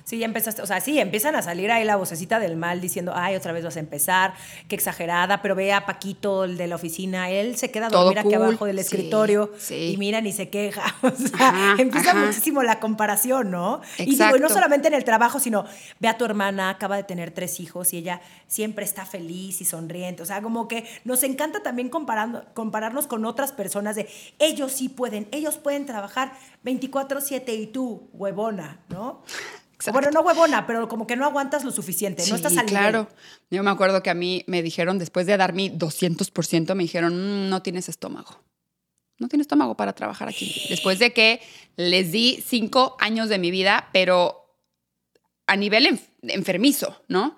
Sí, 0.08 0.20
ya 0.20 0.26
empezaste, 0.26 0.62
o 0.62 0.66
sea, 0.66 0.80
sí, 0.80 0.98
empiezan 1.02 1.36
a 1.36 1.42
salir 1.42 1.70
ahí 1.70 1.84
la 1.84 1.98
vocecita 1.98 2.40
del 2.40 2.56
mal 2.56 2.80
diciendo, 2.80 3.12
ay, 3.14 3.36
otra 3.36 3.52
vez 3.52 3.66
vas 3.66 3.76
a 3.76 3.82
empezar, 3.82 4.36
qué 4.70 4.76
exagerada, 4.76 5.42
pero 5.42 5.54
ve 5.54 5.74
a 5.74 5.86
Paquito, 5.86 6.46
el 6.46 6.56
de 6.56 6.66
la 6.68 6.76
oficina, 6.76 7.30
él 7.30 7.58
se 7.58 7.72
queda 7.72 7.88
a 7.88 7.90
dormir 7.90 8.18
aquí 8.18 8.34
abajo 8.34 8.66
del 8.66 8.80
escritorio 8.80 9.52
y 9.70 9.98
mira 9.98 10.22
ni 10.22 10.32
se 10.32 10.48
queja. 10.48 10.96
O 11.08 11.12
sea, 11.12 11.76
empieza 11.78 12.14
muchísimo 12.14 12.64
la 12.64 12.80
comparación, 12.80 13.52
¿no? 13.52 13.82
Y 13.98 14.16
digo, 14.16 14.38
no 14.40 14.48
solamente 14.48 14.88
en 14.88 14.94
el 14.94 15.04
trabajo, 15.04 15.42
sino 15.42 15.66
ve 16.00 16.08
a 16.08 16.18
tu 16.18 16.24
hermana, 16.24 16.70
acaba 16.70 16.96
de 16.96 17.04
tener 17.04 17.32
tres 17.32 17.60
hijos 17.60 17.94
y 17.94 17.98
ella 17.98 18.22
siempre 18.48 18.86
está 18.86 19.06
feliz 19.06 19.60
y 19.60 19.66
sonriente. 19.66 20.24
O 20.24 20.26
sea, 20.26 20.42
como 20.42 20.70
que 20.70 20.86
nos 21.04 21.24
encanta 21.24 21.64
también 21.64 21.90
comparando, 21.90 22.46
compararnos 22.54 23.08
con 23.08 23.26
otras 23.26 23.52
personas 23.52 23.98
de 23.98 24.08
ellos 24.40 24.72
sí 24.72 24.88
pueden, 24.88 25.28
ellos 25.32 25.58
pueden 25.58 25.86
trabajar 25.86 26.32
24/7 26.64 27.54
y 27.54 27.68
tú, 27.68 28.10
huevona, 28.14 28.80
¿no? 28.88 29.24
Bueno, 29.92 30.10
no 30.12 30.22
huevona, 30.22 30.66
pero 30.66 30.88
como 30.88 31.06
que 31.06 31.16
no 31.16 31.26
aguantas 31.26 31.64
lo 31.64 31.72
suficiente, 31.72 32.24
no 32.28 32.36
estás 32.36 32.58
al 32.58 32.66
claro. 32.66 33.08
Yo 33.52 33.62
me 33.64 33.70
acuerdo 33.70 34.02
que 34.02 34.10
a 34.10 34.16
mí 34.16 34.44
me 34.48 34.64
dijeron, 34.64 34.98
después 34.98 35.28
de 35.28 35.38
dar 35.38 35.54
mi 35.54 35.70
200%, 35.70 36.74
me 36.74 36.84
dijeron, 36.84 37.46
mm, 37.46 37.50
no 37.50 37.62
tienes 37.62 37.88
estómago. 37.88 38.42
No 39.20 39.28
tienes 39.28 39.46
estómago 39.46 39.78
para 39.78 39.94
trabajar 39.94 40.28
aquí. 40.30 40.68
Después 40.70 41.00
de 41.00 41.14
que 41.14 41.42
les 41.76 42.12
di 42.12 42.44
cinco 42.46 42.98
años 43.00 43.30
de 43.30 43.40
mi 43.40 43.52
vida, 43.52 43.90
pero 43.94 44.56
a 45.46 45.56
nivel 45.56 46.00
enfermizo, 46.24 47.04
¿no? 47.08 47.38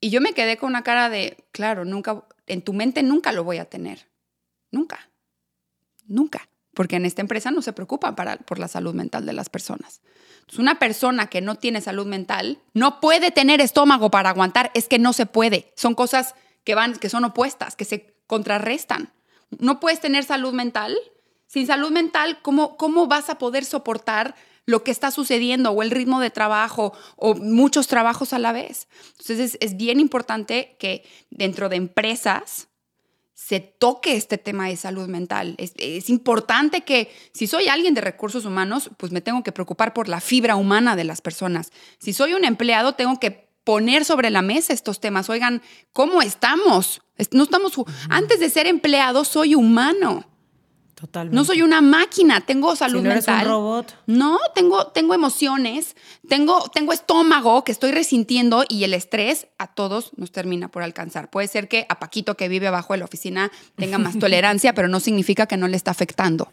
Y 0.00 0.10
yo 0.10 0.20
me 0.20 0.32
quedé 0.32 0.56
con 0.56 0.70
una 0.70 0.82
cara 0.82 1.08
de, 1.08 1.36
claro, 1.52 1.84
nunca, 1.84 2.24
en 2.46 2.62
tu 2.62 2.72
mente 2.72 3.02
nunca 3.02 3.32
lo 3.32 3.44
voy 3.44 3.58
a 3.58 3.66
tener. 3.66 4.08
Nunca. 4.70 5.10
Nunca. 6.06 6.48
Porque 6.74 6.96
en 6.96 7.04
esta 7.04 7.22
empresa 7.22 7.50
no 7.50 7.62
se 7.62 7.72
preocupan 7.72 8.14
para, 8.14 8.36
por 8.38 8.58
la 8.58 8.68
salud 8.68 8.94
mental 8.94 9.26
de 9.26 9.32
las 9.32 9.48
personas 9.48 10.00
una 10.58 10.78
persona 10.78 11.28
que 11.28 11.40
no 11.40 11.54
tiene 11.54 11.80
salud 11.80 12.06
mental 12.06 12.58
no 12.74 13.00
puede 13.00 13.30
tener 13.30 13.60
estómago 13.60 14.10
para 14.10 14.30
aguantar, 14.30 14.70
es 14.74 14.88
que 14.88 14.98
no 14.98 15.12
se 15.12 15.26
puede. 15.26 15.72
Son 15.76 15.94
cosas 15.94 16.34
que 16.64 16.74
van, 16.74 16.96
que 16.96 17.08
son 17.08 17.24
opuestas, 17.24 17.76
que 17.76 17.84
se 17.84 18.14
contrarrestan. 18.26 19.12
No 19.58 19.80
puedes 19.80 20.00
tener 20.00 20.24
salud 20.24 20.52
mental. 20.52 20.96
Sin 21.46 21.66
salud 21.66 21.90
mental, 21.90 22.40
¿cómo, 22.42 22.76
cómo 22.76 23.06
vas 23.06 23.28
a 23.28 23.38
poder 23.38 23.64
soportar 23.64 24.34
lo 24.64 24.84
que 24.84 24.90
está 24.90 25.10
sucediendo 25.10 25.70
o 25.70 25.82
el 25.82 25.90
ritmo 25.90 26.20
de 26.20 26.30
trabajo 26.30 26.92
o 27.16 27.34
muchos 27.34 27.86
trabajos 27.86 28.32
a 28.32 28.38
la 28.38 28.52
vez? 28.52 28.88
Entonces 29.18 29.58
es 29.60 29.76
bien 29.76 30.00
importante 30.00 30.76
que 30.78 31.04
dentro 31.30 31.68
de 31.68 31.76
empresas 31.76 32.68
se 33.34 33.60
toque 33.60 34.14
este 34.14 34.38
tema 34.38 34.68
de 34.68 34.76
salud 34.76 35.08
mental. 35.08 35.56
Es, 35.58 36.10
importante 36.10 36.82
que 36.82 37.10
si 37.32 37.46
soy 37.46 37.68
alguien 37.68 37.94
de 37.94 38.00
recursos 38.00 38.44
humanos, 38.44 38.90
pues 38.96 39.12
me 39.12 39.20
tengo 39.20 39.42
que 39.42 39.52
preocupar 39.52 39.94
por 39.94 40.08
la 40.08 40.20
fibra 40.20 40.56
humana 40.56 40.96
de 40.96 41.04
las 41.04 41.20
personas. 41.20 41.72
Si 41.98 42.12
soy 42.12 42.34
un 42.34 42.44
empleado, 42.44 42.94
tengo 42.94 43.18
que 43.18 43.50
poner 43.64 44.04
sobre 44.04 44.30
la 44.30 44.42
mesa 44.42 44.72
estos 44.72 45.00
temas. 45.00 45.30
Oigan, 45.30 45.62
¿cómo 45.92 46.22
estamos? 46.22 47.02
No 47.30 47.44
estamos 47.44 47.74
antes 48.08 48.40
de 48.40 48.50
ser 48.50 48.66
empleado 48.66 49.24
soy 49.24 49.54
humano. 49.54 50.26
No 51.30 51.44
soy 51.44 51.62
una 51.62 51.80
máquina, 51.80 52.40
tengo 52.40 52.76
salud 52.76 53.02
no 53.02 53.10
mental. 53.10 53.34
Eres 53.34 53.46
un 53.46 53.52
robot. 53.52 53.94
No, 54.06 54.38
tengo, 54.54 54.86
tengo 54.88 55.14
emociones, 55.14 55.96
tengo, 56.28 56.68
tengo 56.72 56.92
estómago 56.92 57.64
que 57.64 57.72
estoy 57.72 57.92
resintiendo 57.92 58.64
y 58.68 58.84
el 58.84 58.94
estrés 58.94 59.46
a 59.58 59.66
todos 59.66 60.12
nos 60.16 60.32
termina 60.32 60.68
por 60.68 60.82
alcanzar. 60.82 61.30
Puede 61.30 61.48
ser 61.48 61.68
que 61.68 61.86
a 61.88 61.98
Paquito 61.98 62.36
que 62.36 62.48
vive 62.48 62.66
abajo 62.66 62.92
de 62.92 62.98
la 62.98 63.04
oficina 63.04 63.50
tenga 63.76 63.98
más 63.98 64.18
tolerancia, 64.18 64.74
pero 64.74 64.88
no 64.88 65.00
significa 65.00 65.46
que 65.46 65.56
no 65.56 65.68
le 65.68 65.76
está 65.76 65.90
afectando. 65.90 66.48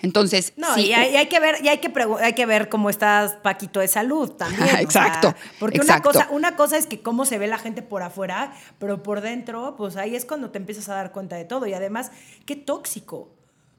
Entonces, 0.00 0.52
no, 0.56 0.78
y, 0.78 0.92
hay, 0.92 1.26
que 1.26 1.40
ver, 1.40 1.64
y 1.64 1.68
hay 1.68 1.78
que, 1.78 1.92
hay 2.20 2.32
que 2.34 2.46
ver 2.46 2.68
cómo 2.68 2.90
estás 2.90 3.32
Paquito 3.42 3.80
de 3.80 3.88
salud 3.88 4.30
también. 4.30 4.76
exacto. 4.76 5.34
porque 5.58 5.80
Una, 5.80 6.02
cosa, 6.02 6.28
una 6.30 6.56
cosa 6.56 6.76
es 6.76 6.86
que 6.86 7.00
cómo 7.00 7.24
se 7.24 7.38
ve 7.38 7.46
la 7.46 7.58
gente 7.58 7.82
por 7.82 8.02
afuera, 8.02 8.52
pero 8.78 9.02
por 9.02 9.20
dentro, 9.20 9.74
pues 9.76 9.96
ahí 9.96 10.14
es 10.14 10.24
cuando 10.24 10.50
te 10.50 10.58
empiezas 10.58 10.88
a 10.88 10.94
dar 10.94 11.12
cuenta 11.12 11.36
de 11.36 11.44
todo. 11.44 11.66
Y 11.66 11.74
además, 11.74 12.10
qué 12.44 12.56
tóxico. 12.56 13.35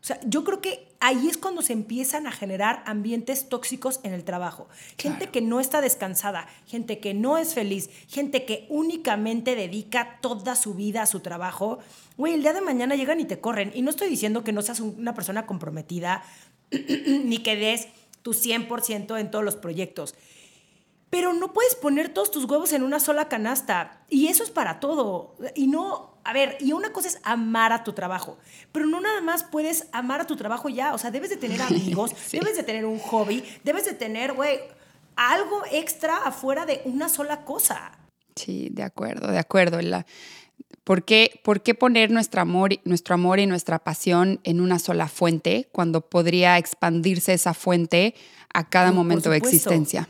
O 0.07 0.13
sea, 0.15 0.21
yo 0.23 0.45
creo 0.45 0.61
que 0.61 0.87
ahí 1.01 1.27
es 1.27 1.35
cuando 1.35 1.61
se 1.61 1.73
empiezan 1.73 2.27
a 2.27 2.31
generar 2.31 2.81
ambientes 2.85 3.49
tóxicos 3.49 3.99
en 4.03 4.13
el 4.13 4.23
trabajo. 4.23 4.69
Gente 4.97 5.27
que 5.27 5.41
no 5.41 5.59
está 5.59 5.81
descansada, 5.81 6.47
gente 6.65 6.99
que 6.99 7.13
no 7.13 7.37
es 7.37 7.53
feliz, 7.53 7.89
gente 8.07 8.45
que 8.45 8.67
únicamente 8.69 9.57
dedica 9.57 10.19
toda 10.21 10.55
su 10.55 10.75
vida 10.75 11.01
a 11.01 11.07
su 11.07 11.19
trabajo. 11.19 11.79
Güey, 12.15 12.35
el 12.35 12.41
día 12.41 12.53
de 12.53 12.61
mañana 12.61 12.95
llegan 12.95 13.19
y 13.19 13.25
te 13.25 13.41
corren. 13.41 13.73
Y 13.75 13.81
no 13.81 13.89
estoy 13.89 14.07
diciendo 14.07 14.45
que 14.45 14.53
no 14.53 14.61
seas 14.61 14.79
una 14.79 15.13
persona 15.13 15.45
comprometida 15.45 16.23
ni 16.71 17.39
que 17.39 17.57
des 17.57 17.89
tu 18.21 18.31
100% 18.31 19.19
en 19.19 19.29
todos 19.29 19.43
los 19.43 19.57
proyectos. 19.57 20.15
Pero 21.09 21.33
no 21.33 21.53
puedes 21.53 21.75
poner 21.75 22.09
todos 22.09 22.31
tus 22.31 22.45
huevos 22.45 22.73
en 22.73 22.83
una 22.83 22.99
sola 22.99 23.29
canasta. 23.29 24.01
Y 24.09 24.27
eso 24.27 24.43
es 24.43 24.49
para 24.49 24.79
todo. 24.79 25.35
Y 25.55 25.67
no, 25.67 26.17
a 26.23 26.33
ver, 26.33 26.57
y 26.59 26.73
una 26.73 26.91
cosa 26.91 27.07
es 27.07 27.19
amar 27.23 27.71
a 27.71 27.83
tu 27.83 27.93
trabajo, 27.93 28.37
pero 28.71 28.85
no 28.85 28.99
nada 28.99 29.21
más 29.21 29.43
puedes 29.43 29.87
amar 29.93 30.21
a 30.21 30.27
tu 30.27 30.35
trabajo 30.35 30.67
ya. 30.69 30.93
O 30.93 30.97
sea, 30.97 31.11
debes 31.11 31.29
de 31.29 31.37
tener 31.37 31.61
amigos, 31.63 32.11
debes 32.31 32.57
de 32.57 32.63
tener 32.63 32.85
un 32.85 32.99
hobby, 32.99 33.43
debes 33.63 33.85
de 33.85 33.93
tener, 33.93 34.33
güey, 34.33 34.59
algo 35.15 35.63
extra 35.71 36.17
afuera 36.17 36.65
de 36.65 36.81
una 36.85 37.09
sola 37.09 37.45
cosa. 37.45 37.91
Sí, 38.35 38.69
de 38.71 38.83
acuerdo, 38.83 39.31
de 39.31 39.39
acuerdo. 39.39 39.81
La, 39.81 40.05
¿por, 40.83 41.05
qué, 41.05 41.39
¿Por 41.43 41.63
qué 41.63 41.73
poner 41.73 42.11
nuestro 42.11 42.41
amor, 42.41 42.71
nuestro 42.83 43.15
amor 43.15 43.39
y 43.39 43.47
nuestra 43.47 43.79
pasión 43.79 44.41
en 44.43 44.59
una 44.59 44.79
sola 44.79 45.07
fuente 45.07 45.69
cuando 45.71 46.01
podría 46.01 46.57
expandirse 46.57 47.33
esa 47.33 47.53
fuente 47.53 48.13
a 48.53 48.69
cada 48.69 48.91
momento 48.91 49.29
de 49.29 49.37
existencia? 49.37 50.07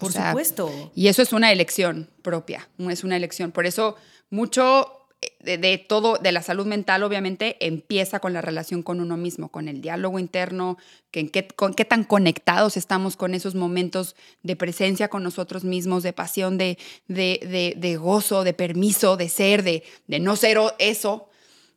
Por 0.00 0.12
supuesto. 0.12 0.92
Y 0.94 1.08
eso 1.08 1.22
es 1.22 1.32
una 1.32 1.52
elección 1.52 2.08
propia, 2.22 2.68
es 2.78 3.04
una 3.04 3.16
elección. 3.16 3.52
Por 3.52 3.66
eso 3.66 3.96
mucho 4.30 5.00
de, 5.40 5.78
todo, 5.78 6.16
de 6.16 6.32
la 6.32 6.42
salud 6.42 6.66
mental, 6.66 7.02
obviamente, 7.02 7.56
empieza 7.60 8.20
con 8.20 8.32
la 8.32 8.40
relación 8.40 8.82
con 8.82 9.00
uno 9.00 9.16
mismo, 9.16 9.50
con 9.50 9.68
el 9.68 9.82
diálogo 9.82 10.18
interno, 10.18 10.78
que, 11.10 11.28
qué, 11.30 11.46
con 11.46 11.74
qué 11.74 11.84
tan 11.84 12.04
conectados 12.04 12.76
estamos 12.76 13.16
con 13.16 13.34
esos 13.34 13.54
momentos 13.54 14.16
de 14.42 14.56
presencia 14.56 15.08
con 15.08 15.22
nosotros 15.22 15.64
mismos, 15.64 16.02
de 16.02 16.14
pasión, 16.14 16.56
de, 16.56 16.78
de, 17.08 17.74
de 17.76 17.96
gozo, 17.96 18.44
de 18.44 18.54
permiso, 18.54 19.16
de 19.16 19.28
ser, 19.28 19.62
de, 19.62 19.82
no 20.06 20.36
ser 20.36 20.58
eso. 20.78 21.28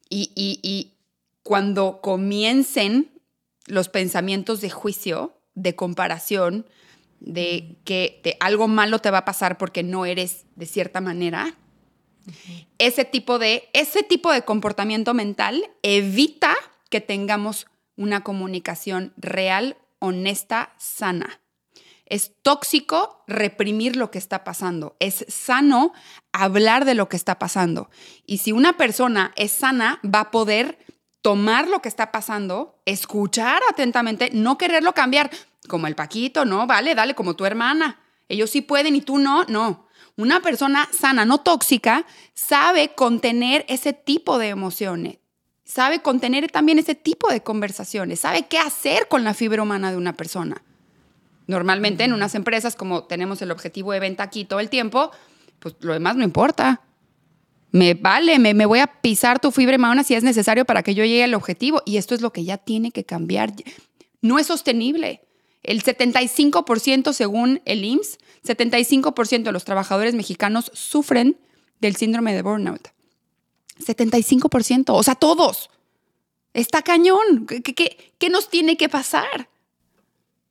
Y, 0.10 0.32
y, 0.36 0.60
y 0.62 0.94
cuando 1.42 2.00
comiencen 2.02 3.12
los 3.66 3.90
pensamientos 3.90 4.62
de 4.62 4.70
juicio, 4.70 5.34
de 5.56 5.76
comparación, 5.76 6.66
de 7.24 7.78
que 7.86 8.20
de 8.24 8.38
algo 8.40 8.68
malo 8.68 9.00
te 9.00 9.10
va 9.10 9.20
a 9.20 9.26
pasar 9.26 9.58
porque 9.58 9.82
no 9.82 10.06
eres 10.06 10.46
de 10.56 10.66
cierta 10.66 11.02
manera, 11.02 11.56
ese, 12.78 13.06
tipo 13.06 13.40
de, 13.40 13.70
ese 13.74 14.04
tipo 14.04 14.32
de 14.32 14.44
comportamiento 14.44 15.14
mental 15.14 15.64
evita 15.82 16.56
que 16.90 17.02
tengamos 17.02 17.68
una 17.96 18.24
comunicación 18.24 19.14
real, 19.18 19.78
honesta, 20.00 20.74
sana. 20.78 21.42
Es 22.06 22.34
tóxico 22.42 23.24
reprimir 23.28 23.96
lo 23.96 24.12
que 24.12 24.18
está 24.18 24.44
pasando. 24.44 24.96
Es 25.00 25.26
sano 25.30 25.94
hablar 26.32 26.86
de 26.86 26.96
lo 26.96 27.10
que 27.10 27.16
está 27.16 27.40
pasando. 27.40 27.90
Y 28.26 28.40
si 28.40 28.52
una 28.52 28.78
persona 28.78 29.34
es 29.36 29.52
sana, 29.52 30.00
va 30.04 30.22
a 30.22 30.32
poder 30.32 30.78
tomar 31.24 31.70
lo 31.70 31.82
que 31.82 31.88
está 31.88 32.12
pasando, 32.12 32.76
escuchar 32.86 33.62
atentamente, 33.72 34.30
no 34.34 34.58
quererlo 34.58 34.94
cambiar 34.94 35.32
como 35.70 35.88
el 35.88 35.96
Paquito, 35.96 36.44
no, 36.44 36.68
vale, 36.68 36.94
dale, 36.94 37.16
como 37.16 37.36
tu 37.36 37.46
hermana. 37.46 38.02
Ellos 38.28 38.50
sí 38.50 38.62
pueden 38.62 38.96
y 38.96 39.02
tú 39.02 39.18
no, 39.18 39.46
no. 39.46 39.88
Una 40.18 40.42
persona 40.42 40.88
sana, 40.92 41.26
no 41.26 41.40
tóxica, 41.40 42.06
sabe 42.34 42.94
contener 42.94 43.66
ese 43.70 43.94
tipo 43.94 44.38
de 44.38 44.50
emociones, 44.50 45.18
sabe 45.64 46.02
contener 46.02 46.52
también 46.52 46.78
ese 46.78 46.94
tipo 46.94 47.30
de 47.30 47.42
conversaciones, 47.42 48.20
sabe 48.20 48.48
qué 48.48 48.60
hacer 48.60 49.08
con 49.08 49.24
la 49.24 49.34
fibra 49.34 49.64
humana 49.64 49.92
de 49.92 49.98
una 49.98 50.14
persona. 50.14 50.62
Normalmente 51.48 52.04
en 52.04 52.12
unas 52.12 52.36
empresas, 52.36 52.76
como 52.76 53.06
tenemos 53.06 53.42
el 53.42 53.52
objetivo 53.52 53.94
de 53.94 54.02
venta 54.02 54.24
aquí 54.24 54.44
todo 54.44 54.60
el 54.60 54.70
tiempo, 54.70 55.12
pues 55.60 55.76
lo 55.80 55.94
demás 55.94 56.18
no 56.18 56.26
importa. 56.26 56.82
Me 57.74 57.96
vale, 57.96 58.40
me, 58.40 58.54
me 58.54 58.66
voy 58.66 58.80
a 58.80 58.88
pisar 58.88 59.40
tu 59.40 59.52
fibra 59.52 59.76
humana 59.76 60.04
si 60.04 60.14
es 60.14 60.24
necesario 60.24 60.64
para 60.64 60.84
que 60.84 60.96
yo 60.96 61.04
llegue 61.04 61.26
al 61.26 61.34
objetivo. 61.34 61.82
Y 61.86 61.98
esto 61.98 62.16
es 62.16 62.22
lo 62.22 62.32
que 62.32 62.46
ya 62.46 62.58
tiene 62.58 62.92
que 62.92 63.04
cambiar. 63.04 63.52
No 64.22 64.40
es 64.40 64.48
sostenible. 64.48 65.22
El 65.64 65.84
75% 65.84 67.14
según 67.14 67.62
el 67.66 67.84
IMSS, 67.84 68.20
75% 68.46 69.44
de 69.44 69.52
los 69.52 69.66
trabajadores 69.66 70.14
mexicanos 70.14 70.72
sufren 70.74 71.38
del 71.80 71.96
síndrome 71.96 72.34
de 72.34 72.42
burnout. 72.42 72.90
75%, 73.80 74.86
o 74.90 75.04
sea, 75.04 75.16
todos. 75.16 75.70
Está 76.54 76.82
cañón. 76.82 77.48
¿Qué, 77.48 78.30
nos 78.30 78.50
tiene 78.50 78.78
que 78.78 78.90
pasar 78.90 79.50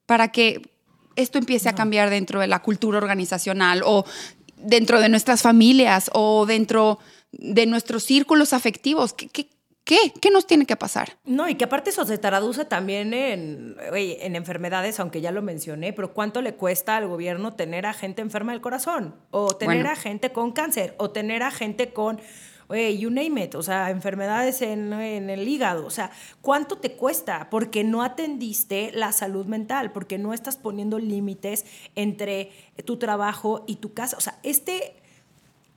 para 0.05 0.31
que 0.31 0.69
esto 1.15 1.37
empiece 1.37 1.69
a 1.69 1.75
cambiar 1.75 2.09
dentro 2.09 2.39
de 2.39 2.47
la 2.47 2.61
cultura 2.61 2.97
organizacional 2.97 3.81
o 3.85 4.05
dentro 4.63 4.99
de 4.99 5.09
nuestras 5.09 5.41
familias 5.41 6.09
o 6.13 6.45
dentro 6.45 6.99
de 7.31 7.65
nuestros 7.65 8.03
círculos 8.03 8.53
afectivos? 8.53 9.13
¿Qué, 9.13 9.27
¿Qué? 9.83 10.13
¿Qué 10.21 10.31
nos 10.31 10.47
tiene 10.47 10.65
que 10.65 10.77
pasar? 10.77 11.17
No, 11.25 11.49
y 11.49 11.55
que 11.55 11.65
aparte 11.65 11.89
eso 11.89 12.05
se 12.05 12.17
traduce 12.17 12.63
también 12.63 13.13
en, 13.13 13.75
en 13.93 14.35
enfermedades, 14.35 14.99
aunque 14.99 15.19
ya 15.19 15.31
lo 15.31 15.41
mencioné, 15.41 15.91
pero 15.91 16.13
¿cuánto 16.13 16.41
le 16.41 16.53
cuesta 16.55 16.95
al 16.95 17.07
gobierno 17.07 17.53
tener 17.53 17.85
a 17.85 17.93
gente 17.93 18.21
enferma 18.21 18.53
del 18.53 18.61
corazón? 18.61 19.15
O 19.31 19.47
tener 19.47 19.85
a 19.87 19.97
gente 19.97 20.31
con 20.31 20.53
cáncer, 20.53 20.95
o 20.97 21.11
tener 21.11 21.43
a 21.43 21.51
gente 21.51 21.91
con, 21.91 22.21
oye, 22.73 22.97
you 22.97 23.09
name 23.09 23.43
it, 23.43 23.55
o 23.55 23.63
sea, 23.63 23.89
enfermedades 23.89 24.61
en, 24.61 24.91
en 24.93 25.29
el 25.29 25.47
hígado. 25.47 25.85
O 25.85 25.89
sea, 25.89 26.11
¿cuánto 26.41 26.77
te 26.77 26.95
cuesta? 26.97 27.49
Porque 27.49 27.83
no 27.83 28.03
atendiste 28.03 28.91
la 28.93 29.11
salud 29.11 29.45
mental, 29.45 29.91
porque 29.91 30.17
no 30.17 30.33
estás 30.33 30.57
poniendo 30.57 30.99
límites 30.99 31.65
entre 31.95 32.51
tu 32.85 32.97
trabajo 32.97 33.63
y 33.67 33.77
tu 33.77 33.93
casa. 33.93 34.17
O 34.17 34.21
sea, 34.21 34.37
este, 34.43 34.95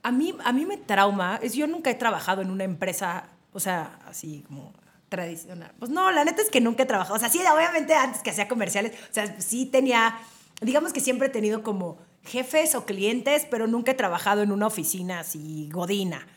a 0.03 0.11
mí, 0.11 0.35
a 0.43 0.51
mí 0.51 0.65
me 0.65 0.77
trauma, 0.77 1.39
es, 1.41 1.53
yo 1.53 1.67
nunca 1.67 1.89
he 1.89 1.95
trabajado 1.95 2.41
en 2.41 2.51
una 2.51 2.65
empresa 2.65 3.29
o 3.57 3.59
sea, 3.59 3.97
así 4.05 4.43
como 4.47 4.71
tradicional. 5.09 5.73
Pues 5.79 5.89
no, 5.89 6.11
la 6.11 6.23
neta 6.23 6.43
es 6.43 6.51
que 6.51 6.61
nunca 6.61 6.83
he 6.83 6.85
trabajado. 6.85 7.15
O 7.15 7.19
sea, 7.19 7.29
sí, 7.29 7.39
obviamente 7.39 7.95
antes 7.95 8.21
que 8.21 8.29
hacía 8.29 8.47
comerciales, 8.47 8.93
o 9.09 9.13
sea, 9.13 9.41
sí 9.41 9.65
tenía, 9.65 10.19
digamos 10.61 10.93
que 10.93 10.99
siempre 10.99 11.27
he 11.27 11.31
tenido 11.31 11.63
como 11.63 11.97
jefes 12.23 12.75
o 12.75 12.85
clientes, 12.85 13.47
pero 13.49 13.65
nunca 13.65 13.93
he 13.93 13.95
trabajado 13.95 14.43
en 14.43 14.51
una 14.51 14.67
oficina 14.67 15.21
así 15.21 15.71
godina. 15.73 16.27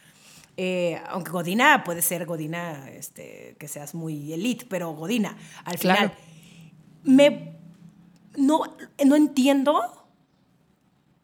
Eh, 0.56 1.00
aunque 1.08 1.30
Godina 1.30 1.84
puede 1.84 2.02
ser 2.02 2.26
Godina, 2.26 2.90
este, 2.90 3.56
que 3.58 3.68
seas 3.68 3.94
muy 3.94 4.32
elite, 4.32 4.66
pero 4.68 4.92
Godina, 4.92 5.36
al 5.64 5.78
final. 5.78 6.12
Me, 7.02 7.56
no, 8.36 8.62
no 9.04 9.16
entiendo 9.16 10.06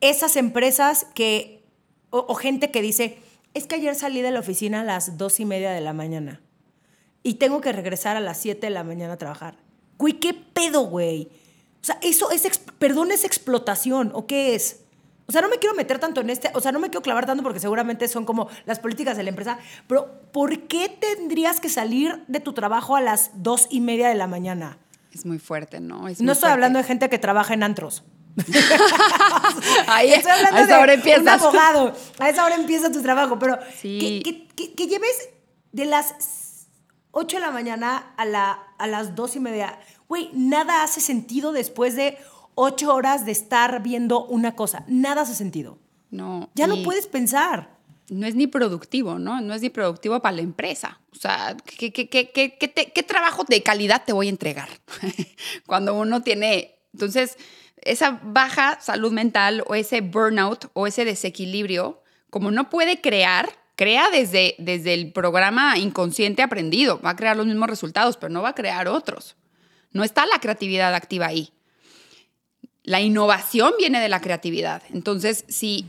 esas 0.01 0.37
empresas 0.37 1.07
que, 1.15 1.65
o 2.11 2.35
gente 2.35 2.71
que 2.71 2.81
dice, 2.81 3.19
es 3.53 3.67
que 3.67 3.77
ayer 3.77 3.95
salí 3.95 4.23
de 4.23 4.31
la 4.31 4.41
oficina 4.41 4.83
a 4.83 4.85
las 4.85 5.17
dos 5.17 5.41
y 5.41 5.45
media 5.45 5.73
de 5.73 5.81
la 5.81 5.93
mañana 5.93 6.41
y 7.23 7.35
tengo 7.35 7.61
que 7.61 7.73
regresar 7.73 8.17
a 8.17 8.21
las 8.21 8.39
siete 8.39 8.69
de 8.69 8.71
la 8.71 8.85
mañana 8.85 9.15
a 9.15 9.17
trabajar. 9.17 9.57
Güey, 9.99 10.21
¿qué 10.21 10.33
pedo, 10.33 10.83
güey? 10.83 11.29
O 11.81 11.85
sea, 11.85 11.99
eso 12.01 12.31
es, 12.31 12.47
perdón, 12.79 13.11
es 13.11 13.25
explotación, 13.25 14.13
¿o 14.15 14.29
qué 14.29 14.55
es? 14.55 14.85
O 15.29 15.33
sea, 15.33 15.43
no 15.43 15.49
me 15.49 15.59
quiero 15.59 15.75
meter 15.75 15.99
tanto 15.99 16.21
en 16.21 16.31
este, 16.31 16.51
o 16.55 16.61
sea, 16.61 16.71
no 16.73 16.79
me 16.79 16.89
quiero 16.89 17.03
clavar 17.03 17.27
tanto 17.27 17.43
porque 17.43 17.59
seguramente 17.59 18.07
son 18.07 18.25
como 18.25 18.49
las 18.65 18.79
políticas 18.79 19.17
de 19.17 19.25
la 19.25 19.31
empresa, 19.31 19.59
pero 19.89 20.21
¿por 20.33 20.61
qué 20.69 20.89
tendrías 20.89 21.61
que 21.61 21.69
salir 21.69 22.23
de 22.29 22.41
tu 22.41 22.53
trabajo 22.53 22.95
a 22.95 23.01
las 23.01 23.31
dos 23.35 23.67
y 23.71 23.81
media 23.81 24.09
de 24.09 24.15
la 24.15 24.29
mañana? 24.29 24.79
Es 25.13 25.27
muy 25.27 25.39
fuerte, 25.39 25.81
¿no? 25.81 26.05
no 26.19 26.33
estoy 26.33 26.51
hablando 26.51 26.79
de 26.79 26.85
gente 26.85 27.09
que 27.09 27.19
trabaja 27.19 27.55
en 27.55 27.63
antros. 27.63 28.05
Ahí, 29.87 30.13
Estoy 30.13 30.31
hablando 30.31 30.59
a 30.59 30.65
esa 30.65 30.81
hora 30.81 30.93
empiezas. 30.93 31.23
un 31.23 31.29
abogado. 31.29 31.97
A 32.19 32.29
esa 32.29 32.45
hora 32.45 32.55
empieza 32.55 32.93
tu 32.93 33.01
trabajo. 33.03 33.39
Pero 33.39 33.59
que, 33.81 34.47
lleves 34.77 35.31
de 35.73 35.87
las 35.87 36.67
8 37.13 37.39
de 37.39 37.41
la 37.41 37.51
mañana 37.51 38.13
a, 38.17 38.25
la, 38.27 38.63
a 38.79 38.87
las 38.87 39.15
2 39.15 39.37
y 39.37 39.41
media. 39.41 39.79
Güey, 40.09 40.31
nada 40.35 40.83
hace 40.83 41.01
sentido 41.01 41.53
después 41.53 41.97
de 41.97 42.19
8 42.57 42.93
horas 42.93 43.25
de 43.25 43.33
estar 43.33 43.83
viendo 43.83 44.25
una 44.27 44.57
cosa. 44.57 44.85
Nada 44.89 45.23
hace 45.23 45.35
sentido. 45.35 45.79
No. 46.11 46.51
Ya 46.55 46.67
no 46.67 46.83
puedes 46.83 47.07
pensar. 47.07 47.77
No 48.09 48.27
es 48.27 48.35
ni 48.35 48.47
productivo, 48.47 49.19
¿no? 49.19 49.41
No 49.41 49.55
es 49.55 49.63
ni 49.63 49.69
productivo 49.69 50.21
para 50.21 50.37
la 50.37 50.43
empresa. 50.43 51.01
O 51.13 51.17
sea, 51.17 51.57
¿qué, 51.65 51.93
qué, 51.93 52.09
qué, 52.09 52.31
qué 52.59 53.03
trabajo 53.03 53.45
de 53.45 53.63
calidad 53.63 54.05
te 54.05 54.13
voy 54.13 54.27
a 54.27 54.31
entregar? 54.31 54.69
Cuando 55.67 55.95
uno 55.95 56.23
tiene... 56.23 56.79
Entonces, 56.93 57.37
esa 57.83 58.21
baja 58.23 58.79
salud 58.81 59.13
mental 59.13 59.63
o 59.67 59.75
ese 59.75 60.01
burnout 60.01 60.71
o 60.73 60.87
ese 60.87 61.05
desequilibrio, 61.05 62.03
como 62.31 62.51
no 62.51 62.71
puede 62.71 63.01
crear, 63.01 63.51
crea 63.77 64.09
desde, 64.11 64.55
desde 64.59 64.95
el 64.95 65.13
programa 65.13 65.77
inconsciente 65.79 66.43
aprendido, 66.43 67.01
va 67.03 67.11
a 67.11 67.17
crear 67.17 67.37
los 67.37 67.47
mismos 67.47 67.69
resultados, 67.69 68.17
pero 68.17 68.33
no 68.33 68.41
va 68.41 68.51
a 68.51 68.55
crear 68.55 68.89
otros. 68.89 69.37
No 69.93 70.05
está 70.05 70.25
la 70.27 70.41
creatividad 70.41 70.95
activa 70.95 71.27
ahí. 71.27 71.53
La 72.87 73.01
innovación 73.01 73.75
viene 73.79 74.01
de 74.01 74.09
la 74.09 74.21
creatividad. 74.21 74.83
Entonces, 74.95 75.45
si, 75.49 75.87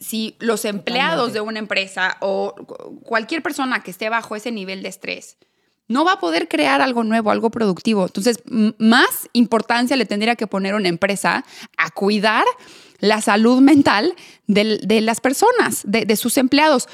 si 0.00 0.34
los 0.40 0.64
empleados 0.64 1.32
de 1.32 1.40
una 1.40 1.60
empresa 1.60 2.16
o 2.20 2.54
cualquier 3.04 3.42
persona 3.42 3.82
que 3.82 3.90
esté 3.90 4.08
bajo 4.08 4.34
ese 4.34 4.50
nivel 4.50 4.82
de 4.82 4.88
estrés 4.88 5.36
no 5.88 6.04
va 6.04 6.12
a 6.12 6.20
poder 6.20 6.48
crear 6.48 6.82
algo 6.82 7.02
nuevo, 7.02 7.30
algo 7.30 7.50
productivo. 7.50 8.04
Entonces, 8.06 8.40
más 8.46 9.28
importancia 9.32 9.96
le 9.96 10.04
tendría 10.04 10.36
que 10.36 10.46
poner 10.46 10.74
una 10.74 10.88
empresa 10.88 11.44
a 11.76 11.90
cuidar 11.90 12.44
la 13.00 13.20
salud 13.22 13.60
mental 13.60 14.14
de, 14.46 15.00
las 15.00 15.20
personas, 15.20 15.82
de, 15.84 16.16
sus 16.16 16.36
empleados. 16.36 16.88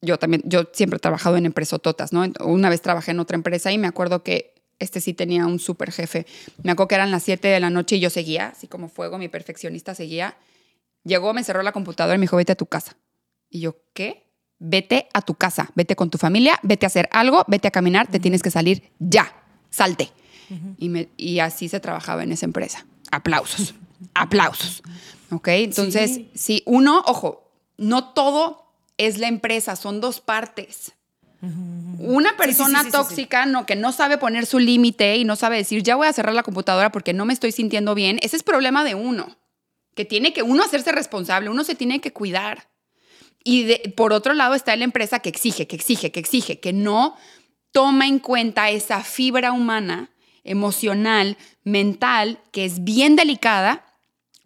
Yo 0.00 0.18
también, 0.18 0.42
yo 0.44 0.64
siempre 0.72 0.98
he 0.98 1.00
trabajado 1.00 1.36
en 1.36 1.46
empresototas, 1.46 2.12
¿no? 2.12 2.24
Una 2.40 2.68
vez 2.68 2.82
trabajé 2.82 3.10
en 3.10 3.20
otra 3.20 3.36
empresa 3.36 3.72
y 3.72 3.78
me 3.78 3.88
acuerdo 3.88 4.22
que 4.22 4.54
este 4.78 5.00
sí 5.00 5.14
tenía 5.14 5.46
un 5.46 5.58
super 5.58 5.92
jefe. 5.92 6.26
Me 6.62 6.72
acuerdo 6.72 6.88
que 6.88 6.94
eran 6.96 7.10
las 7.10 7.22
7 7.22 7.48
de 7.48 7.60
la 7.60 7.70
noche 7.70 7.96
y 7.96 8.00
yo 8.00 8.10
seguía, 8.10 8.48
así 8.48 8.66
como 8.66 8.88
fuego, 8.88 9.18
mi 9.18 9.28
perfeccionista 9.28 9.94
seguía. 9.94 10.36
Llegó, 11.04 11.34
me 11.34 11.44
cerró 11.44 11.62
la 11.62 11.72
computadora 11.72 12.16
y 12.16 12.18
me 12.18 12.24
dijo, 12.24 12.36
vete 12.36 12.52
a 12.52 12.56
tu 12.56 12.66
casa. 12.66 12.96
Y 13.50 13.60
yo, 13.60 13.76
¿qué? 13.92 14.24
Vete 14.58 15.08
a 15.12 15.22
tu 15.22 15.34
casa, 15.34 15.70
vete 15.74 15.96
con 15.96 16.10
tu 16.10 16.18
familia, 16.18 16.58
vete 16.62 16.86
a 16.86 16.88
hacer 16.88 17.08
algo, 17.12 17.44
vete 17.48 17.68
a 17.68 17.70
caminar, 17.70 18.06
te 18.06 18.20
tienes 18.20 18.42
que 18.42 18.50
salir 18.50 18.90
ya, 18.98 19.34
salte. 19.70 20.10
y, 20.78 20.88
me, 20.88 21.08
y 21.16 21.40
así 21.40 21.68
se 21.68 21.80
trabajaba 21.80 22.22
en 22.22 22.32
esa 22.32 22.46
empresa. 22.46 22.86
Aplausos, 23.10 23.74
aplausos. 24.14 24.82
¿Ok? 25.30 25.48
Entonces, 25.48 26.20
sí. 26.34 26.62
uno, 26.66 27.02
ojo, 27.06 27.50
no 27.76 28.12
todo 28.12 28.64
es 28.96 29.18
la 29.18 29.28
empresa, 29.28 29.76
son 29.76 30.00
dos 30.00 30.20
partes. 30.20 30.92
Una 31.98 32.36
persona 32.36 32.84
tóxica 32.90 33.46
no, 33.46 33.66
que 33.66 33.76
no 33.76 33.92
sabe 33.92 34.18
poner 34.18 34.46
su 34.46 34.58
límite 34.58 35.16
y 35.16 35.24
no 35.24 35.36
sabe 35.36 35.56
decir, 35.56 35.82
ya 35.82 35.96
voy 35.96 36.06
a 36.06 36.12
cerrar 36.12 36.34
la 36.34 36.42
computadora 36.42 36.90
porque 36.92 37.12
no 37.12 37.24
me 37.24 37.32
estoy 37.32 37.52
sintiendo 37.52 37.94
bien, 37.94 38.18
ese 38.22 38.36
es 38.36 38.42
problema 38.42 38.84
de 38.84 38.94
uno, 38.94 39.36
que 39.94 40.04
tiene 40.04 40.32
que 40.32 40.42
uno 40.42 40.62
hacerse 40.62 40.92
responsable, 40.92 41.50
uno 41.50 41.64
se 41.64 41.74
tiene 41.74 42.00
que 42.00 42.12
cuidar. 42.12 42.68
Y 43.44 43.76
por 43.90 44.12
otro 44.12 44.32
lado 44.32 44.54
está 44.54 44.74
la 44.74 44.84
empresa 44.84 45.20
que 45.20 45.28
exige, 45.28 45.66
que 45.66 45.76
exige, 45.76 46.10
que 46.10 46.20
exige, 46.20 46.60
que 46.60 46.72
no 46.72 47.16
toma 47.72 48.06
en 48.06 48.18
cuenta 48.18 48.70
esa 48.70 49.02
fibra 49.02 49.52
humana, 49.52 50.10
emocional, 50.44 51.36
mental, 51.62 52.38
que 52.52 52.64
es 52.64 52.84
bien 52.84 53.16
delicada. 53.16 53.84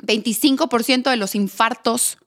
25% 0.03 1.11
de 1.11 1.17
los 1.17 1.35
infartos 1.35 2.19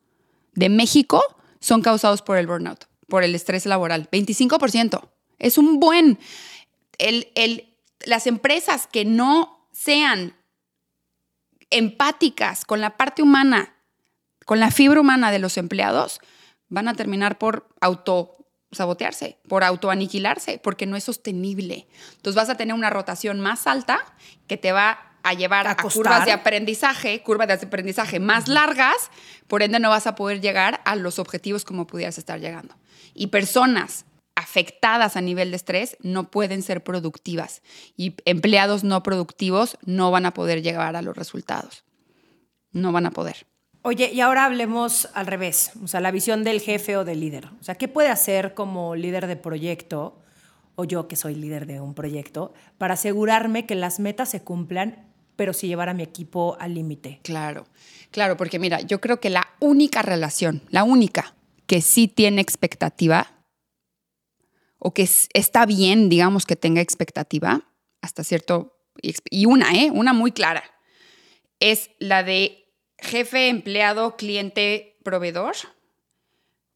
de 0.54 0.70
México 0.70 1.24
son 1.60 1.82
causados 1.82 2.22
por 2.22 2.38
el 2.38 2.48
burnout, 2.48 2.86
por 3.12 3.26
el 3.26 3.36
estrés 3.36 3.66
laboral. 3.66 4.10
25%. 4.10 5.10
Es 5.38 5.58
un 5.58 5.82
buen... 5.82 6.18
las 8.06 8.26
empresas 8.26 8.88
que 8.88 9.04
no 9.04 9.68
sean 9.74 10.34
empáticas 11.70 12.64
con 12.64 12.80
la 12.80 12.96
parte 12.96 13.22
humana, 13.22 13.76
con 14.46 14.62
la 14.62 14.72
fibra 14.72 15.02
humana 15.02 15.30
de 15.30 15.40
los 15.40 15.58
empleados, 15.58 16.22
van 16.70 16.88
a 16.88 16.94
terminar 16.94 17.38
por 17.38 17.68
auto 17.82 18.38
sabotearse, 18.72 19.38
por 19.50 19.66
autoaniquilarse, 19.66 20.58
porque 20.58 20.86
no 20.86 20.96
es 20.96 21.04
sostenible. 21.04 21.88
Entonces 22.16 22.36
vas 22.36 22.50
a 22.50 22.56
tener 22.56 22.74
una 22.74 22.90
rotación 22.90 23.42
más 23.42 23.68
alta 23.68 24.00
que 24.48 24.56
te 24.56 24.72
va 24.72 25.18
a 25.24 25.34
llevar 25.34 25.68
a, 25.68 25.76
curvas 25.76 26.26
de 26.26 26.32
aprendizaje, 26.32 27.22
curvas 27.24 27.48
de 27.48 27.68
aprendizaje 27.68 28.22
más 28.22 28.48
largas, 28.48 29.12
por 29.48 29.64
ende 29.64 29.80
no 29.80 29.90
vas 29.90 30.08
a 30.08 30.16
poder 30.16 30.40
llegar 30.40 30.80
a 30.86 30.96
los 30.96 31.20
objetivos 31.20 31.66
como 31.66 31.86
pudieras 31.86 32.18
estar 32.18 32.40
llegando. 32.40 32.76
Y 33.14 33.28
personas 33.28 34.06
afectadas 34.36 35.16
a 35.18 35.22
nivel 35.22 35.52
de 35.52 35.58
estrés 35.58 35.98
no 36.02 36.32
pueden 36.32 36.64
ser 36.64 36.84
productivas 36.84 37.62
y 37.96 38.16
empleados 38.26 38.84
no 38.84 39.04
productivos 39.04 39.78
no 39.86 40.12
van 40.12 40.26
a 40.26 40.34
poder 40.34 40.62
llegar 40.62 40.96
a 40.96 41.02
los 41.02 41.16
resultados. 41.16 41.84
No 42.72 42.92
van 42.92 43.06
a 43.06 43.12
poder. 43.12 43.46
Oye, 43.84 44.12
y 44.14 44.22
ahora 44.22 44.46
hablemos 44.46 45.10
al 45.14 45.26
revés, 45.26 45.72
o 45.84 45.88
sea, 45.88 46.02
la 46.02 46.12
visión 46.12 46.44
del 46.44 46.62
jefe 46.62 46.98
o 46.98 47.04
del 47.04 47.20
líder. 47.20 47.48
O 47.60 47.64
sea, 47.64 47.76
¿qué 47.76 47.88
puede 47.88 48.10
hacer 48.10 48.54
como 48.54 48.96
líder 48.96 49.26
de 49.26 49.36
proyecto, 49.36 50.20
o 50.76 50.84
yo 50.84 51.08
que 51.08 51.16
soy 51.16 51.34
líder 51.34 51.66
de 51.66 51.82
un 51.82 51.96
proyecto, 51.96 52.54
para 52.78 52.94
asegurarme 52.94 53.66
que 53.66 53.74
las 53.74 54.00
metas 54.00 54.30
se 54.30 54.44
cumplan, 54.44 55.08
pero 55.36 55.54
si 55.54 55.68
llevar 55.68 55.90
a 55.90 55.96
mi 55.96 56.04
equipo 56.04 56.58
al 56.60 56.76
límite? 56.76 57.22
Claro, 57.24 57.66
claro, 58.12 58.38
porque 58.38 58.60
mira, 58.60 58.82
yo 58.82 59.02
creo 59.02 59.20
que 59.20 59.32
la 59.32 59.48
única 59.60 60.04
relación, 60.04 60.62
la 60.70 60.84
única 60.84 61.34
que 61.72 61.80
sí 61.80 62.10
tiene 62.10 62.42
expectativa, 62.42 63.32
o 64.78 64.94
que 64.94 65.08
está 65.34 65.66
bien, 65.66 66.10
digamos, 66.10 66.46
que 66.46 66.58
tenga 66.58 66.82
expectativa, 66.82 67.66
hasta 68.02 68.26
cierto, 68.26 68.78
y 69.02 69.46
una, 69.46 69.74
¿eh? 69.74 69.90
Una 69.90 70.12
muy 70.12 70.34
clara, 70.34 70.66
es 71.62 71.92
la 71.98 72.24
de 72.24 72.68
jefe, 72.98 73.48
empleado, 73.48 74.18
cliente, 74.18 74.98
proveedor. 75.06 75.56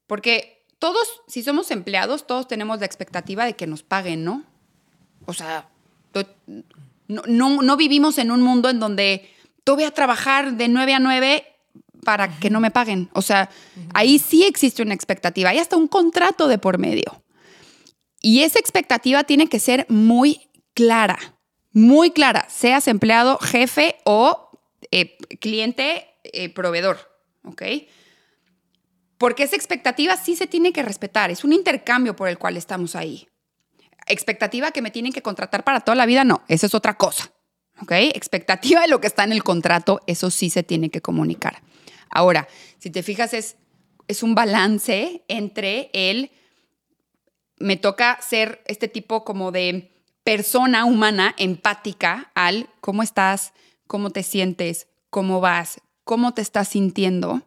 Porque 0.07 0.65
todos, 0.79 1.05
si 1.27 1.43
somos 1.43 1.71
empleados, 1.71 2.25
todos 2.25 2.47
tenemos 2.47 2.79
la 2.79 2.85
expectativa 2.85 3.43
de 3.43 3.57
que 3.57 3.67
nos 3.67 3.83
paguen, 3.83 4.23
¿no? 4.23 4.45
O 5.25 5.33
sea, 5.33 5.67
no, 7.09 7.75
vivimos 7.75 8.17
en 8.17 8.31
un 8.31 8.41
mundo 8.41 8.69
en 8.69 8.79
donde 8.79 9.29
tú 9.65 9.75
voy 9.75 9.83
a 9.83 9.91
trabajar 9.91 10.53
de 10.53 10.69
9 10.69 10.93
a 10.93 10.99
9 10.99 11.54
para 12.05 12.39
que 12.39 12.49
no 12.49 12.61
me 12.61 12.71
paguen. 12.71 13.09
O 13.11 13.21
sea, 13.21 13.49
ahí 13.93 14.17
sí 14.19 14.45
existe 14.45 14.81
una 14.81 14.93
expectativa, 14.93 15.49
hay 15.49 15.59
hasta 15.59 15.75
un 15.75 15.89
contrato 15.89 16.47
de 16.47 16.57
por 16.57 16.77
medio. 16.77 17.21
Y 18.21 18.43
esa 18.43 18.59
expectativa 18.59 19.25
tiene 19.25 19.47
que 19.47 19.59
ser 19.59 19.85
muy 19.89 20.49
clara, 20.73 21.19
muy 21.73 22.11
clara, 22.11 22.47
seas 22.49 22.87
empleado, 22.87 23.37
jefe 23.39 23.97
o 24.05 24.49
eh, 24.91 25.17
cliente 25.39 26.07
eh, 26.23 26.49
proveedor, 26.49 26.97
¿ok? 27.43 27.61
Porque 29.17 29.43
esa 29.43 29.55
expectativa 29.55 30.17
sí 30.17 30.35
se 30.35 30.47
tiene 30.47 30.73
que 30.73 30.83
respetar, 30.83 31.31
es 31.31 31.43
un 31.43 31.53
intercambio 31.53 32.15
por 32.15 32.29
el 32.29 32.37
cual 32.37 32.57
estamos 32.57 32.95
ahí. 32.95 33.27
Expectativa 34.07 34.71
que 34.71 34.81
me 34.81 34.91
tienen 34.91 35.13
que 35.13 35.21
contratar 35.21 35.63
para 35.63 35.81
toda 35.81 35.95
la 35.95 36.05
vida, 36.05 36.23
no, 36.23 36.43
eso 36.47 36.65
es 36.65 36.73
otra 36.75 36.95
cosa, 36.95 37.31
¿ok? 37.81 37.91
Expectativa 38.13 38.81
de 38.81 38.87
lo 38.87 39.01
que 39.01 39.07
está 39.07 39.23
en 39.23 39.31
el 39.31 39.43
contrato, 39.43 40.01
eso 40.07 40.31
sí 40.31 40.49
se 40.49 40.63
tiene 40.63 40.89
que 40.89 41.01
comunicar. 41.01 41.61
Ahora, 42.15 42.47
si 42.79 42.89
te 42.91 43.03
fijas, 43.03 43.33
es, 43.33 43.57
es 44.07 44.23
un 44.23 44.35
balance 44.35 45.25
entre 45.27 45.89
el, 45.91 46.31
me 47.59 47.75
toca 47.75 48.17
ser 48.21 48.63
este 48.67 48.87
tipo 48.87 49.25
como 49.25 49.51
de 49.51 49.91
persona 50.23 50.85
humana 50.85 51.35
empática 51.37 52.31
al 52.33 52.69
cómo 52.79 53.03
estás, 53.03 53.51
cómo 53.85 54.11
te 54.11 54.23
sientes, 54.23 54.87
cómo 55.09 55.41
vas, 55.41 55.81
cómo 56.05 56.33
te 56.33 56.41
estás 56.41 56.69
sintiendo. 56.69 57.41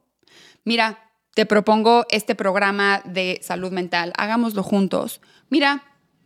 Mira, 0.65 1.13
te 1.33 1.47
propongo 1.47 2.05
este 2.11 2.35
programa 2.35 3.01
de 3.07 3.41
salud 3.43 3.73
mental, 3.73 4.13
hagámoslo 4.19 4.63
juntos. 4.63 5.23
Mira, 5.49 5.83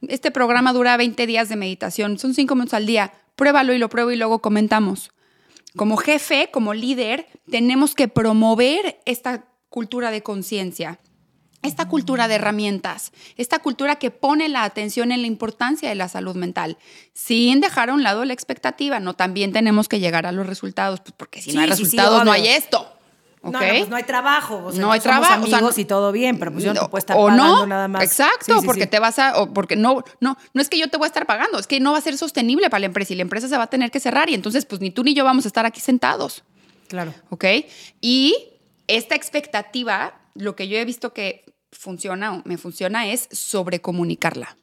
este 0.09 0.33
programa 0.33 0.73
dura 0.73 0.97
20 0.97 1.29
días 1.29 1.49
de 1.49 1.55
meditación, 1.55 2.19
son 2.19 2.35
5 2.35 2.57
minutos 2.57 2.75
al 2.75 2.87
día, 2.87 3.13
pruébalo 3.37 3.73
y 3.73 3.79
lo 3.79 3.89
pruebo 3.89 4.11
y 4.11 4.17
luego 4.17 4.41
comentamos. 4.41 5.13
Como 5.77 5.97
jefe, 5.97 6.51
como 6.53 6.75
líder, 6.75 7.27
tenemos 7.51 7.95
que 7.95 8.09
promover 8.09 9.01
esta 9.05 9.47
cultura 9.69 10.11
de 10.11 10.23
conciencia, 10.23 11.01
esta 11.63 11.89
cultura 11.89 12.29
de 12.29 12.35
herramientas, 12.35 13.13
esta 13.37 13.61
cultura 13.61 13.97
que 13.97 14.11
pone 14.11 14.49
la 14.49 14.65
atención 14.65 15.13
en 15.13 15.23
la 15.23 15.29
importancia 15.29 15.89
de 15.89 15.95
la 15.95 16.09
salud 16.09 16.35
mental, 16.35 16.77
sin 17.15 17.61
dejar 17.61 17.91
a 17.91 17.95
un 17.95 18.03
lado 18.03 18.25
la 18.25 18.33
expectativa. 18.33 19.01
No, 19.01 19.15
también 19.15 19.53
tenemos 19.53 19.89
que 19.89 20.01
llegar 20.01 20.27
a 20.27 20.33
los 20.33 20.47
resultados, 20.47 21.01
pues, 21.01 21.15
porque 21.17 21.41
si 21.41 21.53
no 21.53 21.61
hay 21.61 21.69
resultados 21.69 22.25
no 22.25 22.33
hay 22.33 22.49
esto. 22.49 22.92
No, 23.43 23.51
no, 23.51 23.59
pues 23.59 23.89
no 23.89 23.97
hay 23.97 24.05
trabajo. 24.05 24.71
no 24.75 24.93
hay 24.93 25.01
trabajo. 25.01 25.35
amigos 25.35 25.77
y 25.77 25.85
todo 25.85 26.13
bien, 26.13 26.39
pero 26.39 26.53
pues 26.53 26.63
yo 26.65 26.73
no 26.73 26.83
te 26.83 26.89
puedo 26.89 27.01
estar 27.01 27.17
o 27.17 27.31
no, 27.31 27.67
nada 27.67 27.89
más. 27.89 28.05
Exacto, 28.05 28.63
porque 28.65 28.87
te 28.87 29.01
vas 29.01 29.19
a. 29.19 29.41
O 29.41 29.53
porque 29.53 29.75
no, 29.75 30.05
no, 30.21 30.37
no 30.55 30.63
es 30.63 30.69
que 30.69 30.79
yo 30.79 30.89
te 30.89 30.97
voy 30.97 31.07
a 31.07 31.09
estar 31.09 31.27
pagando, 31.27 31.59
es 31.59 31.67
que 31.67 31.81
no 31.81 31.91
va 31.91 31.99
a 31.99 32.01
ser 32.01 32.17
sostenible 32.17 32.71
para 32.71 32.81
la 32.81 32.87
empresa 32.87 33.13
y 33.13 33.17
la 33.17 33.23
empresa 33.23 33.49
se 33.49 33.57
va 33.57 33.65
a 33.65 33.67
tener 33.67 33.91
que 33.91 33.99
cerrar 33.99 34.31
y 34.31 34.35
entonces, 34.35 34.65
pues 34.65 34.81
ni 34.81 34.91
tú 34.91 35.03
ni 35.03 35.15
yo 35.15 35.25
vamos 35.25 35.45
a 35.45 35.49
estar 35.49 35.67
aquí 35.67 35.81
sentados. 35.81 36.45
Claro. 36.87 37.13
¿Ok? 37.31 37.45
Y 38.01 38.37
esta 38.87 39.17
expectativa, 39.17 40.15
lo 40.35 40.55
que 40.55 40.69
yo 40.69 40.77
he 40.77 40.85
visto 40.85 41.13
que 41.13 41.45
funciona 41.73 42.35
o 42.35 42.43
me 42.45 42.59
funciona 42.59 43.09
es 43.09 43.29
sobrecomunicarla. 43.33 44.57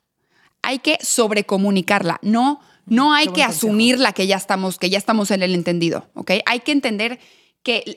Hay 0.62 0.80
que 0.80 1.00
sobrecomunicarla, 1.02 2.20
no, 2.22 2.62
no 2.86 3.14
hay 3.14 3.28
que 3.28 3.44
asumirla 3.44 4.14
que 4.14 4.28
ya 4.28 4.38
estamos, 4.38 4.78
que 4.78 4.90
ya 4.90 4.98
estamos 4.98 5.32
en 5.32 5.44
el 5.44 5.54
entendido, 5.54 6.10
¿ok? 6.14 6.32
Hay 6.46 6.60
que 6.62 6.72
entender 6.72 7.20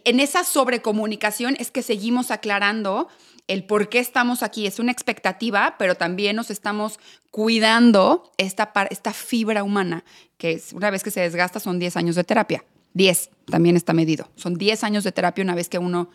en 0.04 0.20
esa 0.20 0.44
sobrecomunicación 0.44 1.56
es 1.58 1.70
que 1.70 1.82
seguimos 1.82 2.30
aclarando 2.30 3.08
el 3.48 3.64
por 3.64 3.88
qué 3.88 3.98
estamos 3.98 4.42
aquí. 4.42 4.66
Es 4.66 4.78
una 4.78 4.92
expectativa, 4.92 5.76
pero 5.78 5.94
también 5.94 6.36
nos 6.36 6.50
estamos 6.50 6.98
cuidando 7.30 8.32
esta, 8.38 8.72
esta 8.90 9.12
fibra 9.12 9.62
humana, 9.62 10.04
que 10.38 10.60
una 10.74 10.90
vez 10.90 11.02
que 11.02 11.10
se 11.10 11.20
desgasta 11.20 11.60
son 11.60 11.78
10 11.78 11.96
años 11.96 12.16
de 12.16 12.24
terapia. 12.24 12.64
10 12.94 13.30
también 13.46 13.76
está 13.76 13.92
medido. 13.92 14.28
Son 14.36 14.54
10 14.54 14.84
años 14.84 15.04
de 15.04 15.12
terapia 15.12 15.44
una 15.44 15.54
vez 15.54 15.68
que 15.68 15.78
uno 15.78 16.10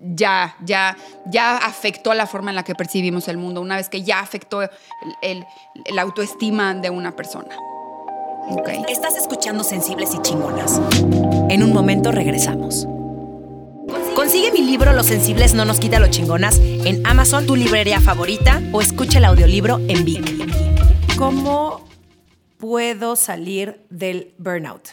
ya, 0.00 0.56
ya, 0.64 0.96
ya 1.26 1.56
afectó 1.56 2.14
la 2.14 2.26
forma 2.26 2.50
en 2.50 2.56
la 2.56 2.64
que 2.64 2.74
percibimos 2.74 3.28
el 3.28 3.36
mundo, 3.36 3.60
una 3.60 3.76
vez 3.76 3.88
que 3.88 4.02
ya 4.02 4.20
afectó 4.20 4.62
el, 5.22 5.44
autoestima 5.98 6.74
de 6.74 6.90
una 6.90 7.14
persona. 7.14 7.56
Estás 8.88 9.16
escuchando 9.16 9.62
Sensibles 9.62 10.14
y 10.14 10.22
Chingonas. 10.22 10.80
En 11.48 11.62
un 11.62 11.72
momento 11.72 12.10
regresamos. 12.10 12.88
Consigue 14.16 14.50
mi 14.50 14.62
libro 14.62 14.92
Los 14.92 15.06
Sensibles 15.06 15.54
no 15.54 15.64
nos 15.64 15.78
quita 15.78 16.00
lo 16.00 16.08
chingonas 16.08 16.58
en 16.60 17.06
Amazon, 17.06 17.46
tu 17.46 17.54
librería 17.54 18.00
favorita, 18.00 18.60
o 18.72 18.80
escucha 18.80 19.18
el 19.18 19.26
audiolibro 19.26 19.78
en 19.88 20.04
Vic. 20.04 21.16
¿Cómo 21.16 21.86
puedo 22.58 23.14
salir 23.14 23.84
del 23.90 24.34
burnout? 24.38 24.88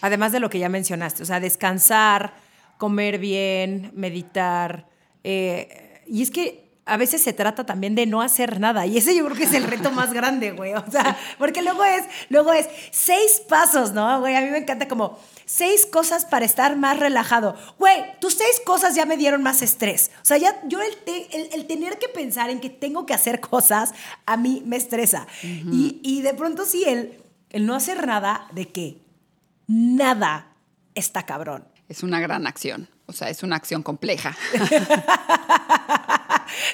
Además 0.00 0.30
de 0.30 0.40
lo 0.40 0.48
que 0.48 0.60
ya 0.60 0.68
mencionaste, 0.68 1.24
o 1.24 1.26
sea, 1.26 1.40
descansar, 1.40 2.34
comer 2.76 3.18
bien, 3.18 3.90
meditar. 3.94 4.86
Eh, 5.24 6.02
y 6.06 6.22
es 6.22 6.30
que 6.30 6.67
a 6.88 6.96
veces 6.96 7.22
se 7.22 7.32
trata 7.32 7.66
también 7.66 7.94
de 7.94 8.06
no 8.06 8.22
hacer 8.22 8.58
nada. 8.60 8.86
Y 8.86 8.96
ese 8.96 9.14
yo 9.14 9.24
creo 9.26 9.36
que 9.36 9.44
es 9.44 9.52
el 9.52 9.64
reto 9.64 9.90
más 9.90 10.12
grande, 10.12 10.52
güey. 10.52 10.74
O 10.74 10.90
sea, 10.90 11.16
porque 11.38 11.62
luego 11.62 11.84
es, 11.84 12.04
luego 12.30 12.52
es 12.52 12.68
seis 12.90 13.42
pasos, 13.48 13.92
¿no, 13.92 14.20
güey? 14.20 14.34
A 14.34 14.40
mí 14.40 14.50
me 14.50 14.58
encanta 14.58 14.88
como 14.88 15.18
seis 15.44 15.86
cosas 15.86 16.24
para 16.24 16.44
estar 16.44 16.76
más 16.76 16.98
relajado. 16.98 17.56
Güey, 17.78 18.18
tus 18.20 18.34
seis 18.34 18.60
cosas 18.64 18.94
ya 18.94 19.04
me 19.04 19.16
dieron 19.16 19.42
más 19.42 19.62
estrés. 19.62 20.10
O 20.22 20.24
sea, 20.24 20.38
ya 20.38 20.60
yo 20.66 20.80
el, 20.80 20.96
el, 21.52 21.66
tener 21.66 21.98
que 21.98 22.08
pensar 22.08 22.50
en 22.50 22.60
que 22.60 22.70
tengo 22.70 23.06
que 23.06 23.14
hacer 23.14 23.40
cosas, 23.40 23.92
a 24.26 24.36
mí 24.36 24.62
me 24.64 24.76
estresa. 24.76 25.26
y, 25.42 26.00
y, 26.02 26.22
de 26.22 26.34
pronto 26.34 26.64
sí, 26.64 26.84
el, 26.86 27.20
el 27.50 27.66
no 27.66 27.74
hacer 27.74 28.06
nada, 28.06 28.48
¿de 28.52 28.68
qué? 28.68 28.98
Nada 29.66 30.54
está 30.94 31.24
cabrón. 31.24 31.66
Es 31.88 32.02
una 32.02 32.20
gran 32.20 32.46
acción. 32.46 32.88
O 33.08 33.12
sea, 33.14 33.30
es 33.30 33.42
una 33.42 33.56
acción 33.56 33.82
compleja. 33.82 34.36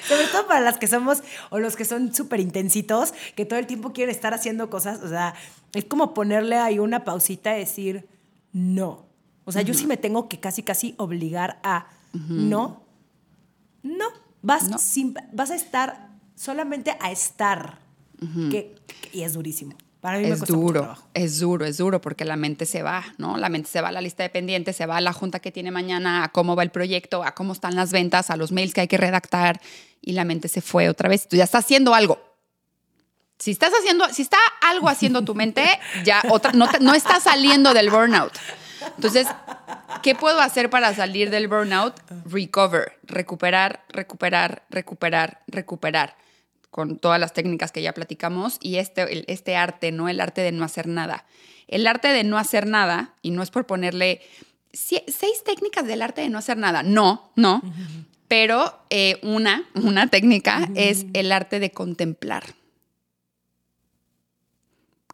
Sobre 0.07 0.27
todo 0.27 0.47
para 0.47 0.59
las 0.59 0.77
que 0.77 0.87
somos 0.87 1.23
o 1.49 1.59
los 1.59 1.77
que 1.77 1.85
son 1.85 2.13
súper 2.13 2.41
intensitos, 2.41 3.13
que 3.35 3.45
todo 3.45 3.57
el 3.57 3.67
tiempo 3.67 3.93
quieren 3.93 4.13
estar 4.13 4.33
haciendo 4.33 4.69
cosas. 4.69 5.01
O 5.01 5.07
sea, 5.07 5.33
es 5.73 5.85
como 5.85 6.13
ponerle 6.13 6.57
ahí 6.57 6.77
una 6.77 7.05
pausita 7.05 7.55
y 7.55 7.59
decir 7.59 8.09
no. 8.51 9.05
O 9.45 9.53
sea, 9.53 9.61
yo 9.61 9.73
sí 9.73 9.87
me 9.87 9.95
tengo 9.95 10.27
que 10.27 10.41
casi, 10.41 10.61
casi 10.61 10.93
obligar 10.97 11.57
a 11.63 11.87
no. 12.13 12.83
No. 13.81 14.05
Vas, 14.41 14.69
vas 15.31 15.51
a 15.51 15.55
estar 15.55 16.09
solamente 16.35 16.97
a 16.99 17.11
estar. 17.11 17.79
que, 18.51 18.75
y 19.13 19.21
es 19.21 19.33
durísimo 19.33 19.75
es 20.13 20.41
duro, 20.41 20.97
es 21.13 21.39
duro, 21.39 21.65
es 21.65 21.77
duro 21.77 22.01
porque 22.01 22.25
la 22.25 22.35
mente 22.35 22.65
se 22.65 22.83
va, 22.83 23.03
¿no? 23.17 23.37
La 23.37 23.49
mente 23.49 23.69
se 23.69 23.81
va 23.81 23.89
a 23.89 23.91
la 23.91 24.01
lista 24.01 24.23
de 24.23 24.29
pendientes, 24.29 24.75
se 24.75 24.85
va 24.85 24.97
a 24.97 25.01
la 25.01 25.13
junta 25.13 25.39
que 25.39 25.51
tiene 25.51 25.71
mañana, 25.71 26.23
a 26.23 26.29
cómo 26.29 26.55
va 26.55 26.63
el 26.63 26.71
proyecto, 26.71 27.23
a 27.23 27.33
cómo 27.33 27.53
están 27.53 27.75
las 27.75 27.91
ventas, 27.91 28.29
a 28.29 28.37
los 28.37 28.51
mails 28.51 28.73
que 28.73 28.81
hay 28.81 28.87
que 28.87 28.97
redactar 28.97 29.59
y 30.01 30.13
la 30.13 30.23
mente 30.25 30.47
se 30.47 30.61
fue 30.61 30.89
otra 30.89 31.09
vez. 31.09 31.27
Tú 31.27 31.35
ya 31.35 31.43
estás 31.43 31.65
haciendo 31.65 31.95
algo. 31.95 32.19
Si 33.39 33.51
estás 33.51 33.71
haciendo, 33.77 34.07
si 34.13 34.21
está 34.21 34.37
algo 34.61 34.87
haciendo 34.87 35.23
tu 35.23 35.35
mente, 35.35 35.65
ya 36.03 36.23
otra, 36.29 36.51
no, 36.53 36.67
no 36.81 36.93
estás 36.93 37.23
saliendo 37.23 37.73
del 37.73 37.89
burnout. 37.89 38.33
Entonces, 38.95 39.27
¿qué 40.03 40.15
puedo 40.15 40.39
hacer 40.39 40.69
para 40.69 40.93
salir 40.93 41.29
del 41.31 41.47
burnout? 41.47 41.95
Recover, 42.25 42.99
recuperar, 43.03 43.83
recuperar, 43.89 44.63
recuperar, 44.69 45.41
recuperar 45.47 46.24
con 46.75 46.99
todas 46.99 47.21
las 47.21 47.31
técnicas 47.31 47.71
que 47.71 47.81
ya 47.81 47.93
platicamos, 47.93 48.57
y 48.59 48.75
este, 48.79 49.31
este 49.31 49.55
arte, 49.55 49.93
¿no? 49.93 50.09
El 50.09 50.19
arte 50.19 50.41
de 50.41 50.51
no 50.51 50.65
hacer 50.65 50.87
nada. 50.87 51.23
El 51.69 51.87
arte 51.87 52.09
de 52.09 52.25
no 52.25 52.37
hacer 52.37 52.67
nada, 52.67 53.13
y 53.21 53.31
no 53.31 53.41
es 53.41 53.49
por 53.49 53.65
ponerle 53.65 54.19
seis 54.73 55.41
técnicas 55.45 55.87
del 55.87 56.01
arte 56.01 56.19
de 56.19 56.27
no 56.27 56.37
hacer 56.37 56.57
nada, 56.57 56.83
no, 56.83 57.31
no, 57.37 57.61
pero 58.27 58.77
eh, 58.89 59.21
una, 59.23 59.63
una 59.73 60.07
técnica 60.07 60.67
es 60.75 61.05
el 61.13 61.31
arte 61.31 61.61
de 61.61 61.71
contemplar. 61.71 62.43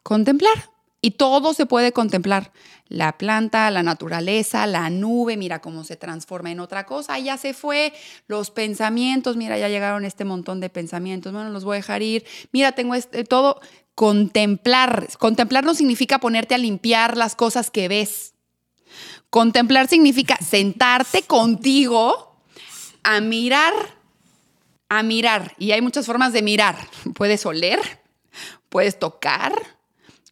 Contemplar. 0.02 0.71
Y 1.04 1.12
todo 1.12 1.52
se 1.52 1.66
puede 1.66 1.92
contemplar. 1.92 2.52
La 2.88 3.18
planta, 3.18 3.70
la 3.72 3.82
naturaleza, 3.82 4.66
la 4.66 4.88
nube, 4.88 5.36
mira 5.36 5.60
cómo 5.60 5.82
se 5.82 5.96
transforma 5.96 6.52
en 6.52 6.60
otra 6.60 6.86
cosa, 6.86 7.18
ya 7.18 7.36
se 7.36 7.54
fue, 7.54 7.92
los 8.28 8.50
pensamientos, 8.50 9.36
mira, 9.36 9.58
ya 9.58 9.68
llegaron 9.68 10.04
este 10.04 10.24
montón 10.24 10.60
de 10.60 10.68
pensamientos, 10.68 11.32
bueno, 11.32 11.50
los 11.50 11.64
voy 11.64 11.76
a 11.76 11.80
dejar 11.80 12.02
ir, 12.02 12.24
mira, 12.52 12.72
tengo 12.72 12.94
este, 12.94 13.24
todo, 13.24 13.60
contemplar, 13.94 15.08
contemplar 15.18 15.64
no 15.64 15.74
significa 15.74 16.18
ponerte 16.18 16.54
a 16.54 16.58
limpiar 16.58 17.16
las 17.16 17.34
cosas 17.34 17.70
que 17.70 17.88
ves, 17.88 18.34
contemplar 19.30 19.88
significa 19.88 20.36
sentarte 20.36 21.22
contigo 21.22 22.36
a 23.02 23.20
mirar, 23.22 23.72
a 24.90 25.02
mirar, 25.02 25.54
y 25.58 25.72
hay 25.72 25.80
muchas 25.80 26.04
formas 26.04 26.34
de 26.34 26.42
mirar, 26.42 26.76
puedes 27.14 27.46
oler, 27.46 27.80
puedes 28.68 28.98
tocar, 28.98 29.54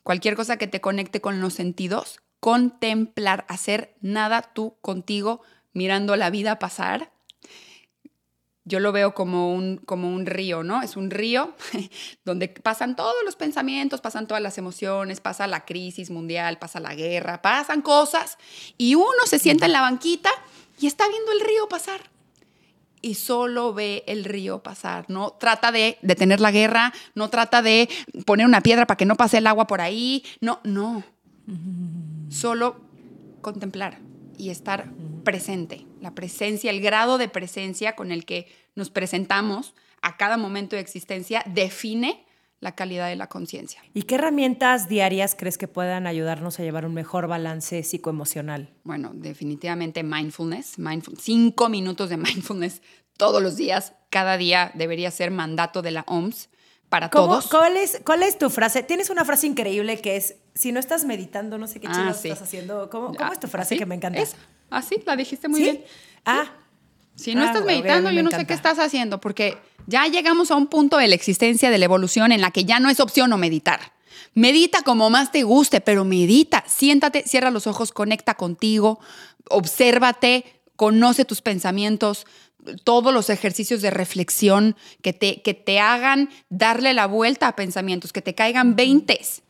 cualquier 0.03 0.36
cosa 0.36 0.57
que 0.57 0.66
te 0.66 0.80
conecte 0.80 1.20
con 1.20 1.40
los 1.40 1.55
sentidos, 1.55 2.20
contemplar, 2.40 3.44
hacer 3.48 3.96
nada 4.01 4.42
tú 4.42 4.76
contigo 4.80 5.42
mirando 5.72 6.16
la 6.16 6.30
vida 6.30 6.59
pasar. 6.59 7.12
Yo 8.64 8.78
lo 8.78 8.92
veo 8.92 9.14
como 9.14 9.55
un, 9.55 9.78
como 9.78 10.09
un 10.09 10.26
río, 10.26 10.62
¿no? 10.62 10.82
Es 10.82 10.96
un 10.96 11.11
río 11.11 11.55
donde 12.24 12.48
pasan 12.48 12.94
todos 12.94 13.16
los 13.24 13.36
pensamientos, 13.36 14.01
pasan 14.01 14.26
todas 14.26 14.42
las 14.42 14.59
emociones, 14.59 15.20
pasa 15.20 15.46
la 15.46 15.64
crisis 15.64 16.11
mundial, 16.11 16.59
pasa 16.59 16.78
la 16.78 16.94
guerra, 16.94 17.42
pasan 17.42 17.82
cosas 17.82 18.38
y 18.76 18.94
uno 18.94 19.26
se 19.26 19.38
sienta 19.38 19.66
en 19.66 19.72
la 19.72 19.80
banquita 19.80 20.30
y 20.78 20.86
está 20.86 21.09
viendo 21.09 21.32
el 21.32 21.40
río 21.40 21.68
pasar 21.68 22.19
y 23.03 23.14
solo 23.14 23.72
ve 23.72 24.05
el 24.07 24.24
río 24.24 24.62
pasar. 24.62 25.07
No 25.09 25.32
trata 25.32 25.72
de 25.72 25.98
detener 26.03 26.40
la 26.40 26.51
guerra, 26.51 26.92
no 27.14 27.30
trata 27.30 27.62
de 27.62 27.88
poner 28.26 28.46
una 28.46 28.61
piedra 28.61 28.86
para 28.86 28.96
que 28.96 29.07
no 29.07 29.16
pase 29.16 29.38
el 29.38 29.46
agua 29.46 29.66
por 29.66 29.80
ahí. 29.80 30.24
No, 30.40 30.61
no 30.64 31.03
solo 32.28 32.80
contemplar 33.40 33.98
y 34.36 34.51
estar 34.51 34.90
presente. 35.24 35.86
La 36.01 36.14
presencia, 36.14 36.70
el 36.70 36.80
grado 36.80 37.18
de 37.18 37.28
presencia 37.28 37.96
con 37.96 38.12
el 38.12 38.24
que 38.24 38.48
nos 38.74 38.90
presentamos 38.90 39.74
a 40.03 40.16
cada 40.16 40.36
momento 40.36 40.76
de 40.76 40.82
existencia 40.82 41.42
define 41.46 42.24
la 42.61 42.74
calidad 42.74 43.08
de 43.08 43.16
la 43.16 43.28
conciencia. 43.28 43.82
¿Y 43.94 44.02
qué 44.02 44.16
herramientas 44.16 44.88
diarias 44.88 45.34
crees 45.36 45.56
que 45.56 45.66
puedan 45.66 46.06
ayudarnos 46.06 46.58
a 46.61 46.62
llevar 46.62 46.84
un 46.84 46.94
mejor 46.94 47.26
balance 47.26 47.82
psicoemocional? 47.82 48.70
Bueno, 48.84 49.12
definitivamente 49.14 50.02
mindfulness, 50.02 50.76
cinco 51.18 51.68
minutos 51.68 52.11
de 52.11 52.16
mindfulness 52.18 52.82
todos 53.16 53.42
los 53.42 53.56
días, 53.56 53.92
cada 54.08 54.36
día 54.36 54.72
debería 54.74 55.11
ser 55.11 55.30
mandato 55.30 55.82
de 55.82 55.90
la 55.90 56.04
OMS 56.06 56.48
para 56.88 57.11
todos. 57.11 57.48
¿cuál 57.48 57.76
es, 57.76 58.00
¿Cuál 58.04 58.22
es 58.22 58.38
tu 58.38 58.50
frase? 58.50 58.82
Tienes 58.82 59.11
una 59.11 59.24
frase 59.24 59.46
increíble 59.46 60.00
que 60.00 60.16
es, 60.16 60.36
si 60.54 60.72
no 60.72 60.80
estás 60.80 61.04
meditando, 61.04 61.58
no 61.58 61.66
sé 61.66 61.80
qué 61.80 61.86
ah, 61.88 62.11
estás 62.11 62.42
haciendo. 62.42 62.88
¿Cómo, 62.90 63.14
¿Cómo, 63.14 63.32
es 63.32 63.40
tu 63.40 63.46
frase 63.46 63.76
que 63.76 63.86
me 63.86 63.94
encanta? 63.94 64.22
Ah, 64.70 64.82
sí, 64.82 65.02
la 65.04 65.16
dijiste 65.16 65.48
muy 65.48 65.61
bien. 65.61 65.84
Ah. 66.24 66.44
Si 67.20 67.34
no 67.34 67.42
ah, 67.42 67.46
estás 67.46 67.64
meditando, 67.66 68.10
yo 68.10 68.22
no 68.22 68.30
sé 68.30 68.46
qué 68.46 68.54
estás 68.54 68.78
haciendo, 68.78 69.20
porque 69.20 69.58
ya 69.86 70.06
llegamos 70.06 70.50
a 70.50 70.56
un 70.56 70.68
punto 70.68 70.96
de 70.96 71.06
la 71.06 71.14
existencia, 71.14 71.68
de 71.70 71.76
la 71.76 71.84
evolución, 71.84 72.32
en 72.32 72.40
la 72.40 72.50
que 72.50 72.64
ya 72.64 72.80
no 72.80 72.88
es 72.88 72.98
opción 72.98 73.30
o 73.34 73.36
meditar. 73.36 73.92
Medita 74.32 74.82
como 74.82 75.10
más 75.10 75.30
te 75.30 75.42
guste, 75.42 75.82
pero 75.82 76.06
medita. 76.06 76.64
Siéntate, 76.66 77.24
cierra 77.26 77.50
los 77.50 77.66
ojos, 77.66 77.92
conecta 77.92 78.34
contigo, 78.34 79.00
obsérvate, 79.50 80.62
conoce 80.76 81.26
tus 81.26 81.42
pensamientos, 81.42 82.26
todos 82.84 83.12
los 83.12 83.28
ejercicios 83.28 83.82
de 83.82 83.90
reflexión 83.90 84.74
que 85.02 85.12
te, 85.12 85.42
que 85.42 85.52
te 85.52 85.78
hagan 85.78 86.30
darle 86.48 86.94
la 86.94 87.06
vuelta 87.06 87.48
a 87.48 87.56
pensamientos, 87.56 88.14
que 88.14 88.22
te 88.22 88.34
caigan 88.34 88.76
veintes. 88.76 89.42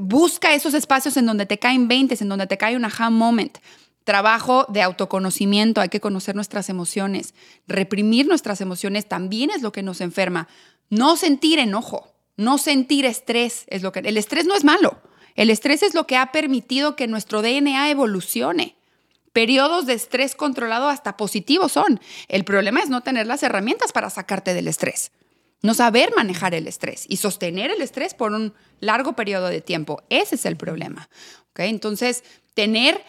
Busca 0.00 0.52
esos 0.54 0.74
espacios 0.74 1.16
en 1.16 1.26
donde 1.26 1.46
te 1.46 1.58
caen 1.58 1.86
veintes, 1.86 2.22
en 2.22 2.28
donde 2.28 2.48
te 2.48 2.58
cae 2.58 2.74
un 2.74 2.84
aha 2.84 3.10
moment. 3.10 3.58
Trabajo 4.04 4.66
de 4.68 4.82
autoconocimiento, 4.82 5.80
hay 5.80 5.88
que 5.88 6.00
conocer 6.00 6.34
nuestras 6.34 6.68
emociones. 6.68 7.34
Reprimir 7.66 8.26
nuestras 8.26 8.60
emociones 8.60 9.08
también 9.08 9.50
es 9.50 9.62
lo 9.62 9.72
que 9.72 9.82
nos 9.82 10.02
enferma. 10.02 10.46
No 10.90 11.16
sentir 11.16 11.58
enojo, 11.58 12.14
no 12.36 12.58
sentir 12.58 13.06
estrés 13.06 13.64
es 13.68 13.82
lo 13.82 13.92
que 13.92 14.00
el 14.00 14.16
estrés 14.18 14.44
no 14.44 14.54
es 14.54 14.64
malo. 14.64 15.00
El 15.34 15.50
estrés 15.50 15.82
es 15.82 15.94
lo 15.94 16.06
que 16.06 16.16
ha 16.16 16.32
permitido 16.32 16.96
que 16.96 17.06
nuestro 17.06 17.40
DNA 17.40 17.90
evolucione. 17.90 18.76
Periodos 19.32 19.86
de 19.86 19.94
estrés 19.94 20.36
controlado 20.36 20.88
hasta 20.88 21.16
positivos 21.16 21.72
son. 21.72 21.98
El 22.28 22.44
problema 22.44 22.80
es 22.80 22.88
no 22.88 23.00
tener 23.00 23.26
las 23.26 23.42
herramientas 23.42 23.92
para 23.92 24.10
sacarte 24.10 24.54
del 24.54 24.68
estrés. 24.68 25.12
No 25.62 25.72
saber 25.72 26.12
manejar 26.14 26.54
el 26.54 26.68
estrés 26.68 27.06
y 27.08 27.16
sostener 27.16 27.70
el 27.70 27.80
estrés 27.80 28.12
por 28.14 28.32
un 28.32 28.52
largo 28.80 29.14
periodo 29.14 29.48
de 29.48 29.62
tiempo. 29.62 30.02
Ese 30.10 30.34
es 30.34 30.44
el 30.44 30.56
problema. 30.56 31.08
Entonces, 31.56 32.22
tener 32.52 33.02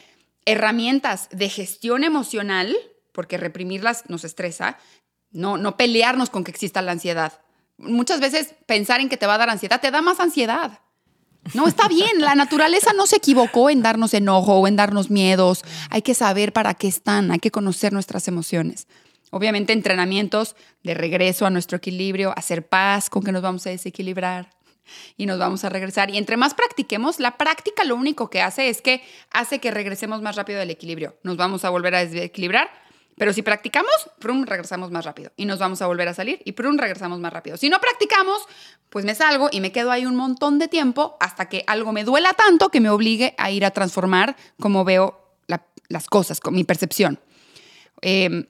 herramientas 0.45 1.27
de 1.31 1.49
gestión 1.49 2.03
emocional, 2.03 2.75
porque 3.11 3.37
reprimirlas 3.37 4.09
nos 4.09 4.23
estresa, 4.23 4.77
no, 5.31 5.57
no 5.57 5.77
pelearnos 5.77 6.29
con 6.29 6.43
que 6.43 6.51
exista 6.51 6.81
la 6.81 6.91
ansiedad. 6.91 7.33
Muchas 7.77 8.19
veces 8.19 8.55
pensar 8.65 9.01
en 9.01 9.09
que 9.09 9.17
te 9.17 9.27
va 9.27 9.35
a 9.35 9.39
dar 9.39 9.49
ansiedad 9.49 9.81
te 9.81 9.91
da 9.91 10.01
más 10.01 10.19
ansiedad. 10.19 10.79
No, 11.53 11.67
está 11.67 11.87
bien, 11.87 12.21
la 12.21 12.33
naturaleza 12.33 12.93
no 12.93 13.05
se 13.05 13.17
equivocó 13.17 13.69
en 13.69 13.83
darnos 13.83 14.13
enojo 14.13 14.55
o 14.55 14.67
en 14.67 14.75
darnos 14.75 15.11
miedos. 15.11 15.63
Hay 15.89 16.01
que 16.01 16.15
saber 16.15 16.53
para 16.53 16.73
qué 16.73 16.87
están, 16.87 17.31
hay 17.31 17.39
que 17.39 17.51
conocer 17.51 17.93
nuestras 17.93 18.27
emociones. 18.27 18.87
Obviamente 19.29 19.73
entrenamientos 19.73 20.55
de 20.83 20.93
regreso 20.93 21.45
a 21.45 21.49
nuestro 21.49 21.77
equilibrio, 21.77 22.33
hacer 22.35 22.67
paz 22.67 23.09
con 23.09 23.23
que 23.23 23.31
nos 23.31 23.41
vamos 23.41 23.67
a 23.67 23.69
desequilibrar 23.69 24.54
y 25.17 25.25
nos 25.25 25.39
vamos 25.39 25.63
a 25.63 25.69
regresar. 25.69 26.09
Y 26.09 26.17
entre 26.17 26.37
más 26.37 26.53
practiquemos, 26.53 27.19
la 27.19 27.37
práctica 27.37 27.83
lo 27.83 27.95
único 27.95 28.29
que 28.29 28.41
hace 28.41 28.69
es 28.69 28.81
que 28.81 29.03
hace 29.31 29.59
que 29.59 29.71
regresemos 29.71 30.21
más 30.21 30.35
rápido 30.35 30.61
al 30.61 30.69
equilibrio. 30.69 31.17
Nos 31.23 31.37
vamos 31.37 31.65
a 31.65 31.69
volver 31.69 31.95
a 31.95 32.05
desequilibrar 32.05 32.69
pero 33.17 33.31
si 33.31 33.41
practicamos, 33.41 33.93
prum, 34.19 34.45
regresamos 34.45 34.91
más 34.91 35.05
rápido 35.05 35.31
y 35.37 35.45
nos 35.45 35.57
vamos 35.57 35.81
a 35.81 35.87
volver 35.87 36.07
a 36.09 36.13
salir 36.13 36.41
y 36.43 36.51
prum, 36.51 36.77
regresamos 36.77 37.19
más 37.19 37.31
rápido. 37.31 37.55
Si 37.55 37.69
no 37.69 37.79
practicamos, 37.79 38.41
pues 38.89 39.05
me 39.05 39.15
salgo 39.15 39.47
y 39.51 39.61
me 39.61 39.71
quedo 39.71 39.91
ahí 39.91 40.05
un 40.05 40.15
montón 40.15 40.59
de 40.59 40.67
tiempo 40.67 41.15
hasta 41.21 41.47
que 41.47 41.63
algo 41.67 41.93
me 41.93 42.03
duela 42.03 42.33
tanto 42.33 42.69
que 42.69 42.81
me 42.81 42.89
obligue 42.89 43.33
a 43.37 43.51
ir 43.51 43.63
a 43.63 43.71
transformar 43.71 44.35
como 44.59 44.83
veo 44.83 45.21
las 45.87 46.07
cosas, 46.07 46.39
con 46.39 46.55
mi 46.55 46.63
percepción. 46.63 47.19
Em, 48.01 48.47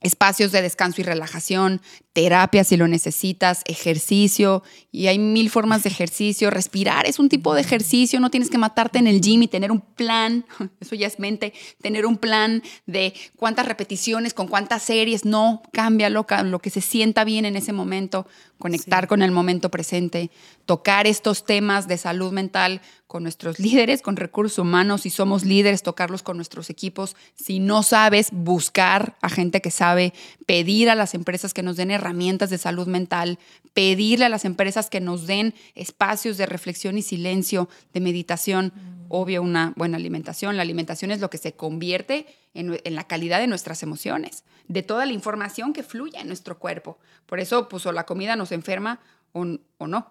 espacios 0.00 0.52
de 0.52 0.62
descanso 0.62 1.00
y 1.00 1.04
relajación, 1.04 1.80
terapia 2.12 2.64
si 2.64 2.76
lo 2.76 2.88
necesitas, 2.88 3.62
ejercicio, 3.66 4.62
y 4.90 5.08
hay 5.08 5.18
mil 5.18 5.50
formas 5.50 5.82
de 5.82 5.90
ejercicio. 5.90 6.50
Respirar 6.50 7.06
es 7.06 7.18
un 7.18 7.28
tipo 7.28 7.54
de 7.54 7.60
ejercicio, 7.60 8.20
no 8.20 8.30
tienes 8.30 8.50
que 8.50 8.58
matarte 8.58 8.98
en 8.98 9.06
el 9.06 9.20
gym 9.20 9.42
y 9.42 9.48
tener 9.48 9.70
un 9.70 9.80
plan, 9.80 10.46
eso 10.80 10.94
ya 10.94 11.06
es 11.06 11.18
mente, 11.18 11.52
tener 11.82 12.06
un 12.06 12.16
plan 12.16 12.62
de 12.86 13.14
cuántas 13.36 13.66
repeticiones, 13.66 14.34
con 14.34 14.48
cuántas 14.48 14.82
series, 14.82 15.24
no, 15.24 15.62
cámbialo, 15.72 16.26
lo 16.44 16.58
que 16.58 16.70
se 16.70 16.80
sienta 16.80 17.24
bien 17.24 17.44
en 17.44 17.56
ese 17.56 17.72
momento, 17.72 18.26
conectar 18.58 19.06
con 19.06 19.22
el 19.22 19.30
momento 19.30 19.70
presente, 19.70 20.30
tocar 20.64 21.06
estos 21.06 21.44
temas 21.44 21.88
de 21.88 21.98
salud 21.98 22.32
mental 22.32 22.80
con 23.06 23.22
nuestros 23.22 23.58
líderes, 23.60 24.02
con 24.02 24.16
recursos 24.16 24.58
humanos, 24.58 25.02
si 25.02 25.10
somos 25.10 25.44
líderes, 25.44 25.82
tocarlos 25.82 26.22
con 26.22 26.36
nuestros 26.36 26.70
equipos, 26.70 27.16
si 27.34 27.58
no 27.58 27.82
sabes, 27.82 28.28
buscar 28.32 29.16
a 29.20 29.28
gente 29.28 29.60
que 29.60 29.70
sabe, 29.70 30.12
pedir 30.46 30.90
a 30.90 30.94
las 30.94 31.14
empresas 31.14 31.54
que 31.54 31.62
nos 31.62 31.76
den 31.76 31.90
herramientas 31.90 32.50
de 32.50 32.58
salud 32.58 32.86
mental, 32.86 33.38
pedirle 33.74 34.24
a 34.24 34.30
las 34.30 34.44
empresas 34.44 34.90
que 34.90 35.00
nos 35.00 35.26
den 35.26 35.54
espacios 35.74 36.36
de 36.36 36.46
reflexión 36.46 36.98
y 36.98 37.02
silencio, 37.02 37.68
de 37.92 38.00
meditación, 38.00 38.72
mm. 38.74 39.04
obvio 39.08 39.42
una 39.42 39.72
buena 39.76 39.96
alimentación. 39.96 40.56
La 40.56 40.62
alimentación 40.62 41.10
es 41.10 41.20
lo 41.20 41.30
que 41.30 41.38
se 41.38 41.52
convierte 41.52 42.26
en, 42.54 42.78
la 42.84 43.04
calidad 43.04 43.38
de 43.38 43.46
nuestras 43.46 43.82
emociones, 43.82 44.44
de 44.66 44.82
toda 44.82 45.06
la 45.06 45.12
información 45.12 45.72
que 45.72 45.82
fluye 45.82 46.18
en 46.18 46.28
nuestro 46.28 46.58
cuerpo. 46.58 46.98
Por 47.26 47.38
eso, 47.38 47.68
pues, 47.68 47.84
o 47.86 47.92
la 47.92 48.06
comida 48.06 48.34
nos 48.34 48.50
enferma 48.50 49.00
o, 49.32 49.46
o 49.78 49.86
no 49.86 50.10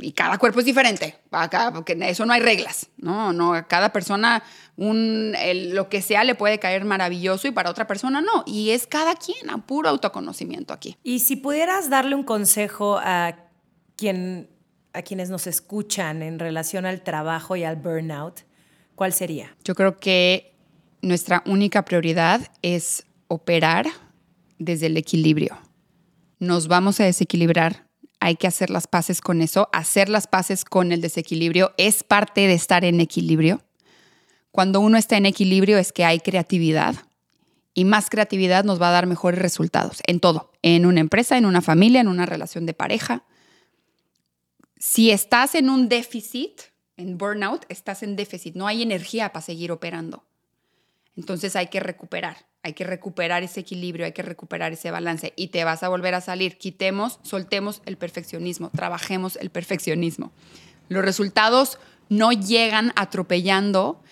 y 0.00 0.12
cada 0.12 0.38
cuerpo 0.38 0.60
es 0.60 0.66
diferente, 0.66 1.16
acá, 1.30 1.72
porque 1.72 1.96
eso 2.02 2.24
no 2.26 2.32
hay 2.32 2.40
reglas, 2.40 2.88
¿no? 2.96 3.32
no 3.32 3.54
a 3.54 3.66
cada 3.66 3.92
persona 3.92 4.42
un, 4.76 5.34
lo 5.72 5.88
que 5.88 6.02
sea 6.02 6.24
le 6.24 6.34
puede 6.34 6.58
caer 6.58 6.84
maravilloso 6.84 7.48
y 7.48 7.50
para 7.50 7.70
otra 7.70 7.86
persona 7.86 8.20
no, 8.20 8.44
y 8.46 8.70
es 8.70 8.86
cada 8.86 9.14
quien 9.16 9.50
a 9.50 9.58
puro 9.66 9.88
autoconocimiento 9.88 10.72
aquí. 10.72 10.96
Y 11.02 11.20
si 11.20 11.36
pudieras 11.36 11.90
darle 11.90 12.14
un 12.14 12.22
consejo 12.22 12.98
a, 13.02 13.36
quien, 13.96 14.48
a 14.92 15.02
quienes 15.02 15.30
nos 15.30 15.46
escuchan 15.46 16.22
en 16.22 16.38
relación 16.38 16.86
al 16.86 17.02
trabajo 17.02 17.56
y 17.56 17.64
al 17.64 17.76
burnout, 17.76 18.42
¿cuál 18.94 19.12
sería? 19.12 19.56
Yo 19.64 19.74
creo 19.74 19.98
que 19.98 20.54
nuestra 21.02 21.42
única 21.46 21.84
prioridad 21.84 22.40
es 22.62 23.04
operar 23.26 23.86
desde 24.58 24.86
el 24.86 24.96
equilibrio. 24.96 25.58
Nos 26.38 26.68
vamos 26.68 27.00
a 27.00 27.04
desequilibrar 27.04 27.87
hay 28.20 28.36
que 28.36 28.46
hacer 28.46 28.70
las 28.70 28.86
paces 28.86 29.20
con 29.20 29.42
eso. 29.42 29.68
Hacer 29.72 30.08
las 30.08 30.26
paces 30.26 30.64
con 30.64 30.92
el 30.92 31.00
desequilibrio 31.00 31.72
es 31.76 32.02
parte 32.02 32.46
de 32.46 32.54
estar 32.54 32.84
en 32.84 33.00
equilibrio. 33.00 33.62
Cuando 34.50 34.80
uno 34.80 34.98
está 34.98 35.16
en 35.16 35.26
equilibrio 35.26 35.78
es 35.78 35.92
que 35.92 36.04
hay 36.04 36.20
creatividad 36.20 36.96
y 37.74 37.84
más 37.84 38.10
creatividad 38.10 38.64
nos 38.64 38.82
va 38.82 38.88
a 38.88 38.92
dar 38.92 39.06
mejores 39.06 39.40
resultados 39.40 40.00
en 40.06 40.18
todo, 40.18 40.50
en 40.62 40.84
una 40.84 41.00
empresa, 41.00 41.38
en 41.38 41.46
una 41.46 41.62
familia, 41.62 42.00
en 42.00 42.08
una 42.08 42.26
relación 42.26 42.66
de 42.66 42.74
pareja. 42.74 43.22
Si 44.78 45.10
estás 45.10 45.54
en 45.54 45.70
un 45.70 45.88
déficit, 45.88 46.60
en 46.96 47.18
burnout, 47.18 47.66
estás 47.68 48.02
en 48.02 48.16
déficit, 48.16 48.56
no 48.56 48.66
hay 48.66 48.82
energía 48.82 49.32
para 49.32 49.44
seguir 49.44 49.70
operando. 49.70 50.24
Entonces 51.16 51.54
hay 51.54 51.68
que 51.68 51.78
recuperar, 51.80 52.46
hay 52.68 52.74
que 52.74 52.84
recuperar 52.84 53.42
ese 53.42 53.60
equilibrio, 53.60 54.06
hay 54.06 54.12
que 54.12 54.22
recuperar 54.22 54.72
ese 54.72 54.90
balance 54.90 55.32
y 55.36 55.48
te 55.48 55.64
vas 55.64 55.82
a 55.82 55.88
volver 55.88 56.14
a 56.14 56.20
salir. 56.20 56.58
Quitemos, 56.58 57.18
soltemos 57.22 57.82
el 57.86 57.96
perfeccionismo, 57.96 58.70
trabajemos 58.70 59.36
el 59.36 59.50
perfeccionismo. 59.50 60.32
Los 60.88 61.04
resultados 61.04 61.78
no 62.08 62.32
llegan 62.32 62.92
atropellando 62.96 64.02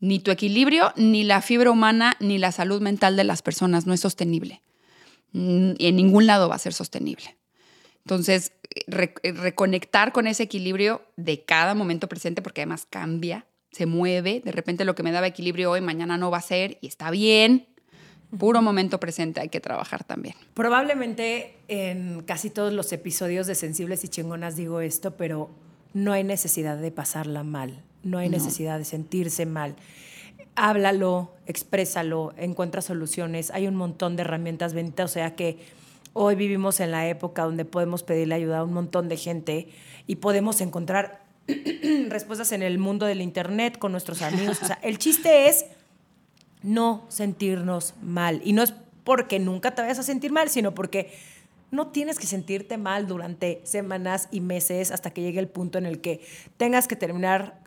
ni 0.00 0.18
tu 0.18 0.30
equilibrio, 0.30 0.92
ni 0.96 1.24
la 1.24 1.42
fibra 1.42 1.70
humana, 1.70 2.16
ni 2.20 2.38
la 2.38 2.52
salud 2.52 2.80
mental 2.80 3.16
de 3.16 3.24
las 3.24 3.42
personas. 3.42 3.86
No 3.86 3.92
es 3.92 4.00
sostenible. 4.00 4.62
Mm, 5.32 5.72
y 5.78 5.86
en 5.86 5.96
ningún 5.96 6.26
lado 6.26 6.48
va 6.48 6.54
a 6.54 6.58
ser 6.58 6.72
sostenible. 6.72 7.36
Entonces, 8.04 8.52
reconectar 8.86 10.12
con 10.12 10.26
ese 10.26 10.44
equilibrio 10.44 11.02
de 11.16 11.44
cada 11.44 11.74
momento 11.74 12.08
presente, 12.08 12.40
porque 12.40 12.62
además 12.62 12.86
cambia, 12.88 13.46
se 13.72 13.86
mueve, 13.86 14.40
de 14.44 14.52
repente 14.52 14.84
lo 14.84 14.94
que 14.94 15.02
me 15.02 15.12
daba 15.12 15.26
equilibrio 15.26 15.70
hoy, 15.70 15.80
mañana 15.80 16.16
no 16.16 16.30
va 16.30 16.38
a 16.38 16.42
ser 16.42 16.78
y 16.80 16.88
está 16.88 17.10
bien. 17.10 17.68
Puro 18.38 18.62
momento 18.62 19.00
presente 19.00 19.40
hay 19.40 19.48
que 19.48 19.60
trabajar 19.60 20.04
también. 20.04 20.36
Probablemente 20.54 21.56
en 21.68 22.22
casi 22.22 22.50
todos 22.50 22.72
los 22.72 22.92
episodios 22.92 23.46
de 23.46 23.54
Sensibles 23.54 24.04
y 24.04 24.08
Chingonas 24.08 24.56
digo 24.56 24.80
esto, 24.80 25.16
pero 25.16 25.50
no 25.94 26.12
hay 26.12 26.22
necesidad 26.22 26.76
de 26.76 26.92
pasarla 26.92 27.42
mal, 27.42 27.82
no 28.04 28.18
hay 28.18 28.28
necesidad 28.28 28.78
de 28.78 28.84
sentirse 28.84 29.46
mal. 29.46 29.74
Háblalo, 30.54 31.32
exprésalo, 31.46 32.32
encuentra 32.36 32.82
soluciones. 32.82 33.50
Hay 33.50 33.66
un 33.66 33.74
montón 33.74 34.16
de 34.16 34.22
herramientas 34.22 34.74
benditas, 34.74 35.10
o 35.10 35.12
sea 35.12 35.34
que 35.34 35.58
hoy 36.12 36.36
vivimos 36.36 36.80
en 36.80 36.92
la 36.92 37.08
época 37.08 37.42
donde 37.42 37.64
podemos 37.64 38.02
pedirle 38.04 38.36
ayuda 38.36 38.58
a 38.58 38.64
un 38.64 38.72
montón 38.72 39.08
de 39.08 39.16
gente 39.16 39.68
y 40.06 40.16
podemos 40.16 40.60
encontrar 40.60 41.24
respuestas 42.08 42.52
en 42.52 42.62
el 42.62 42.78
mundo 42.78 43.06
del 43.06 43.20
Internet 43.20 43.78
con 43.78 43.90
nuestros 43.90 44.22
amigos. 44.22 44.62
O 44.62 44.66
sea, 44.66 44.78
el 44.82 44.98
chiste 44.98 45.48
es 45.48 45.64
no 46.62 47.04
sentirnos 47.08 47.94
mal. 48.02 48.40
Y 48.44 48.52
no 48.52 48.62
es 48.62 48.74
porque 49.04 49.38
nunca 49.38 49.74
te 49.74 49.82
vayas 49.82 49.98
a 49.98 50.02
sentir 50.02 50.32
mal, 50.32 50.50
sino 50.50 50.74
porque 50.74 51.12
no 51.70 51.88
tienes 51.88 52.18
que 52.18 52.26
sentirte 52.26 52.76
mal 52.76 53.06
durante 53.06 53.60
semanas 53.64 54.28
y 54.30 54.40
meses 54.40 54.90
hasta 54.90 55.10
que 55.10 55.22
llegue 55.22 55.38
el 55.38 55.48
punto 55.48 55.78
en 55.78 55.86
el 55.86 56.00
que 56.00 56.20
tengas 56.56 56.88
que 56.88 56.96
terminar 56.96 57.60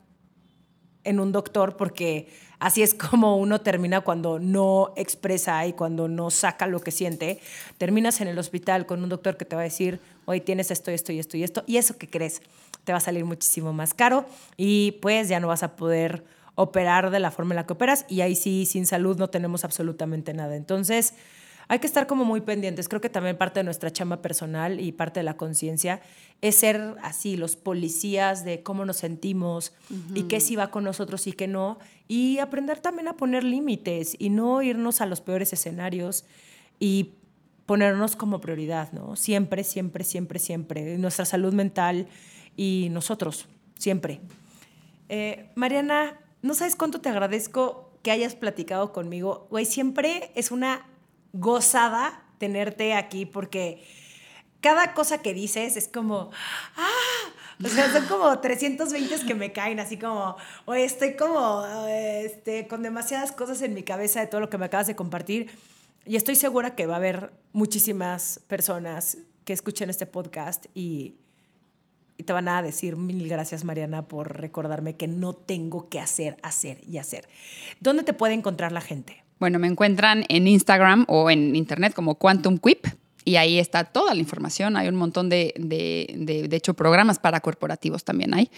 en 1.06 1.20
un 1.20 1.32
doctor 1.32 1.76
porque 1.76 2.28
así 2.60 2.82
es 2.82 2.94
como 2.94 3.38
uno 3.38 3.62
termina 3.62 4.02
cuando 4.02 4.40
no 4.40 4.94
expresa 4.96 5.66
y 5.66 5.74
cuando 5.74 6.08
no 6.08 6.32
saca 6.32 6.68
lo 6.68 6.80
que 6.80 6.92
siente. 6.92 7.40
Terminas 7.78 8.22
en 8.22 8.28
el 8.28 8.38
hospital 8.38 8.86
con 8.86 9.04
un 9.04 9.10
doctor 9.10 9.38
que 9.38 9.46
te 9.46 9.56
va 9.56 9.62
a 9.62 9.66
decir, 9.66 10.00
hoy 10.26 10.42
tienes 10.42 10.72
esto, 10.72 10.92
esto 10.92 11.12
y 11.12 11.20
esto 11.20 11.38
y 11.38 11.44
esto, 11.44 11.64
y 11.68 11.78
eso 11.78 11.98
que 11.98 12.10
crees 12.10 12.42
te 12.84 12.92
va 12.92 12.98
a 12.98 13.02
salir 13.02 13.26
muchísimo 13.26 13.72
más 13.72 13.94
caro 13.94 14.26
y 14.58 14.94
pues 15.02 15.30
ya 15.30 15.40
no 15.40 15.48
vas 15.48 15.64
a 15.64 15.76
poder 15.76 16.26
operar 16.56 17.10
de 17.10 17.20
la 17.20 17.32
forma 17.32 17.54
en 17.54 17.58
la 17.58 17.66
que 17.66 17.74
operas 17.74 18.06
y 18.08 18.22
ahí 18.22 18.36
sí, 18.36 18.66
sin 18.66 18.86
salud 18.86 19.18
no 19.18 19.30
tenemos 19.30 19.64
absolutamente 19.64 20.34
nada. 20.34 20.56
Entonces, 20.56 21.16
hay 21.68 21.80
que 21.80 21.88
estar 21.88 22.08
como 22.08 22.26
muy 22.26 22.42
pendientes. 22.42 22.90
Creo 22.90 23.02
que 23.02 23.10
también 23.10 23.38
parte 23.38 23.60
de 23.60 23.64
nuestra 23.64 23.92
chamba 23.92 24.22
personal 24.22 24.80
y 24.80 24.92
parte 24.92 25.22
de 25.22 25.24
la 25.24 25.38
conciencia 25.38 26.02
es 26.42 26.56
ser 26.56 26.96
así, 27.02 27.38
los 27.38 27.56
policías 27.56 28.44
de 28.44 28.64
cómo 28.64 28.86
nos 28.86 28.98
sentimos 28.98 29.74
y 30.14 30.24
qué 30.24 30.40
sí 30.40 30.56
va 30.56 30.72
con 30.72 30.84
nosotros 30.84 31.26
y 31.28 31.34
qué 31.34 31.48
no. 31.48 31.80
Y 32.08 32.40
aprender 32.40 32.80
también 32.80 33.08
a 33.08 33.16
poner 33.16 33.44
límites 33.44 34.16
y 34.20 34.30
no 34.30 34.62
irnos 34.62 35.02
a 35.02 35.06
los 35.06 35.22
peores 35.22 35.54
escenarios 35.54 36.26
y 36.80 37.14
ponernos 37.66 38.18
como 38.18 38.42
prioridad, 38.42 38.92
¿no? 38.92 39.16
Siempre, 39.16 39.64
siempre, 39.64 40.04
siempre, 40.04 40.40
siempre. 40.40 40.98
Nuestra 40.98 41.24
salud 41.24 41.54
mental 41.54 42.08
y 42.58 42.90
nosotros, 42.92 43.48
siempre. 43.78 44.20
Eh, 45.08 45.50
Mariana, 45.56 46.20
no 46.44 46.54
sabes 46.54 46.76
cuánto 46.76 47.02
te 47.02 47.10
agradezco 47.10 47.90
que 48.04 48.12
hayas 48.12 48.36
platicado 48.36 48.92
conmigo. 48.92 49.48
Güey, 49.50 49.66
siempre 49.66 50.32
es 50.36 50.52
una 50.52 50.86
gozada 51.32 52.26
tenerte 52.38 52.94
aquí 52.94 53.26
porque 53.26 53.84
cada 54.60 54.94
cosa 54.94 55.22
que 55.22 55.34
dices 55.34 55.78
es 55.78 55.88
como, 55.88 56.32
ah, 56.76 57.64
o 57.64 57.68
sea, 57.70 57.92
son 57.92 58.06
como 58.08 58.40
320 58.40 59.26
que 59.26 59.36
me 59.36 59.54
caen, 59.54 59.80
así 59.80 59.98
como, 59.98 60.36
oye, 60.66 60.84
estoy 60.84 61.16
como, 61.16 61.66
este, 61.88 62.68
con 62.68 62.84
demasiadas 62.84 63.32
cosas 63.32 63.62
en 63.62 63.74
mi 63.74 63.84
cabeza 63.84 64.20
de 64.20 64.28
todo 64.28 64.42
lo 64.42 64.50
que 64.50 64.58
me 64.58 64.66
acabas 64.66 64.88
de 64.88 64.98
compartir. 64.98 65.50
Y 66.06 66.18
estoy 66.18 66.36
segura 66.36 66.76
que 66.76 66.86
va 66.88 66.96
a 66.96 66.98
haber 66.98 67.32
muchísimas 67.54 68.42
personas 68.48 69.18
que 69.46 69.54
escuchen 69.54 69.90
este 69.90 70.06
podcast 70.06 70.66
y, 70.74 71.16
y 72.18 72.24
te 72.24 72.34
van 72.34 72.48
a 72.48 72.62
decir 72.62 72.96
mil 72.96 73.28
gracias 73.28 73.64
Mariana 73.64 74.08
por 74.08 74.40
recordarme 74.40 74.96
que 74.96 75.08
no 75.08 75.34
tengo 75.34 75.90
que 75.90 76.00
hacer, 76.00 76.38
hacer 76.44 76.80
y 76.88 76.98
hacer. 76.98 77.28
¿Dónde 77.80 78.04
te 78.04 78.14
puede 78.14 78.34
encontrar 78.34 78.72
la 78.72 78.82
gente? 78.82 79.24
Bueno, 79.40 79.60
me 79.60 79.68
encuentran 79.68 80.26
en 80.30 80.48
Instagram 80.48 81.06
o 81.08 81.30
en 81.30 81.56
internet 81.56 81.94
como 81.94 82.16
Quantum 82.16 82.58
Quip 82.58 82.86
y 83.26 83.38
ahí 83.38 83.60
está 83.60 83.86
toda 83.86 84.14
la 84.14 84.20
información. 84.20 84.78
Hay 84.78 84.88
un 84.88 84.96
montón 84.96 85.30
de, 85.30 85.54
de, 85.58 86.48
de, 86.48 86.56
hecho, 86.56 86.74
programas 86.74 87.20
para 87.20 87.40
corporativos 87.40 88.04
también 88.04 88.34
hay, 88.34 88.50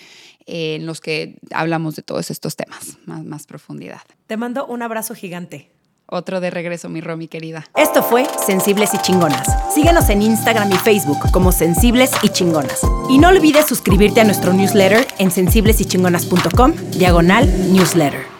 eh, 0.46 0.76
en 0.76 0.86
los 0.86 1.02
que 1.02 1.40
hablamos 1.52 1.96
de 1.96 2.02
todos 2.02 2.32
estos 2.32 2.56
temas, 2.56 2.98
más, 3.06 3.24
más 3.24 3.46
profundidad. 3.46 4.02
Te 4.28 4.38
mando 4.38 4.66
un 4.66 4.82
abrazo 4.82 5.16
gigante. 5.16 5.75
Otro 6.08 6.40
de 6.40 6.52
regreso, 6.52 6.88
mi 6.88 7.02
Romy 7.02 7.28
querida. 7.28 7.66
Esto 7.76 8.04
fue 8.04 8.26
Sensibles 8.46 8.94
y 8.94 9.00
Chingonas. 9.00 9.48
Síguenos 9.74 10.10
en 10.10 10.22
Instagram 10.22 10.72
y 10.72 10.78
Facebook 10.78 11.32
como 11.32 11.52
Sensibles 11.52 12.12
y 12.22 12.30
Chingonas. 12.30 12.82
Y 13.10 13.18
no 13.18 13.30
olvides 13.30 13.66
suscribirte 13.66 14.22
a 14.22 14.24
nuestro 14.24 14.54
newsletter 14.54 15.08
en 15.18 15.32
sensiblesychingonas.com, 15.32 16.74
diagonal 16.92 17.48
newsletter. 17.74 18.35